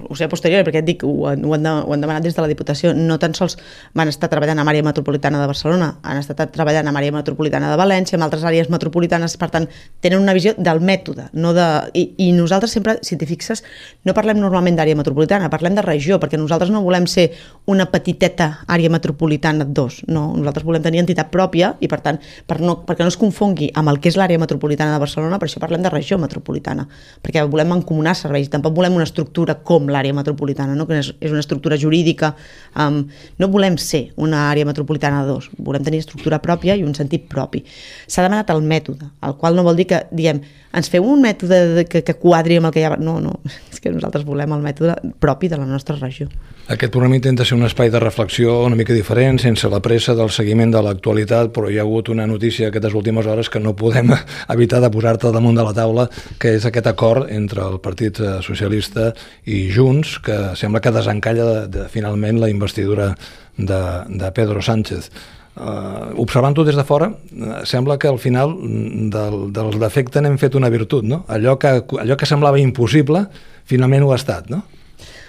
ho 0.10 0.16
sé 0.18 0.26
a 0.26 0.30
posteriori, 0.32 0.66
perquè 0.66 0.82
et 0.82 0.88
dic, 0.88 1.04
ho, 1.06 1.12
ho, 1.30 1.54
han 1.54 1.66
de, 1.66 1.72
ho 1.86 1.94
han 1.94 2.02
demanat 2.02 2.26
des 2.26 2.34
de 2.34 2.42
la 2.42 2.50
Diputació, 2.50 2.96
no 2.98 3.20
tan 3.22 3.36
sols 3.38 3.56
van 3.96 4.10
estar 4.10 4.32
treballant 4.32 4.58
a 4.58 4.66
àrea 4.66 4.84
metropolitana 4.84 5.38
de 5.40 5.46
Barcelona, 5.48 5.92
han 6.02 6.18
estat 6.18 6.42
treballant 6.56 6.90
a 6.90 6.94
àrea 6.98 7.14
metropolitana 7.14 7.70
de 7.70 7.78
València, 7.78 8.18
en 8.18 8.26
altres 8.26 8.44
àrees 8.50 8.72
metropolitanes, 8.74 9.38
per 9.38 9.52
tant, 9.54 9.68
tenen 10.02 10.24
una 10.24 10.34
visió 10.34 10.56
del 10.58 10.82
mètode, 10.82 11.30
no 11.38 11.54
de... 11.54 11.68
I, 11.94 12.06
i 12.26 12.32
nosaltres 12.34 12.74
sempre, 12.74 12.98
si 13.06 13.20
t'hi 13.20 13.30
fixes, 13.30 13.62
no 14.10 14.18
parlem 14.18 14.42
normalment 14.42 14.80
d'àrea 14.80 14.98
metropolitana, 14.98 15.52
parlem 15.54 15.78
de 15.78 15.86
regió, 15.86 16.18
perquè 16.20 16.42
nosaltres 16.42 16.74
no 16.74 16.82
volem 16.82 17.06
ser 17.06 17.30
una 17.70 17.86
petiteta 17.94 18.66
àrea 18.66 18.90
metropolitana 18.90 19.68
dos, 19.70 20.02
no, 20.10 20.32
nosaltres 20.34 20.66
volem 20.66 20.86
tenir 20.86 21.04
entitat 21.06 21.30
pròpia 21.30 21.76
i, 21.80 21.92
per 21.92 22.02
tant, 22.02 22.18
per 22.50 22.58
no, 22.66 22.80
perquè 22.90 23.06
no 23.06 23.14
es 23.14 23.20
confongui 23.22 23.70
amb 23.78 23.94
el 23.94 24.02
que 24.02 24.10
és 24.10 24.18
l'àrea 24.18 24.42
metropolitana 24.42 24.98
de 24.98 25.06
Barcelona, 25.06 25.38
per 25.38 25.50
això 25.52 25.62
parlem 25.62 25.86
de 25.86 25.94
regió 25.94 26.18
metropolitana 26.18 26.39
metropolitana, 26.40 26.88
perquè 27.22 27.44
volem 27.48 27.76
encomunar 27.76 28.16
serveis, 28.16 28.50
tampoc 28.50 28.76
volem 28.76 28.96
una 28.96 29.08
estructura 29.08 29.60
com 29.64 29.90
l'àrea 29.92 30.16
metropolitana, 30.16 30.76
no? 30.76 30.88
que 30.88 31.00
és, 31.00 31.12
és 31.20 31.32
una 31.32 31.44
estructura 31.44 31.78
jurídica, 31.78 32.34
um, 32.80 33.04
no 33.38 33.52
volem 33.52 33.78
ser 33.78 34.10
una 34.18 34.48
àrea 34.50 34.66
metropolitana 34.66 35.24
de 35.24 35.34
dos, 35.34 35.50
volem 35.58 35.84
tenir 35.84 36.00
estructura 36.00 36.42
pròpia 36.42 36.78
i 36.80 36.86
un 36.88 36.96
sentit 36.96 37.28
propi. 37.30 37.64
S'ha 38.08 38.26
demanat 38.26 38.50
el 38.56 38.64
mètode, 38.64 39.12
el 39.26 39.38
qual 39.38 39.56
no 39.56 39.68
vol 39.68 39.78
dir 39.80 39.90
que 39.90 40.06
diem 40.12 40.42
ens 40.70 40.90
feu 40.92 41.06
un 41.06 41.24
mètode 41.24 41.86
que, 41.90 42.04
que 42.06 42.16
quadri 42.22 42.60
amb 42.60 42.70
el 42.70 42.76
que 42.76 42.84
hi 42.84 42.86
ha... 42.86 42.94
No, 43.02 43.18
no, 43.24 43.40
és 43.74 43.82
que 43.82 43.92
nosaltres 43.94 44.26
volem 44.28 44.54
el 44.54 44.64
mètode 44.66 44.96
propi 45.22 45.50
de 45.50 45.58
la 45.58 45.68
nostra 45.70 45.98
regió. 45.98 46.30
Aquest 46.70 46.92
programa 46.94 47.18
intenta 47.18 47.46
ser 47.48 47.56
un 47.58 47.66
espai 47.66 47.90
de 47.90 47.98
reflexió 47.98 48.60
una 48.68 48.78
mica 48.78 48.94
diferent, 48.94 49.40
sense 49.42 49.70
la 49.72 49.80
pressa 49.82 50.14
del 50.14 50.30
seguiment 50.30 50.70
de 50.76 50.84
l'actualitat, 50.86 51.50
però 51.56 51.72
hi 51.72 51.80
ha 51.80 51.86
hagut 51.88 52.12
una 52.14 52.28
notícia 52.30 52.70
aquestes 52.70 52.94
últimes 52.94 53.26
hores 53.26 53.50
que 53.50 53.62
no 53.64 53.74
podem 53.76 54.14
evitar 54.56 54.84
de 54.84 54.92
posar-te 54.94 55.34
damunt 55.34 55.58
de 55.58 55.66
la 55.66 55.74
taula, 55.74 56.06
que 56.40 56.54
és 56.58 56.66
aquest 56.66 56.88
acord 56.88 57.30
entre 57.32 57.66
el 57.66 57.80
Partit 57.84 58.22
Socialista 58.46 59.12
i 59.46 59.68
Junts, 59.74 60.18
que 60.24 60.38
sembla 60.60 60.82
que 60.82 60.94
desencalla 60.96 61.50
de, 61.50 61.60
de, 61.74 61.90
finalment 61.92 62.40
la 62.42 62.50
investidura 62.50 63.14
de, 63.58 63.82
de 64.08 64.32
Pedro 64.36 64.62
Sánchez 64.62 65.12
eh, 65.60 66.22
observant-ho 66.24 66.64
des 66.64 66.76
de 66.76 66.86
fora, 66.88 67.12
eh, 67.12 67.62
sembla 67.66 67.98
que 67.98 68.08
al 68.08 68.20
final 68.20 68.56
mm, 68.56 69.10
del, 69.14 69.40
del 69.54 69.80
defecte 69.80 70.22
n'hem 70.22 70.38
fet 70.42 70.56
una 70.56 70.72
virtut, 70.72 71.06
no? 71.06 71.24
Allò 71.28 71.58
que, 71.60 71.80
allò 72.02 72.18
que 72.18 72.30
semblava 72.30 72.60
impossible, 72.60 73.26
finalment 73.70 74.06
ho 74.06 74.14
ha 74.14 74.20
estat, 74.20 74.50
no? 74.50 74.64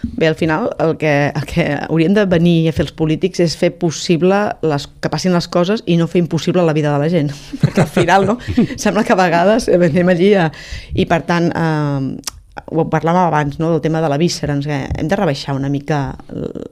Bé, 0.03 0.27
al 0.27 0.35
final 0.35 0.71
el 0.79 0.97
que, 0.97 1.33
el 1.35 1.47
que 1.47 1.67
haurien 1.89 2.15
de 2.17 2.25
venir 2.25 2.69
a 2.69 2.75
fer 2.77 2.87
els 2.87 2.95
polítics 2.97 3.43
és 3.45 3.57
fer 3.59 3.73
possible 3.81 4.39
les, 4.65 4.87
que 5.01 5.13
passin 5.13 5.37
les 5.37 5.49
coses 5.53 5.85
i 5.87 5.99
no 6.01 6.09
fer 6.11 6.23
impossible 6.23 6.65
la 6.65 6.75
vida 6.77 6.93
de 6.93 7.03
la 7.03 7.09
gent. 7.13 7.33
Perquè 7.63 7.85
al 7.85 7.93
final, 7.93 8.29
no? 8.29 8.39
Sembla 8.77 9.05
que 9.05 9.17
a 9.17 9.21
vegades 9.21 9.69
anem 9.73 10.13
allí 10.13 10.35
a... 10.35 10.51
i 10.95 11.07
per 11.11 11.23
tant 11.29 11.51
eh, 11.53 12.37
ho 12.51 12.85
parlàvem 12.91 13.23
abans, 13.23 13.59
no, 13.61 13.71
del 13.71 13.81
tema 13.81 14.01
de 14.03 14.09
la 14.11 14.19
víscera, 14.19 14.57
ens, 14.59 14.67
hem 14.67 15.09
de 15.09 15.17
rebaixar 15.17 15.55
una 15.55 15.71
mica 15.71 16.01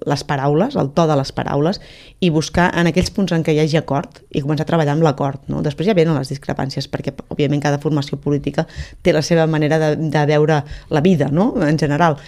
les 0.09 0.25
paraules, 0.27 0.75
el 0.77 0.91
to 0.95 1.07
de 1.07 1.17
les 1.19 1.31
paraules, 1.33 1.81
i 2.19 2.31
buscar 2.35 2.69
en 2.81 2.91
aquells 2.91 3.13
punts 3.15 3.35
en 3.37 3.45
què 3.47 3.55
hi 3.55 3.63
hagi 3.63 3.79
acord 3.79 4.21
i 4.35 4.43
començar 4.43 4.67
a 4.67 4.71
treballar 4.73 4.97
amb 4.97 5.07
l'acord. 5.07 5.45
No? 5.53 5.63
Després 5.63 5.87
ja 5.89 5.97
venen 5.99 6.19
les 6.19 6.33
discrepàncies, 6.35 6.91
perquè 6.91 7.15
òbviament 7.29 7.63
cada 7.63 7.79
formació 7.83 8.19
política 8.19 8.67
té 9.03 9.15
la 9.15 9.23
seva 9.23 9.47
manera 9.47 9.79
de, 9.79 9.95
de 10.11 10.25
veure 10.33 10.63
la 10.91 11.05
vida, 11.05 11.31
no? 11.31 11.53
en 11.63 11.79
general, 11.79 12.19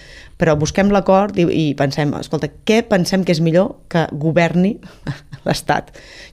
però 0.41 0.55
busquem 0.57 0.89
l'acord 0.89 1.37
i, 1.37 1.45
i 1.45 1.65
pensem, 1.77 2.15
escolta, 2.17 2.49
què 2.65 2.81
pensem 2.89 3.21
que 3.27 3.35
és 3.35 3.43
millor 3.45 3.75
que 3.91 4.07
governi 4.17 4.77
l'Estat? 5.45 5.91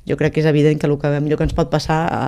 Jo 0.09 0.16
crec 0.16 0.37
que 0.37 0.40
és 0.40 0.48
evident 0.48 0.81
que 0.81 0.88
el 0.88 0.96
que 1.00 1.11
millor 1.20 1.40
que 1.40 1.44
ens 1.44 1.57
pot 1.57 1.68
passar 1.68 1.98
a, 2.09 2.22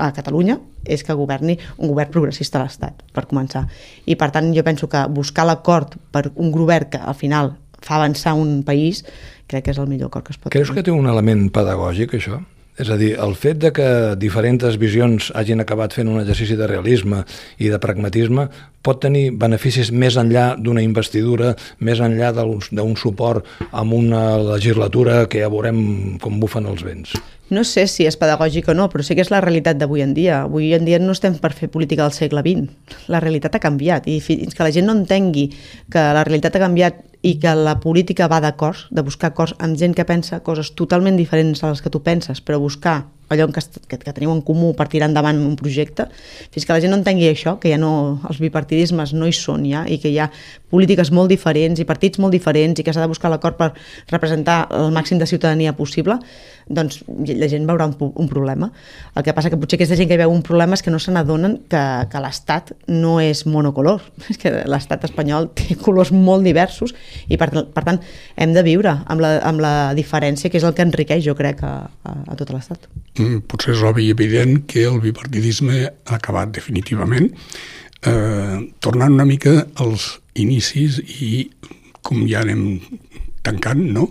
a 0.00 0.08
Catalunya 0.16 0.56
és 0.86 1.02
que 1.04 1.16
governi 1.18 1.58
un 1.76 1.90
govern 1.90 2.12
progressista 2.14 2.60
a 2.60 2.64
l'Estat, 2.64 3.02
per 3.12 3.26
començar. 3.28 3.66
I 4.06 4.16
per 4.16 4.30
tant 4.32 4.45
jo 4.54 4.64
penso 4.66 4.88
que 4.88 5.06
buscar 5.08 5.46
l'acord 5.46 5.96
per 6.12 6.30
un 6.34 6.52
govern 6.52 6.90
que 6.90 6.98
al 6.98 7.14
final 7.14 7.54
fa 7.80 7.96
avançar 7.96 8.34
un 8.34 8.62
país 8.66 9.04
crec 9.46 9.66
que 9.66 9.74
és 9.74 9.78
el 9.78 9.88
millor 9.90 10.10
acord 10.10 10.26
que 10.26 10.34
es 10.34 10.38
pot 10.38 10.52
Creus 10.52 10.72
que 10.74 10.84
té 10.86 10.94
un 10.94 11.06
element 11.06 11.48
pedagògic, 11.54 12.14
això? 12.18 12.42
És 12.76 12.90
a 12.92 12.96
dir, 13.00 13.14
el 13.16 13.32
fet 13.40 13.56
de 13.62 13.70
que 13.72 13.88
diferents 14.20 14.76
visions 14.76 15.30
hagin 15.34 15.62
acabat 15.64 15.94
fent 15.96 16.10
un 16.12 16.20
exercici 16.20 16.58
de 16.60 16.66
realisme 16.68 17.22
i 17.56 17.70
de 17.72 17.78
pragmatisme 17.80 18.50
pot 18.84 19.00
tenir 19.02 19.30
beneficis 19.34 19.88
més 19.90 20.18
enllà 20.20 20.50
d'una 20.60 20.84
investidura, 20.84 21.54
més 21.80 22.02
enllà 22.04 22.34
d'un 22.36 22.98
suport 23.00 23.48
amb 23.72 23.96
una 23.96 24.36
legislatura 24.52 25.24
que 25.26 25.40
ja 25.40 25.48
veurem 25.50 25.80
com 26.22 26.36
bufen 26.42 26.68
els 26.68 26.84
vents. 26.86 27.16
No 27.48 27.62
sé 27.62 27.86
si 27.86 28.04
és 28.06 28.18
pedagògic 28.18 28.68
o 28.68 28.74
no, 28.74 28.88
però 28.90 29.04
sí 29.06 29.14
que 29.14 29.22
és 29.22 29.30
la 29.30 29.40
realitat 29.40 29.78
d'avui 29.78 30.02
en 30.02 30.12
dia. 30.14 30.42
Avui 30.44 30.72
en 30.74 30.84
dia 30.84 30.98
no 30.98 31.14
estem 31.14 31.36
per 31.38 31.52
fer 31.54 31.70
política 31.70 32.02
del 32.02 32.14
segle 32.14 32.42
XX. 32.42 33.06
La 33.08 33.22
realitat 33.22 33.54
ha 33.54 33.62
canviat 33.62 34.08
i 34.10 34.18
fins 34.20 34.54
que 34.54 34.66
la 34.66 34.72
gent 34.74 34.88
no 34.90 34.96
entengui 34.98 35.48
que 35.90 36.08
la 36.12 36.26
realitat 36.26 36.58
ha 36.58 36.64
canviat 36.66 37.04
i 37.26 37.34
que 37.42 37.52
la 37.58 37.74
política 37.82 38.28
va 38.30 38.38
d'acords, 38.44 38.86
de 38.94 39.02
buscar 39.02 39.32
acords 39.32 39.56
amb 39.58 39.74
gent 39.80 39.96
que 39.98 40.06
pensa 40.06 40.38
coses 40.46 40.70
totalment 40.78 41.18
diferents 41.18 41.64
a 41.64 41.72
les 41.72 41.82
que 41.82 41.90
tu 41.90 42.02
penses, 42.06 42.38
però 42.38 42.60
buscar 42.62 43.00
allò 43.28 43.48
que, 43.52 43.62
que, 43.88 43.98
que 43.98 44.14
teniu 44.14 44.32
en 44.34 44.42
comú 44.46 44.72
per 44.78 44.88
tirar 44.92 45.08
endavant 45.10 45.38
un 45.42 45.56
projecte, 45.58 46.08
fins 46.54 46.66
que 46.66 46.74
la 46.74 46.82
gent 46.82 46.94
no 46.94 47.00
entengui 47.00 47.28
això, 47.30 47.56
que 47.62 47.72
ja 47.72 47.78
no, 47.80 48.20
els 48.28 48.40
bipartidismes 48.42 49.14
no 49.16 49.28
hi 49.28 49.34
són 49.36 49.66
ja, 49.68 49.84
i 49.88 49.98
que 50.02 50.12
hi 50.12 50.20
ha 50.22 50.30
polítiques 50.72 51.12
molt 51.14 51.30
diferents 51.30 51.80
i 51.80 51.86
partits 51.88 52.20
molt 52.22 52.34
diferents 52.34 52.80
i 52.80 52.84
que 52.86 52.94
s'ha 52.94 53.04
de 53.04 53.10
buscar 53.10 53.30
l'acord 53.32 53.58
per 53.58 53.72
representar 54.12 54.66
el 54.74 54.92
màxim 54.94 55.18
de 55.18 55.28
ciutadania 55.30 55.74
possible, 55.76 56.18
doncs 56.66 57.02
la 57.06 57.48
gent 57.50 57.66
veurà 57.68 57.86
un, 57.86 57.94
un 57.94 58.28
problema. 58.28 58.70
El 59.14 59.22
que 59.26 59.34
passa 59.36 59.50
que 59.52 59.58
potser 59.60 59.78
aquesta 59.78 59.98
gent 59.98 60.10
que 60.10 60.18
veu 60.18 60.32
un 60.32 60.42
problema 60.46 60.74
és 60.74 60.82
que 60.82 60.90
no 60.90 60.98
se 61.02 61.14
n'adonen 61.14 61.60
que, 61.70 61.82
que 62.10 62.22
l'Estat 62.22 62.72
no 62.90 63.16
és 63.22 63.44
monocolor, 63.46 64.02
és 64.32 64.40
que 64.42 64.52
l'Estat 64.66 65.06
espanyol 65.08 65.50
té 65.54 65.78
colors 65.80 66.12
molt 66.14 66.46
diversos 66.46 66.94
i 67.30 67.38
per, 67.38 67.50
per 67.52 67.86
tant 67.86 68.02
hem 68.36 68.54
de 68.56 68.66
viure 68.66 68.98
amb 69.06 69.22
la, 69.22 69.36
amb 69.46 69.62
la 69.62 69.74
diferència 69.98 70.50
que 70.50 70.58
és 70.58 70.66
el 70.66 70.74
que 70.74 70.86
enriqueix 70.86 71.24
jo 71.26 71.36
crec 71.38 71.62
a, 71.66 71.76
a, 71.86 72.16
a 72.26 72.38
tot 72.38 72.50
l'Estat. 72.54 72.90
Mm, 73.16 73.46
potser 73.48 73.72
és 73.72 73.82
obvi 73.86 74.10
i 74.10 74.12
evident 74.12 74.66
que 74.68 74.84
el 74.84 74.98
bipartidisme 75.00 75.86
ha 75.88 76.16
acabat 76.18 76.50
definitivament, 76.52 77.30
eh, 78.04 78.56
tornant 78.84 79.14
una 79.14 79.24
mica 79.24 79.54
als 79.80 80.18
inicis 80.34 80.98
i 81.00 81.48
com 82.04 82.26
ja 82.28 82.42
anem 82.44 82.80
tancant, 83.42 83.80
no? 83.96 84.10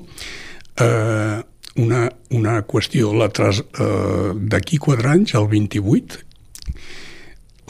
Eh, 0.81 1.37
una, 1.85 2.01
una 2.31 2.55
qüestió, 2.65 3.11
la 3.13 3.29
eh, 3.29 4.31
d'aquí 4.33 4.79
quatre 4.81 5.11
anys, 5.11 5.35
el 5.35 5.47
28, 5.53 6.23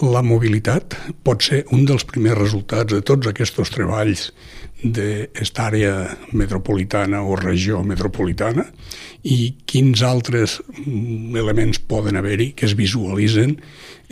la 0.03 0.21
mobilitat 0.23 0.95
pot 1.23 1.43
ser 1.43 1.63
un 1.71 1.85
dels 1.87 2.03
primers 2.07 2.39
resultats 2.39 2.93
de 2.93 3.01
tots 3.01 3.27
aquests 3.27 3.71
treballs 3.71 4.29
d'esta 4.85 5.69
àrea 5.69 5.93
metropolitana 6.37 7.23
o 7.25 7.35
regió 7.39 7.81
metropolitana 7.83 8.67
i 9.25 9.55
quins 9.65 10.03
altres 10.05 10.59
mm, 10.61 11.35
elements 11.41 11.79
poden 11.81 12.19
haver-hi 12.19 12.51
que 12.57 12.67
es 12.67 12.75
visualitzen 12.77 13.55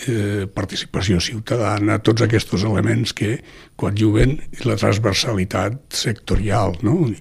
eh, 0.07 0.47
participació 0.49 1.21
ciutadana, 1.21 1.99
tots 2.01 2.25
aquests 2.25 2.65
elements 2.65 3.13
que 3.13 3.37
coadjuven 3.77 4.39
la 4.65 4.77
transversalitat 4.79 5.93
sectorial, 5.93 6.79
no? 6.81 7.11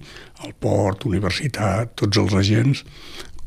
el 0.43 0.57
port, 0.59 1.05
universitat, 1.07 1.93
tots 1.99 2.19
els 2.19 2.33
agents, 2.35 2.83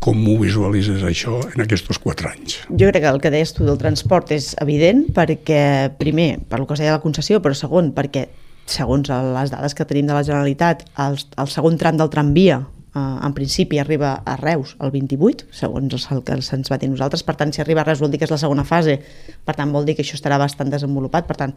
com 0.00 0.20
ho 0.28 0.36
visualitzes 0.38 1.02
això 1.09 1.40
en 1.48 1.64
aquests 1.64 1.98
quatre 1.98 2.30
anys? 2.30 2.61
Jo 2.70 2.90
crec 2.92 3.02
que 3.02 3.11
el 3.11 3.20
que 3.20 3.32
deies 3.32 3.52
tu 3.57 3.66
del 3.66 3.78
transport 3.80 4.30
és 4.36 4.52
evident 4.62 5.07
perquè, 5.16 5.92
primer, 5.98 6.36
per 6.46 6.61
el 6.61 6.66
que 6.68 6.76
es 6.76 6.84
deia 6.84 6.98
la 6.98 7.02
concessió, 7.02 7.40
però 7.42 7.57
segon, 7.57 7.90
perquè 7.96 8.28
segons 8.71 9.11
les 9.11 9.53
dades 9.53 9.75
que 9.75 9.87
tenim 9.89 10.09
de 10.09 10.17
la 10.17 10.25
Generalitat, 10.27 10.87
el, 11.03 11.19
el 11.39 11.53
segon 11.53 11.79
tram 11.81 11.99
del 12.01 12.11
tramvia 12.12 12.64
en 12.97 13.34
principi 13.34 13.78
arriba 13.78 14.22
a 14.24 14.36
Reus 14.36 14.76
el 14.80 14.90
28, 14.90 15.51
segons 15.53 16.07
el 16.12 16.22
que 16.24 16.38
se'ns 16.42 16.70
va 16.72 16.78
dir 16.80 16.88
nosaltres, 16.88 17.22
per 17.26 17.36
tant 17.36 17.53
si 17.53 17.61
arriba 17.61 17.82
a 17.82 17.86
Reus 17.88 18.01
vol 18.01 18.11
dir 18.12 18.20
que 18.20 18.24
és 18.24 18.32
la 18.32 18.40
segona 18.40 18.64
fase, 18.64 18.97
per 19.44 19.57
tant 19.59 19.72
vol 19.74 19.84
dir 19.84 19.97
que 19.99 20.05
això 20.05 20.16
estarà 20.16 20.38
bastant 20.40 20.72
desenvolupat, 20.72 21.26
per 21.28 21.36
tant 21.36 21.55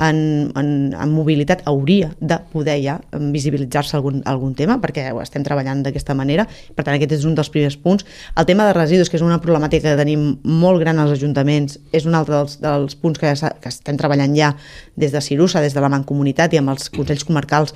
en, 0.00 0.18
en, 0.56 0.70
en 0.94 1.12
mobilitat 1.12 1.66
hauria 1.68 2.10
de 2.20 2.38
poder 2.52 2.78
ja 2.80 2.98
visibilitzar-se 3.12 3.98
algun, 3.98 4.22
algun 4.24 4.54
tema, 4.56 4.78
perquè 4.80 5.08
ho 5.12 5.20
estem 5.20 5.44
treballant 5.44 5.82
d'aquesta 5.84 6.16
manera, 6.16 6.48
per 6.74 6.86
tant 6.86 6.96
aquest 6.96 7.18
és 7.18 7.28
un 7.28 7.36
dels 7.36 7.52
primers 7.52 7.76
punts. 7.76 8.06
El 8.38 8.48
tema 8.48 8.68
de 8.68 8.76
residus, 8.76 9.10
que 9.10 9.20
és 9.20 9.26
una 9.26 9.40
problemàtica 9.44 9.90
que 9.92 10.00
tenim 10.00 10.38
molt 10.44 10.80
gran 10.80 11.02
als 11.02 11.18
ajuntaments, 11.18 11.80
és 11.92 12.08
un 12.08 12.16
altre 12.16 12.38
dels, 12.38 12.60
dels 12.64 12.96
punts 12.96 13.20
que, 13.20 13.34
que 13.34 13.72
estem 13.72 13.98
treballant 14.00 14.36
ja 14.36 14.54
des 14.96 15.12
de 15.12 15.20
Cirusa, 15.24 15.60
des 15.64 15.76
de 15.76 15.84
la 15.84 15.92
Mancomunitat 15.92 16.54
i 16.54 16.62
amb 16.62 16.72
els 16.72 16.88
Consells 16.94 17.26
Comarcals 17.28 17.74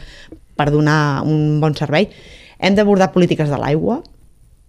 per 0.56 0.70
donar 0.70 1.24
un 1.26 1.58
bon 1.60 1.74
servei 1.74 2.08
hem 2.62 2.78
d'abordar 2.78 3.12
polítiques 3.12 3.50
de 3.50 3.58
l'aigua 3.60 4.00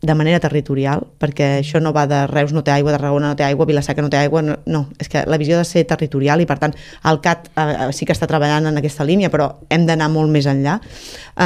de 0.03 0.13
manera 0.19 0.39
territorial, 0.43 1.05
perquè 1.17 1.61
això 1.61 1.79
no 1.79 1.93
va 1.95 2.03
de 2.11 2.25
Reus 2.27 2.51
no 2.51 2.59
té 2.61 2.73
aigua, 2.73 2.91
de 2.91 2.97
Tarragona 2.97 3.29
no 3.31 3.37
té 3.39 3.45
aigua, 3.47 3.65
Vilaseca 3.65 4.03
no 4.03 4.09
té 4.11 4.19
aigua, 4.19 4.41
no, 4.43 4.57
no, 4.67 4.81
és 4.99 5.07
que 5.07 5.21
la 5.31 5.37
visió 5.39 5.55
ha 5.55 5.61
de 5.61 5.67
ser 5.69 5.85
territorial 5.87 6.43
i 6.43 6.47
per 6.49 6.57
tant 6.59 6.75
el 7.07 7.21
CAT 7.23 7.47
eh, 7.55 7.87
sí 7.95 8.03
que 8.03 8.11
està 8.11 8.27
treballant 8.27 8.67
en 8.67 8.81
aquesta 8.81 9.07
línia, 9.07 9.31
però 9.31 9.47
hem 9.71 9.87
d'anar 9.87 10.09
molt 10.11 10.27
més 10.33 10.49
enllà. 10.51 10.75
Eh, 10.83 11.45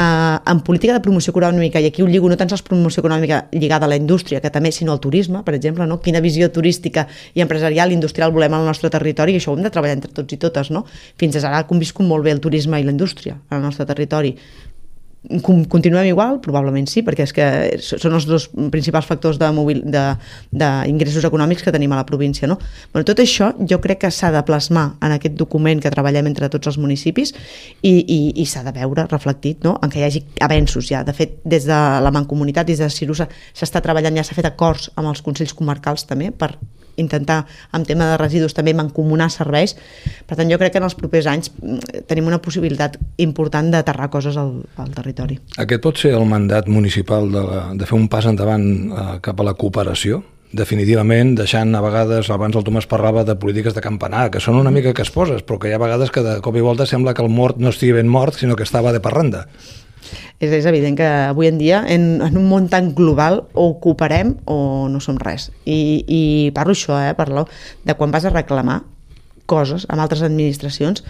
en 0.50 0.62
política 0.66 0.96
de 0.96 1.04
promoció 1.04 1.30
econòmica, 1.30 1.78
i 1.78 1.86
aquí 1.86 2.02
ho 2.02 2.10
lligo 2.10 2.26
no 2.26 2.36
tant 2.36 2.50
als 2.50 2.66
promoció 2.66 3.04
econòmica 3.04 3.44
lligada 3.52 3.86
a 3.86 3.92
la 3.94 4.00
indústria, 4.00 4.42
que 4.42 4.50
també, 4.50 4.74
sinó 4.74 4.96
al 4.96 5.00
turisme, 5.06 5.44
per 5.46 5.54
exemple, 5.54 5.86
no? 5.86 6.00
quina 6.02 6.18
visió 6.18 6.50
turística 6.50 7.06
i 7.38 7.46
empresarial 7.46 7.94
i 7.94 7.98
industrial 8.00 8.34
volem 8.34 8.58
al 8.58 8.66
nostre 8.66 8.90
territori, 8.90 9.38
i 9.38 9.38
això 9.38 9.54
ho 9.54 9.56
hem 9.60 9.62
de 9.68 9.70
treballar 9.70 10.00
entre 10.00 10.10
tots 10.10 10.34
i 10.34 10.40
totes, 10.42 10.74
no? 10.74 10.82
Fins 11.14 11.38
ara 11.38 11.62
ha 11.62 11.68
conviscut 11.70 12.10
molt 12.10 12.26
bé 12.26 12.34
el 12.34 12.42
turisme 12.42 12.82
i 12.82 12.86
la 12.86 12.90
indústria 12.90 13.38
al 13.54 13.62
nostre 13.62 13.86
territori, 13.86 14.34
Continuem 15.42 16.06
igual? 16.06 16.36
Probablement 16.38 16.86
sí, 16.86 17.02
perquè 17.02 17.24
és 17.26 17.32
que 17.34 17.46
són 17.82 18.14
els 18.14 18.24
dos 18.28 18.46
principals 18.70 19.08
factors 19.08 19.36
d'ingressos 19.40 21.26
econòmics 21.26 21.66
que 21.66 21.74
tenim 21.74 21.92
a 21.92 21.98
la 21.98 22.06
província. 22.06 22.46
No? 22.46 22.54
Bueno, 22.92 23.04
tot 23.04 23.18
això 23.24 23.50
jo 23.58 23.80
crec 23.82 24.04
que 24.06 24.12
s'ha 24.14 24.30
de 24.32 24.44
plasmar 24.46 24.86
en 25.02 25.16
aquest 25.16 25.34
document 25.34 25.82
que 25.82 25.90
treballem 25.90 26.30
entre 26.30 26.48
tots 26.54 26.70
els 26.70 26.78
municipis 26.78 27.34
i, 27.82 27.98
i, 27.98 28.20
i 28.38 28.46
s'ha 28.46 28.62
de 28.62 28.72
veure 28.78 29.08
reflectit 29.10 29.66
no? 29.66 29.74
en 29.82 29.90
què 29.90 29.98
hi 30.00 30.06
hagi 30.06 30.24
avenços 30.46 30.86
ja. 30.86 31.02
De 31.02 31.12
fet, 31.12 31.40
des 31.42 31.66
de 31.66 31.78
la 32.06 32.14
Mancomunitat, 32.14 32.70
des 32.70 32.78
de 32.78 32.88
Cirusa, 32.88 33.26
s'està 33.52 33.82
treballant, 33.82 34.14
ja 34.16 34.24
s'ha 34.24 34.38
fet 34.38 34.46
acords 34.46 34.92
amb 34.94 35.10
els 35.10 35.26
Consells 35.26 35.56
Comarcals 35.58 36.06
també 36.06 36.30
per 36.30 36.54
intentar, 36.98 37.42
amb 37.72 37.88
tema 37.88 38.10
de 38.12 38.20
residus, 38.20 38.54
també 38.56 38.74
mancomunar 38.76 39.30
serveis. 39.32 39.76
Per 40.28 40.36
tant, 40.38 40.48
jo 40.50 40.58
crec 40.60 40.74
que 40.74 40.82
en 40.82 40.88
els 40.88 40.96
propers 40.98 41.28
anys 41.30 41.52
mm, 41.54 42.04
tenim 42.10 42.30
una 42.30 42.40
possibilitat 42.44 42.98
important 43.24 43.70
d'aterrar 43.72 44.10
coses 44.12 44.38
al, 44.40 44.58
al 44.76 44.90
territori. 44.94 45.38
Aquest 45.58 45.84
pot 45.84 46.00
ser 46.00 46.14
el 46.18 46.26
mandat 46.28 46.68
municipal 46.68 47.30
de, 47.32 47.44
la, 47.44 47.62
de 47.78 47.88
fer 47.88 47.98
un 47.98 48.08
pas 48.12 48.26
endavant 48.28 48.66
eh, 48.66 49.06
cap 49.24 49.40
a 49.40 49.48
la 49.50 49.56
cooperació? 49.58 50.24
definitivament 50.48 51.34
deixant 51.36 51.74
a 51.76 51.82
vegades, 51.84 52.30
abans 52.32 52.56
el 52.56 52.64
Tomàs 52.64 52.86
parlava 52.88 53.20
de 53.20 53.34
polítiques 53.36 53.74
de 53.76 53.82
campanar, 53.84 54.30
que 54.32 54.40
són 54.40 54.56
una 54.56 54.72
mica 54.72 54.94
que 54.96 55.04
es 55.04 55.10
poses, 55.12 55.42
però 55.44 55.58
que 55.60 55.68
hi 55.68 55.74
ha 55.76 55.82
vegades 55.82 56.08
que 56.08 56.22
de 56.24 56.38
cop 56.40 56.56
i 56.56 56.64
volta 56.64 56.86
sembla 56.88 57.12
que 57.12 57.20
el 57.20 57.28
mort 57.28 57.60
no 57.60 57.68
estigui 57.68 57.92
ben 57.98 58.08
mort, 58.08 58.38
sinó 58.40 58.56
que 58.56 58.64
estava 58.64 58.94
de 58.96 59.02
parranda 59.04 59.44
és, 60.38 60.52
és 60.52 60.66
evident 60.70 60.96
que 60.98 61.06
avui 61.06 61.50
en 61.50 61.58
dia, 61.58 61.82
en, 61.86 62.20
en 62.24 62.38
un 62.38 62.46
món 62.50 62.68
tan 62.70 62.92
global, 62.94 63.44
o 63.54 63.72
cooperem 63.82 64.36
o 64.46 64.88
no 64.90 65.02
som 65.02 65.18
res. 65.20 65.50
I, 65.64 66.04
i 66.06 66.22
parlo 66.56 66.76
això, 66.76 66.98
eh, 67.02 67.16
parlo 67.18 67.48
de 67.84 67.98
quan 67.98 68.14
vas 68.14 68.28
a 68.28 68.34
reclamar 68.34 68.82
coses 69.48 69.86
amb 69.88 70.04
altres 70.04 70.22
administracions. 70.26 71.02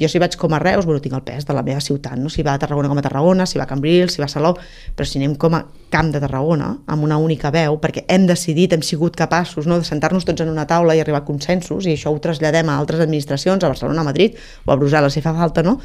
Jo 0.00 0.10
si 0.10 0.18
vaig 0.18 0.34
com 0.40 0.52
a 0.52 0.58
Reus, 0.58 0.84
bueno, 0.88 1.00
tinc 1.00 1.14
el 1.14 1.22
pes 1.26 1.46
de 1.46 1.54
la 1.54 1.62
meva 1.62 1.80
ciutat, 1.84 2.18
no? 2.18 2.28
si 2.32 2.42
va 2.42 2.56
a 2.56 2.60
Tarragona 2.60 2.90
com 2.90 2.98
a 2.98 3.04
Tarragona, 3.06 3.46
si 3.46 3.60
va 3.60 3.64
a 3.64 3.70
Cambrils, 3.70 4.16
si 4.16 4.22
va 4.22 4.26
a 4.26 4.32
Salou, 4.32 4.58
però 4.96 5.06
si 5.06 5.20
anem 5.20 5.36
com 5.40 5.54
a 5.54 5.62
Camp 5.94 6.10
de 6.10 6.20
Tarragona, 6.22 6.72
amb 6.90 7.06
una 7.06 7.20
única 7.22 7.52
veu, 7.54 7.78
perquè 7.82 8.04
hem 8.10 8.26
decidit, 8.26 8.74
hem 8.74 8.82
sigut 8.82 9.14
capaços 9.16 9.68
no, 9.70 9.78
de 9.78 9.86
sentar-nos 9.86 10.26
tots 10.26 10.42
en 10.42 10.50
una 10.50 10.66
taula 10.66 10.98
i 10.98 11.02
arribar 11.04 11.22
a 11.22 11.28
consensos, 11.28 11.86
i 11.86 11.94
això 11.94 12.10
ho 12.10 12.18
traslladem 12.18 12.68
a 12.68 12.78
altres 12.82 13.04
administracions, 13.06 13.62
a 13.62 13.70
Barcelona, 13.70 14.02
a 14.02 14.10
Madrid 14.10 14.40
o 14.66 14.74
a 14.74 14.78
Brussel·les, 14.80 15.14
si 15.14 15.22
fa 15.22 15.36
falta, 15.38 15.62
no? 15.62 15.78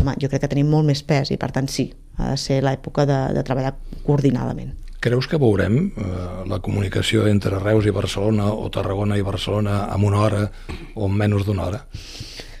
Home, 0.00 0.16
jo 0.18 0.30
crec 0.30 0.42
que 0.42 0.50
tenim 0.50 0.70
molt 0.74 0.90
més 0.90 1.04
pes 1.06 1.30
i 1.30 1.38
per 1.38 1.52
tant 1.54 1.70
sí, 1.70 1.92
ha 2.18 2.32
de 2.34 2.40
ser 2.40 2.58
l'època 2.66 3.06
de, 3.06 3.20
de 3.36 3.46
treballar 3.46 3.76
coordinadament. 4.02 4.74
Creus 5.04 5.28
que 5.28 5.36
veurem 5.40 5.78
eh, 5.84 6.14
la 6.48 6.60
comunicació 6.64 7.26
entre 7.28 7.58
Reus 7.60 7.84
i 7.84 7.92
Barcelona 7.92 8.48
o 8.54 8.70
Tarragona 8.72 9.18
i 9.20 9.24
Barcelona 9.26 9.82
en 9.92 10.06
una 10.08 10.22
hora 10.24 10.42
o 10.94 11.08
en 11.10 11.18
menys 11.20 11.44
d'una 11.44 11.66
hora? 11.68 11.82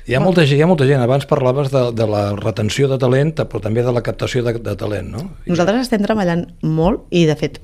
Hi 0.04 0.12
ha, 0.12 0.20
molta, 0.20 0.44
hi 0.44 0.60
ha 0.60 0.68
molta 0.68 0.84
gent, 0.84 1.00
abans 1.00 1.24
parlaves 1.24 1.70
de, 1.72 1.86
de 1.96 2.06
la 2.10 2.24
retenció 2.36 2.90
de 2.90 2.98
talent, 3.00 3.32
però 3.48 3.62
també 3.64 3.80
de 3.86 3.94
la 3.96 4.02
captació 4.04 4.42
de, 4.44 4.58
de 4.60 4.74
talent, 4.76 5.08
no? 5.14 5.22
Nosaltres 5.48 5.86
estem 5.86 6.04
treballant 6.04 6.44
molt 6.60 7.06
i, 7.08 7.24
de 7.24 7.38
fet, 7.40 7.56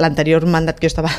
l'anterior 0.00 0.42
mandat 0.50 0.80
que 0.80 0.88
jo 0.88 0.90
estava 0.90 1.12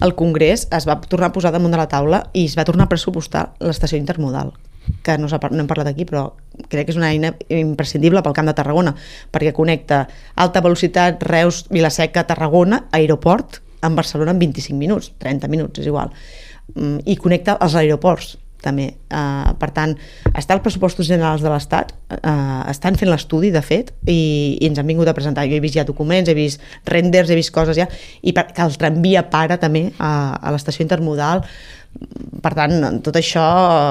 al 0.00 0.14
Congrés 0.16 0.64
es 0.72 0.88
va 0.88 0.96
tornar 1.04 1.28
a 1.28 1.34
posar 1.36 1.52
damunt 1.52 1.74
de 1.74 1.80
la 1.80 1.88
taula 1.90 2.22
i 2.32 2.46
es 2.48 2.56
va 2.56 2.64
tornar 2.64 2.86
a 2.86 2.92
pressupostar 2.94 3.50
l'estació 3.60 4.00
intermodal 4.00 4.54
que 5.02 5.18
no, 5.18 5.28
no 5.28 5.62
hem 5.62 5.70
parlat 5.70 5.90
aquí, 5.90 6.06
però 6.08 6.26
crec 6.68 6.88
que 6.88 6.94
és 6.94 6.98
una 7.00 7.12
eina 7.12 7.32
imprescindible 7.54 8.22
pel 8.24 8.36
Camp 8.36 8.50
de 8.50 8.56
Tarragona, 8.58 8.94
perquè 9.32 9.54
connecta 9.56 10.04
alta 10.36 10.62
velocitat 10.64 11.22
Reus, 11.28 11.64
Vilaseca, 11.70 12.26
Tarragona, 12.28 12.84
aeroport, 12.92 13.62
amb 13.82 13.98
Barcelona 13.98 14.34
en 14.34 14.42
25 14.42 14.78
minuts, 14.78 15.12
30 15.22 15.48
minuts, 15.48 15.78
és 15.78 15.86
igual, 15.86 16.12
mm, 16.74 17.06
i 17.06 17.16
connecta 17.16 17.58
els 17.62 17.78
aeroports 17.78 18.36
també. 18.62 18.88
Uh, 19.08 19.54
per 19.60 19.70
tant, 19.74 19.94
està 20.34 20.56
als 20.56 20.62
pressupostos 20.64 21.06
generals 21.06 21.44
de 21.44 21.50
l'Estat, 21.52 21.92
uh, 22.16 22.64
estan 22.70 22.98
fent 22.98 23.10
l'estudi, 23.10 23.52
de 23.54 23.62
fet, 23.62 23.92
i, 24.06 24.58
i 24.58 24.66
ens 24.68 24.80
han 24.80 24.88
vingut 24.88 25.08
a 25.08 25.14
presentar. 25.16 25.46
Jo 25.48 25.58
he 25.58 25.62
vist 25.64 25.78
ja 25.78 25.86
documents, 25.88 26.30
he 26.30 26.36
vist 26.36 26.62
renders, 26.90 27.30
he 27.30 27.38
vist 27.38 27.54
coses 27.54 27.78
ja, 27.78 27.88
i 28.22 28.34
per, 28.36 28.48
que 28.52 28.64
el 28.66 28.76
tramvia 28.80 29.24
para 29.30 29.60
també 29.62 29.88
a, 29.98 30.12
a 30.42 30.54
l'estació 30.54 30.84
intermodal, 30.84 31.44
per 32.42 32.52
tant, 32.54 33.00
tot 33.02 33.16
això 33.18 33.44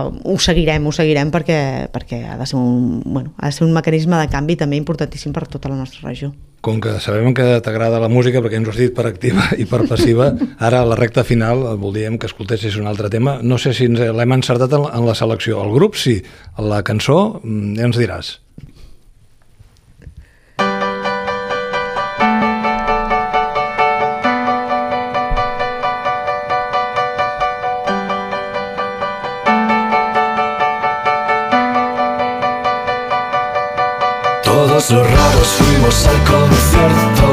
ho 0.08 0.36
seguirem, 0.40 0.86
ho 0.88 0.94
seguirem 0.96 1.32
perquè, 1.34 1.60
perquè 1.92 2.22
ha, 2.32 2.38
de 2.40 2.48
ser 2.48 2.60
un, 2.60 3.02
bueno, 3.04 3.34
ha 3.38 3.50
de 3.50 3.56
ser 3.56 3.66
un 3.68 3.74
mecanisme 3.76 4.20
de 4.22 4.30
canvi 4.32 4.56
també 4.60 4.80
importantíssim 4.80 5.36
per 5.36 5.48
tota 5.52 5.72
la 5.72 5.80
nostra 5.80 6.08
regió. 6.08 6.32
Com 6.64 6.80
que 6.82 6.96
sabem 7.04 7.36
que 7.38 7.46
t'agrada 7.64 8.00
la 8.02 8.10
música 8.10 8.42
perquè 8.44 8.58
ens 8.60 8.70
ho 8.70 8.74
has 8.74 8.80
dit 8.80 8.96
per 8.96 9.06
activa 9.10 9.46
i 9.62 9.68
per 9.70 9.84
passiva, 9.90 10.32
ara 10.58 10.82
a 10.82 10.90
la 10.90 10.98
recta 11.00 11.24
final 11.28 11.64
voldríem 11.78 12.18
que 12.18 12.30
escoltessis 12.32 12.80
un 12.80 12.88
altre 12.90 13.12
tema. 13.14 13.38
No 13.44 13.60
sé 13.62 13.76
si 13.78 13.88
l'hem 13.92 14.36
encertat 14.40 14.74
en 14.80 15.06
la 15.06 15.16
selecció. 15.16 15.62
El 15.64 15.76
grup 15.76 16.00
sí, 16.00 16.20
la 16.58 16.82
cançó 16.88 17.40
mm, 17.44 17.78
ja 17.78 17.88
ens 17.92 18.02
diràs. 18.02 18.36
Los 34.78 34.90
raros 34.92 35.48
fuimos 35.58 36.06
al 36.06 36.18
concierto 36.24 37.28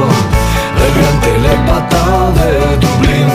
del 0.79 0.93
gran 0.97 1.21
telepata 1.21 2.31
de 2.31 2.75
Dublín. 2.77 3.29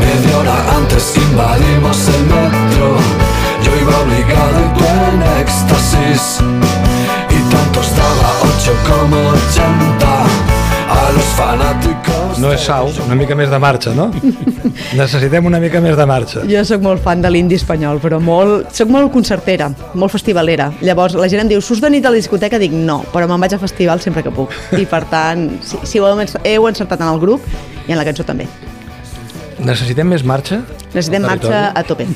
Media 0.00 0.38
hora 0.38 0.56
antes 0.76 1.16
invadimos 1.16 2.08
el 2.08 2.22
metro. 2.24 2.96
Yo 3.62 3.76
iba 3.80 3.96
obligado 4.00 4.58
y 4.58 4.68
tú 4.76 4.84
en 5.12 5.22
éxtasis. 5.40 6.40
Y 7.30 7.38
tanto 7.48 7.80
estaba 7.80 8.26
8 8.42 8.72
como 8.88 9.16
80 9.28 10.06
a 10.10 10.16
los 10.16 10.24
fanáticos. 10.26 10.55
No 12.36 12.50
és 12.52 12.64
sau, 12.66 12.90
una 13.06 13.16
mica 13.16 13.36
més 13.38 13.48
de 13.48 13.58
marxa, 13.62 13.92
no? 13.96 14.10
Necessitem 15.00 15.46
una 15.48 15.60
mica 15.62 15.80
més 15.80 15.96
de 15.96 16.04
marxa. 16.08 16.42
Jo 16.50 16.64
sóc 16.68 16.82
molt 16.84 17.00
fan 17.04 17.22
de 17.24 17.30
l'indi 17.32 17.56
espanyol, 17.56 18.00
però 18.02 18.18
molt, 18.22 18.68
sóc 18.76 18.90
molt 18.92 19.12
concertera, 19.14 19.70
molt 19.96 20.12
festivalera. 20.12 20.68
Llavors 20.84 21.16
la 21.16 21.30
gent 21.32 21.44
em 21.44 21.52
diu, 21.54 21.62
surts 21.64 21.80
de 21.84 21.90
nit 21.94 22.04
a 22.04 22.12
la 22.12 22.20
discoteca? 22.20 22.60
Dic, 22.60 22.74
no, 22.76 22.98
però 23.14 23.28
me'n 23.30 23.40
vaig 23.46 23.56
a 23.56 23.60
festival 23.62 24.02
sempre 24.04 24.24
que 24.26 24.34
puc. 24.34 24.52
I 24.76 24.84
per 24.90 25.04
tant, 25.10 25.48
si, 25.64 25.80
si 25.88 26.02
ho 26.02 26.10
heu 26.10 26.68
encertat 26.68 27.00
en 27.00 27.08
el 27.08 27.20
grup 27.22 27.44
i 27.86 27.94
en 27.94 28.00
la 28.00 28.06
cançó 28.08 28.26
també. 28.26 28.48
Necessitem 29.62 30.12
més 30.12 30.26
marxa? 30.26 30.60
Necessitem 30.92 31.24
marxa 31.24 31.70
a 31.72 31.84
tope. 31.88 32.08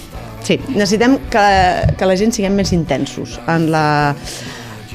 Sí, 0.44 0.58
necessitem 0.72 1.16
que, 1.32 1.46
que 1.96 2.08
la 2.08 2.16
gent 2.18 2.32
siguem 2.36 2.56
més 2.58 2.72
intensos 2.76 3.38
en 3.48 3.70
la 3.72 3.86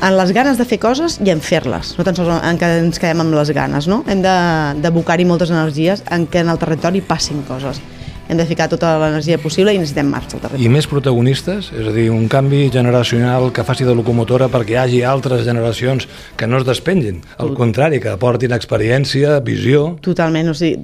en 0.01 0.17
les 0.17 0.31
ganes 0.35 0.57
de 0.59 0.65
fer 0.67 0.79
coses 0.81 1.19
i 1.23 1.31
en 1.31 1.41
fer-les, 1.43 1.95
no 1.97 2.05
tan 2.07 2.17
sols 2.17 2.31
en 2.35 2.59
que 2.59 2.71
ens 2.83 3.01
quedem 3.01 3.23
amb 3.23 3.35
les 3.37 3.51
ganes, 3.55 3.89
no? 3.91 4.03
Hem 4.11 4.23
d'abocar-hi 4.23 5.27
moltes 5.27 5.53
energies 5.53 6.03
en 6.11 6.27
què 6.27 6.43
en 6.43 6.51
el 6.51 6.61
territori 6.61 7.03
passin 7.05 7.43
coses. 7.47 7.81
Hem 8.25 8.39
de 8.39 8.45
ficar 8.49 8.65
tota 8.65 8.95
l'energia 8.97 9.37
possible 9.37 9.69
i 9.75 9.77
necessitem 9.77 10.07
marxa 10.09 10.39
al 10.39 10.41
territori. 10.41 10.65
I 10.65 10.71
més 10.73 10.87
protagonistes? 10.89 11.67
És 11.77 11.89
a 11.91 11.93
dir, 11.93 12.07
un 12.09 12.25
canvi 12.31 12.63
generacional 12.73 13.51
que 13.53 13.65
faci 13.67 13.85
de 13.85 13.93
locomotora 13.93 14.47
perquè 14.49 14.73
hi 14.73 14.79
hagi 14.81 15.03
altres 15.05 15.43
generacions 15.45 16.07
que 16.35 16.49
no 16.49 16.57
es 16.57 16.65
despengin. 16.65 17.21
Al 17.37 17.53
contrari, 17.57 18.01
que 18.01 18.09
aportin 18.15 18.57
experiència, 18.57 19.37
visió... 19.45 19.91
Totalment. 20.05 20.49
O 20.49 20.57
sigui, 20.57 20.81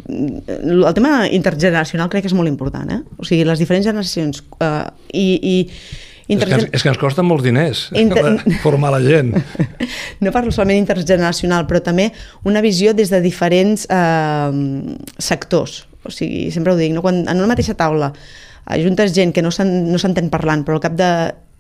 el 0.62 0.86
tema 0.94 1.26
intergeneracional 1.34 2.14
crec 2.14 2.28
que 2.28 2.30
és 2.30 2.38
molt 2.38 2.52
important. 2.52 2.94
Eh? 2.94 3.02
O 3.18 3.26
sigui, 3.26 3.42
les 3.50 3.66
diferents 3.66 3.90
generacions 3.90 4.46
eh, 4.62 4.86
i, 5.10 5.28
i 5.42 5.58
és 6.28 6.44
que, 6.46 6.70
és 6.78 6.84
que 6.84 6.92
ens 6.92 7.00
costa 7.02 7.24
molts 7.26 7.44
diners 7.44 7.88
Inter... 7.98 8.38
formar 8.66 8.94
la 8.94 9.02
gent. 9.04 9.34
No 10.22 10.34
parlo 10.34 10.54
solament 10.54 10.80
intergeneracional, 10.82 11.68
però 11.70 11.82
també 11.84 12.12
una 12.48 12.62
visió 12.64 12.96
des 12.98 13.12
de 13.14 13.22
diferents 13.24 13.88
eh, 13.90 14.52
sectors. 15.18 15.86
O 16.06 16.14
sigui, 16.14 16.50
sempre 16.54 16.74
ho 16.74 16.80
dic, 16.80 16.94
no? 16.96 17.04
quan 17.06 17.24
en 17.28 17.38
una 17.38 17.50
mateixa 17.52 17.78
taula 17.78 18.12
ajuntes 18.72 19.14
gent 19.14 19.34
que 19.34 19.42
no 19.42 19.52
s'entén 19.52 20.28
no 20.28 20.34
parlant, 20.34 20.66
però 20.66 20.78
al 20.78 20.86
cap 20.86 20.96
de 20.98 21.12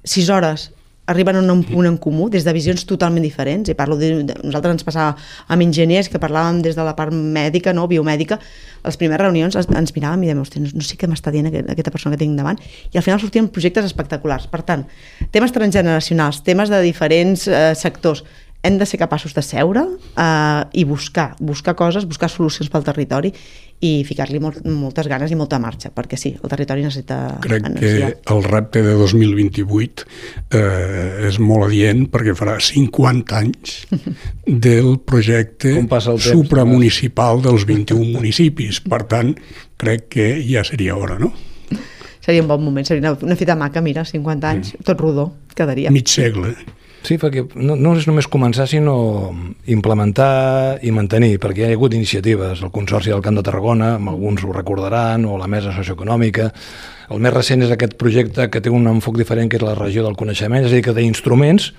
sis 0.08 0.30
hores 0.34 0.70
arriben 1.12 1.38
a 1.38 1.54
un 1.54 1.64
punt 1.68 1.88
en 1.88 1.98
comú 2.02 2.30
des 2.32 2.46
de 2.48 2.54
visions 2.56 2.86
totalment 2.90 3.24
diferents. 3.24 3.70
I 3.70 3.76
parlo 3.78 3.98
de, 4.00 4.24
de 4.26 4.36
nosaltres 4.42 4.78
ens 4.78 4.88
passava 4.88 5.16
amb 5.52 5.66
enginyers 5.66 6.10
que 6.10 6.22
parlàvem 6.22 6.62
des 6.66 6.78
de 6.78 6.86
la 6.88 6.96
part 6.98 7.14
mèdica, 7.14 7.74
no, 7.78 7.88
biomèdica. 7.92 8.40
Les 8.86 8.98
primeres 8.98 9.28
reunions 9.28 9.58
ens 9.60 9.96
miràvem 9.96 10.26
i 10.26 10.32
dèiem, 10.32 10.42
no, 10.42 10.68
no 10.74 10.86
sé 10.86 10.98
què 10.98 11.10
m'està 11.12 11.34
dient 11.34 11.52
aquesta 11.52 11.94
persona 11.94 12.16
que 12.16 12.24
tinc 12.24 12.40
davant. 12.40 12.60
I 12.92 12.98
al 12.98 13.06
final 13.06 13.22
sortien 13.22 13.52
projectes 13.54 13.92
espectaculars. 13.92 14.48
Per 14.52 14.64
tant, 14.68 14.88
temes 15.36 15.54
transgeneracionals 15.54 16.42
temes 16.48 16.72
de 16.72 16.82
diferents 16.86 17.48
eh, 17.48 17.74
sectors. 17.76 18.24
Hem 18.62 18.78
de 18.78 18.86
ser 18.86 19.00
capaços 19.02 19.34
de 19.34 19.42
seure 19.42 19.82
eh, 19.82 20.64
i 20.78 20.86
buscar, 20.86 21.32
buscar 21.40 21.74
coses, 21.76 22.06
buscar 22.06 22.30
solucions 22.30 22.70
pel 22.70 22.86
territori 22.86 23.34
i 23.82 24.04
ficar-li 24.06 24.38
molt, 24.42 24.60
moltes 24.70 25.08
ganes 25.10 25.32
i 25.34 25.38
molta 25.38 25.58
marxa, 25.62 25.90
perquè 25.94 26.18
sí, 26.20 26.32
el 26.38 26.52
territori 26.52 26.84
necessita 26.86 27.40
Crec 27.42 27.66
energia. 27.66 28.12
que 28.14 28.36
el 28.36 28.44
repte 28.46 28.84
de 28.86 28.94
2028 29.00 30.06
eh, 30.54 31.28
és 31.30 31.40
molt 31.42 31.66
adient 31.72 32.04
perquè 32.14 32.36
farà 32.38 32.60
50 32.62 33.40
anys 33.40 33.80
del 34.68 35.00
projecte 35.02 35.74
supramunicipal 36.22 37.42
dels 37.42 37.66
21 37.66 38.12
municipis. 38.20 38.84
Per 38.86 39.02
tant, 39.10 39.34
crec 39.82 40.12
que 40.14 40.28
ja 40.46 40.62
seria 40.68 40.98
hora, 40.98 41.18
no? 41.18 41.34
Seria 42.22 42.44
un 42.44 42.52
bon 42.52 42.62
moment, 42.62 42.86
seria 42.86 43.16
una 43.18 43.36
fita 43.40 43.56
maca, 43.58 43.82
mira, 43.82 44.06
50 44.06 44.52
anys, 44.54 44.76
sí. 44.76 44.84
tot 44.86 45.02
rodó, 45.02 45.32
quedaria. 45.58 45.90
Mig 45.90 46.12
segle. 46.12 46.54
Sí, 47.02 47.18
perquè 47.18 47.42
no, 47.58 47.74
no 47.76 47.96
és 47.98 48.06
només 48.06 48.28
començar, 48.30 48.68
sinó 48.70 49.32
implementar 49.74 50.78
i 50.86 50.92
mantenir, 50.94 51.40
perquè 51.42 51.64
hi 51.64 51.72
ha 51.72 51.78
hagut 51.78 51.96
iniciatives, 51.98 52.62
el 52.62 52.74
Consorci 52.74 53.10
del 53.10 53.24
Camp 53.26 53.40
de 53.40 53.46
Tarragona, 53.48 53.96
alguns 53.98 54.44
ho 54.46 54.54
recordaran, 54.54 55.26
o 55.26 55.40
la 55.42 55.50
Mesa 55.50 55.74
Socioeconòmica. 55.74 56.52
El 57.12 57.24
més 57.24 57.34
recent 57.34 57.66
és 57.66 57.74
aquest 57.74 57.98
projecte 57.98 58.46
que 58.54 58.62
té 58.62 58.70
un 58.70 58.86
enfoc 58.92 59.18
diferent, 59.18 59.50
que 59.50 59.58
és 59.58 59.66
la 59.66 59.74
regió 59.80 60.06
del 60.06 60.20
coneixement, 60.20 60.62
és 60.62 60.70
a 60.70 60.78
dir, 60.78 60.84
que 60.86 60.94
té 60.94 61.08
instruments 61.08 61.72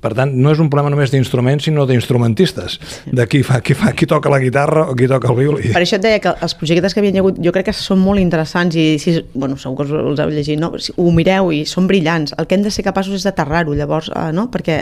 per 0.00 0.14
tant, 0.16 0.32
no 0.32 0.52
és 0.54 0.60
un 0.62 0.70
problema 0.72 0.90
només 0.92 1.12
d'instruments, 1.12 1.66
sinó 1.68 1.84
d'instrumentistes, 1.88 2.78
de 3.12 3.26
qui, 3.28 3.42
fa, 3.46 3.60
qui, 3.64 3.76
fa, 3.76 3.92
qui 3.96 4.08
toca 4.08 4.32
la 4.32 4.40
guitarra 4.40 4.86
o 4.88 4.96
qui 4.96 5.08
toca 5.10 5.28
el 5.32 5.38
violí. 5.38 5.72
Per 5.74 5.82
això 5.82 5.98
et 5.98 6.06
deia 6.06 6.22
que 6.24 6.32
els 6.32 6.56
projectes 6.56 6.96
que 6.96 7.02
havien 7.02 7.20
hagut, 7.20 7.40
jo 7.44 7.52
crec 7.52 7.68
que 7.68 7.76
són 7.76 8.00
molt 8.02 8.22
interessants 8.22 8.78
i, 8.80 8.86
si, 9.02 9.18
bueno, 9.34 9.58
segur 9.60 9.84
que 9.84 10.00
els 10.00 10.22
heu 10.24 10.32
llegit, 10.32 10.60
no? 10.60 10.72
Si 10.80 10.94
ho 10.96 11.10
mireu 11.14 11.52
i 11.52 11.62
són 11.68 11.88
brillants. 11.90 12.32
El 12.40 12.48
que 12.48 12.56
hem 12.56 12.64
de 12.64 12.72
ser 12.72 12.86
capaços 12.86 13.20
és 13.20 13.26
d'aterrar-ho, 13.28 13.76
llavors, 13.76 14.08
eh, 14.14 14.30
no? 14.36 14.48
Perquè 14.52 14.80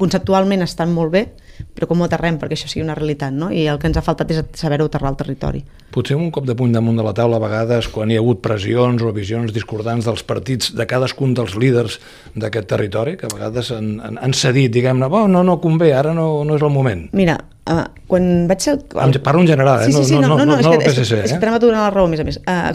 conceptualment 0.00 0.64
estan 0.64 0.94
molt 0.94 1.12
bé, 1.12 1.26
però 1.74 1.88
com 1.90 2.00
ho 2.00 2.06
aterrem 2.06 2.38
perquè 2.40 2.56
això 2.56 2.68
sigui 2.70 2.84
una 2.84 2.96
realitat, 2.98 3.34
no? 3.34 3.50
I 3.52 3.66
el 3.70 3.80
que 3.80 3.88
ens 3.90 3.98
ha 3.98 4.04
faltat 4.04 4.30
és 4.32 4.42
saber-ho 4.58 4.88
aterrar 4.90 5.12
al 5.12 5.18
territori. 5.20 5.62
Potser 5.94 6.16
un 6.18 6.30
cop 6.34 6.46
de 6.48 6.56
puny 6.58 6.74
damunt 6.74 6.98
de 6.98 7.04
la 7.06 7.14
taula 7.16 7.38
a 7.40 7.42
vegades 7.42 7.88
quan 7.92 8.10
hi 8.10 8.18
ha 8.18 8.22
hagut 8.22 8.42
pressions 8.44 9.02
o 9.02 9.12
visions 9.16 9.54
discordants 9.54 10.08
dels 10.08 10.24
partits 10.26 10.72
de 10.76 10.86
cadascun 10.88 11.34
dels 11.36 11.56
líders 11.56 11.98
d'aquest 12.34 12.68
territori, 12.72 13.16
que 13.20 13.30
a 13.30 13.34
vegades 13.34 13.72
han, 13.72 13.96
han, 14.04 14.20
han 14.22 14.36
cedit, 14.36 14.72
diguem-ne, 14.74 15.08
oh, 15.08 15.26
no, 15.30 15.44
no 15.46 15.60
convé, 15.62 15.92
ara 15.96 16.14
no, 16.16 16.44
no 16.44 16.58
és 16.58 16.64
el 16.66 16.74
moment. 16.74 17.06
Mira, 17.16 17.38
uh, 17.70 17.84
quan 18.10 18.46
vaig 18.50 18.64
ser... 18.64 18.76
El... 18.76 19.18
Parlo 19.24 19.44
en 19.44 19.50
general, 19.54 19.82
eh? 19.82 19.90
Sí, 19.90 19.96
sí, 19.96 20.04
sí, 20.12 20.18
no, 20.18 20.20
no, 20.20 20.28
no, 20.28 20.36
no, 20.36 20.44
no, 20.44 20.56
no, 20.56 20.62
no, 20.62 20.70
no, 20.70 20.76
no, 20.76 20.84
PSC, 20.84 21.00
és, 21.00 21.12
és, 21.12 21.24
és 21.30 21.36
que 21.36 21.42
t'anava 21.42 21.62
donant 21.62 21.86
la 21.86 21.92
raó, 21.94 22.08
a 22.08 22.12
més 22.12 22.22
a 22.22 22.28
més. 22.28 22.40
Uh, 22.44 22.74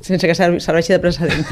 sense 0.00 0.26
que 0.26 0.34
serveixi 0.36 0.94
de 0.94 1.00
precedent. 1.02 1.44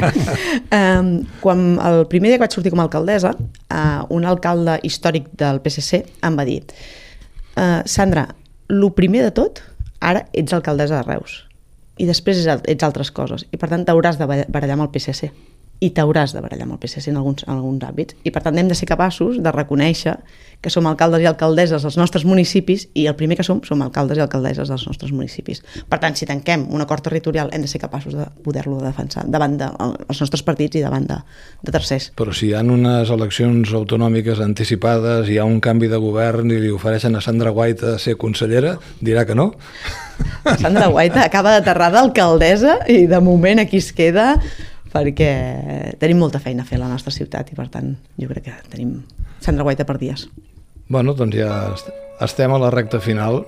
um, 0.78 1.10
quan 1.40 1.64
el 1.80 2.04
primer 2.12 2.30
dia 2.30 2.38
que 2.38 2.44
vaig 2.44 2.56
sortir 2.56 2.72
com 2.74 2.82
a 2.82 2.86
alcaldessa, 2.88 3.32
uh, 3.36 4.02
un 4.12 4.28
alcalde 4.28 4.78
històric 4.86 5.30
del 5.40 5.62
PSC 5.64 6.04
em 6.26 6.36
va 6.36 6.46
dir 6.48 6.60
uh, 6.62 7.80
Sandra, 7.88 8.28
el 8.70 8.88
primer 8.96 9.24
de 9.26 9.32
tot, 9.36 9.62
ara 10.00 10.26
ets 10.32 10.52
alcaldessa 10.56 11.00
de 11.00 11.06
Reus 11.06 11.44
i 12.00 12.06
després 12.08 12.46
ets 12.48 12.86
altres 12.86 13.10
coses 13.12 13.44
i 13.52 13.60
per 13.60 13.68
tant 13.72 13.84
t'hauràs 13.84 14.16
de 14.20 14.26
barallar 14.26 14.78
amb 14.78 14.86
el 14.86 14.92
PSC 14.94 15.28
i 15.80 15.90
t'hauràs 15.96 16.34
de 16.36 16.42
barallar 16.44 16.66
amb 16.68 16.76
el 16.76 16.80
PSC 16.82 17.08
en 17.08 17.18
alguns, 17.20 17.46
en 17.46 17.56
alguns 17.56 17.84
àmbits. 17.88 18.16
I 18.24 18.30
per 18.34 18.42
tant 18.44 18.58
hem 18.60 18.68
de 18.68 18.76
ser 18.76 18.88
capaços 18.88 19.40
de 19.40 19.52
reconèixer 19.54 20.18
que 20.60 20.68
som 20.68 20.84
alcaldes 20.86 21.22
i 21.24 21.28
alcaldesses 21.28 21.80
dels 21.86 21.96
nostres 21.96 22.26
municipis 22.28 22.84
i 22.92 23.06
el 23.08 23.16
primer 23.16 23.38
que 23.38 23.46
som 23.46 23.62
som 23.64 23.80
alcaldes 23.80 24.18
i 24.18 24.24
alcaldesses 24.24 24.68
dels 24.68 24.84
nostres 24.86 25.12
municipis. 25.16 25.62
Per 25.88 25.98
tant, 26.02 26.16
si 26.16 26.28
tanquem 26.28 26.66
un 26.68 26.84
acord 26.84 27.04
territorial 27.06 27.48
hem 27.52 27.64
de 27.64 27.70
ser 27.70 27.80
capaços 27.80 28.12
de 28.12 28.26
poder-lo 28.44 28.76
defensar 28.84 29.24
davant 29.24 29.56
dels 29.56 29.96
de, 30.04 30.18
nostres 30.20 30.44
partits 30.44 30.76
i 30.76 30.84
davant 30.84 31.08
de, 31.08 31.16
de 31.64 31.72
tercers. 31.72 32.10
Però 32.20 32.36
si 32.36 32.50
hi 32.50 32.54
ha 32.54 32.60
unes 32.60 33.08
eleccions 33.08 33.72
autonòmiques 33.72 34.44
anticipades, 34.44 35.30
hi 35.32 35.40
ha 35.40 35.48
un 35.48 35.62
canvi 35.64 35.88
de 35.88 36.00
govern 36.02 36.52
i 36.52 36.60
li 36.60 36.74
ofereixen 36.76 37.16
a 37.16 37.24
Sandra 37.24 37.54
Guaita 37.56 37.96
ser 37.98 38.18
consellera, 38.20 38.76
dirà 39.00 39.24
que 39.24 39.38
no? 39.38 39.54
Sandra 40.60 40.90
Guaita 40.92 41.24
acaba 41.24 41.56
d'aterrar 41.56 41.88
d'alcaldessa 41.94 42.82
i 42.92 43.06
de 43.08 43.20
moment 43.24 43.64
aquí 43.64 43.80
es 43.80 43.94
queda 43.96 44.34
perquè 44.90 45.30
tenim 46.00 46.18
molta 46.22 46.40
feina 46.42 46.64
a 46.64 46.68
fer 46.68 46.78
a 46.80 46.84
la 46.84 46.90
nostra 46.90 47.12
ciutat 47.14 47.52
i 47.52 47.58
per 47.58 47.68
tant 47.70 47.94
jo 48.18 48.28
crec 48.30 48.48
que 48.48 48.56
tenim 48.72 49.00
Sandra 49.40 49.64
Guaita 49.64 49.86
per 49.88 49.96
dies. 50.00 50.26
Bueno, 50.90 51.14
doncs 51.14 51.36
ja 51.38 51.52
estem 52.20 52.52
a 52.52 52.58
la 52.60 52.70
recta 52.74 53.00
final 53.00 53.44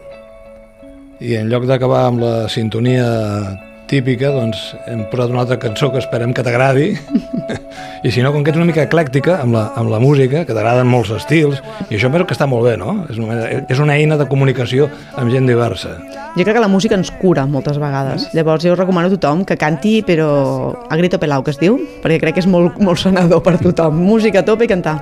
i 1.23 1.37
en 1.39 1.51
lloc 1.51 1.67
d'acabar 1.69 2.07
amb 2.09 2.23
la 2.23 2.33
sintonia 2.51 3.07
típica, 3.93 4.31
doncs 4.33 4.73
hem 4.89 5.05
posat 5.13 5.33
una 5.33 5.43
altra 5.45 5.59
cançó 5.61 5.91
que 5.93 6.01
esperem 6.01 6.33
que 6.33 6.45
t'agradi. 6.45 6.93
I 8.07 8.11
si 8.11 8.23
no, 8.25 8.33
com 8.35 8.43
que 8.43 8.51
ets 8.51 8.59
una 8.59 8.67
mica 8.69 8.85
eclèctica 8.87 9.37
amb 9.43 9.55
la, 9.57 9.67
amb 9.79 9.93
la 9.93 10.01
música, 10.03 10.47
que 10.49 10.57
t'agraden 10.57 10.89
molts 10.89 11.13
estils, 11.15 11.61
i 11.89 11.99
això 11.99 12.11
penso 12.11 12.27
que 12.29 12.37
està 12.37 12.49
molt 12.51 12.67
bé, 12.67 12.75
no? 12.81 13.03
És 13.13 13.21
una, 13.21 13.37
és 13.63 13.83
una 13.83 13.99
eina 14.01 14.19
de 14.19 14.27
comunicació 14.31 14.89
amb 15.21 15.33
gent 15.35 15.47
diversa. 15.51 15.99
Jo 16.33 16.47
crec 16.47 16.57
que 16.57 16.65
la 16.65 16.73
música 16.73 16.97
ens 16.99 17.13
cura 17.21 17.45
moltes 17.47 17.79
vegades. 17.83 18.31
Llavors 18.37 18.65
jo 18.65 18.77
recomano 18.79 19.13
a 19.13 19.15
tothom 19.15 19.45
que 19.49 19.59
canti, 19.61 19.99
però 20.07 20.31
a 20.89 20.99
grito 20.99 21.21
pelau, 21.21 21.45
que 21.45 21.53
es 21.53 21.61
diu, 21.61 21.77
perquè 22.03 22.21
crec 22.23 22.39
que 22.39 22.47
és 22.47 22.51
molt, 22.51 22.81
molt 22.81 23.03
sonador 23.03 23.45
per 23.45 23.59
tothom. 23.61 24.01
Música 24.01 24.41
a 24.41 24.49
tope 24.49 24.67
i 24.67 24.73
cantar. 24.73 24.99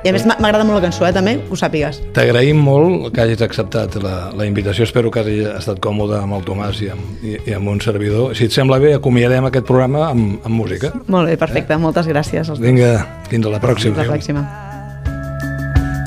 I 0.00 0.08
a 0.08 0.14
més 0.16 0.22
m'agrada 0.24 0.64
molt 0.64 0.78
la 0.78 0.86
cançó, 0.86 1.04
eh, 1.04 1.12
també, 1.12 1.34
que 1.44 1.52
ho 1.52 1.56
sàpigues. 1.60 1.98
T'agraïm 2.16 2.56
molt 2.64 3.10
que 3.12 3.20
hagis 3.20 3.42
acceptat 3.44 3.98
la, 4.00 4.30
la 4.32 4.46
invitació. 4.48 4.86
Espero 4.88 5.10
que 5.12 5.20
hagis 5.20 5.50
estat 5.50 5.82
còmode 5.84 6.16
amb 6.16 6.38
el 6.38 6.46
Tomàs 6.46 6.80
i 6.80 6.88
amb, 6.94 7.18
i, 7.20 7.34
i 7.50 7.52
amb 7.52 7.68
un 7.68 7.82
servidor 7.84 8.29
si 8.34 8.46
et 8.48 8.54
sembla 8.54 8.78
bé, 8.82 8.94
acomiadem 8.96 9.46
aquest 9.48 9.66
programa 9.68 10.08
amb, 10.10 10.40
amb 10.44 10.54
música. 10.54 10.92
Molt 11.06 11.30
bé, 11.30 11.36
perfecte. 11.40 11.76
Eh? 11.76 11.80
Moltes 11.80 12.08
gràcies. 12.10 12.50
Vinga, 12.60 12.92
fins 13.30 13.46
a 13.46 13.54
la 13.54 13.62
pròxima. 13.62 13.96
Fins 13.96 14.06
la 14.06 14.12
pròxima. 14.14 14.44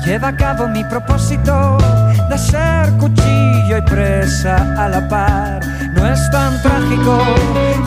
Lleva 0.04 0.28
a 0.28 0.36
cabo 0.36 0.68
mi 0.68 0.84
propósito 0.84 1.78
de 2.28 2.38
ser 2.38 2.92
cuchillo 3.00 3.78
y 3.78 3.82
presa 3.82 4.56
a 4.76 4.88
la 4.88 5.08
par. 5.08 5.64
No 5.94 6.06
es 6.06 6.20
tan 6.30 6.60
trágico 6.60 7.18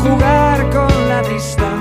jugar 0.01 0.69
con 0.71 1.09
la 1.09 1.21
distancia. 1.21 1.76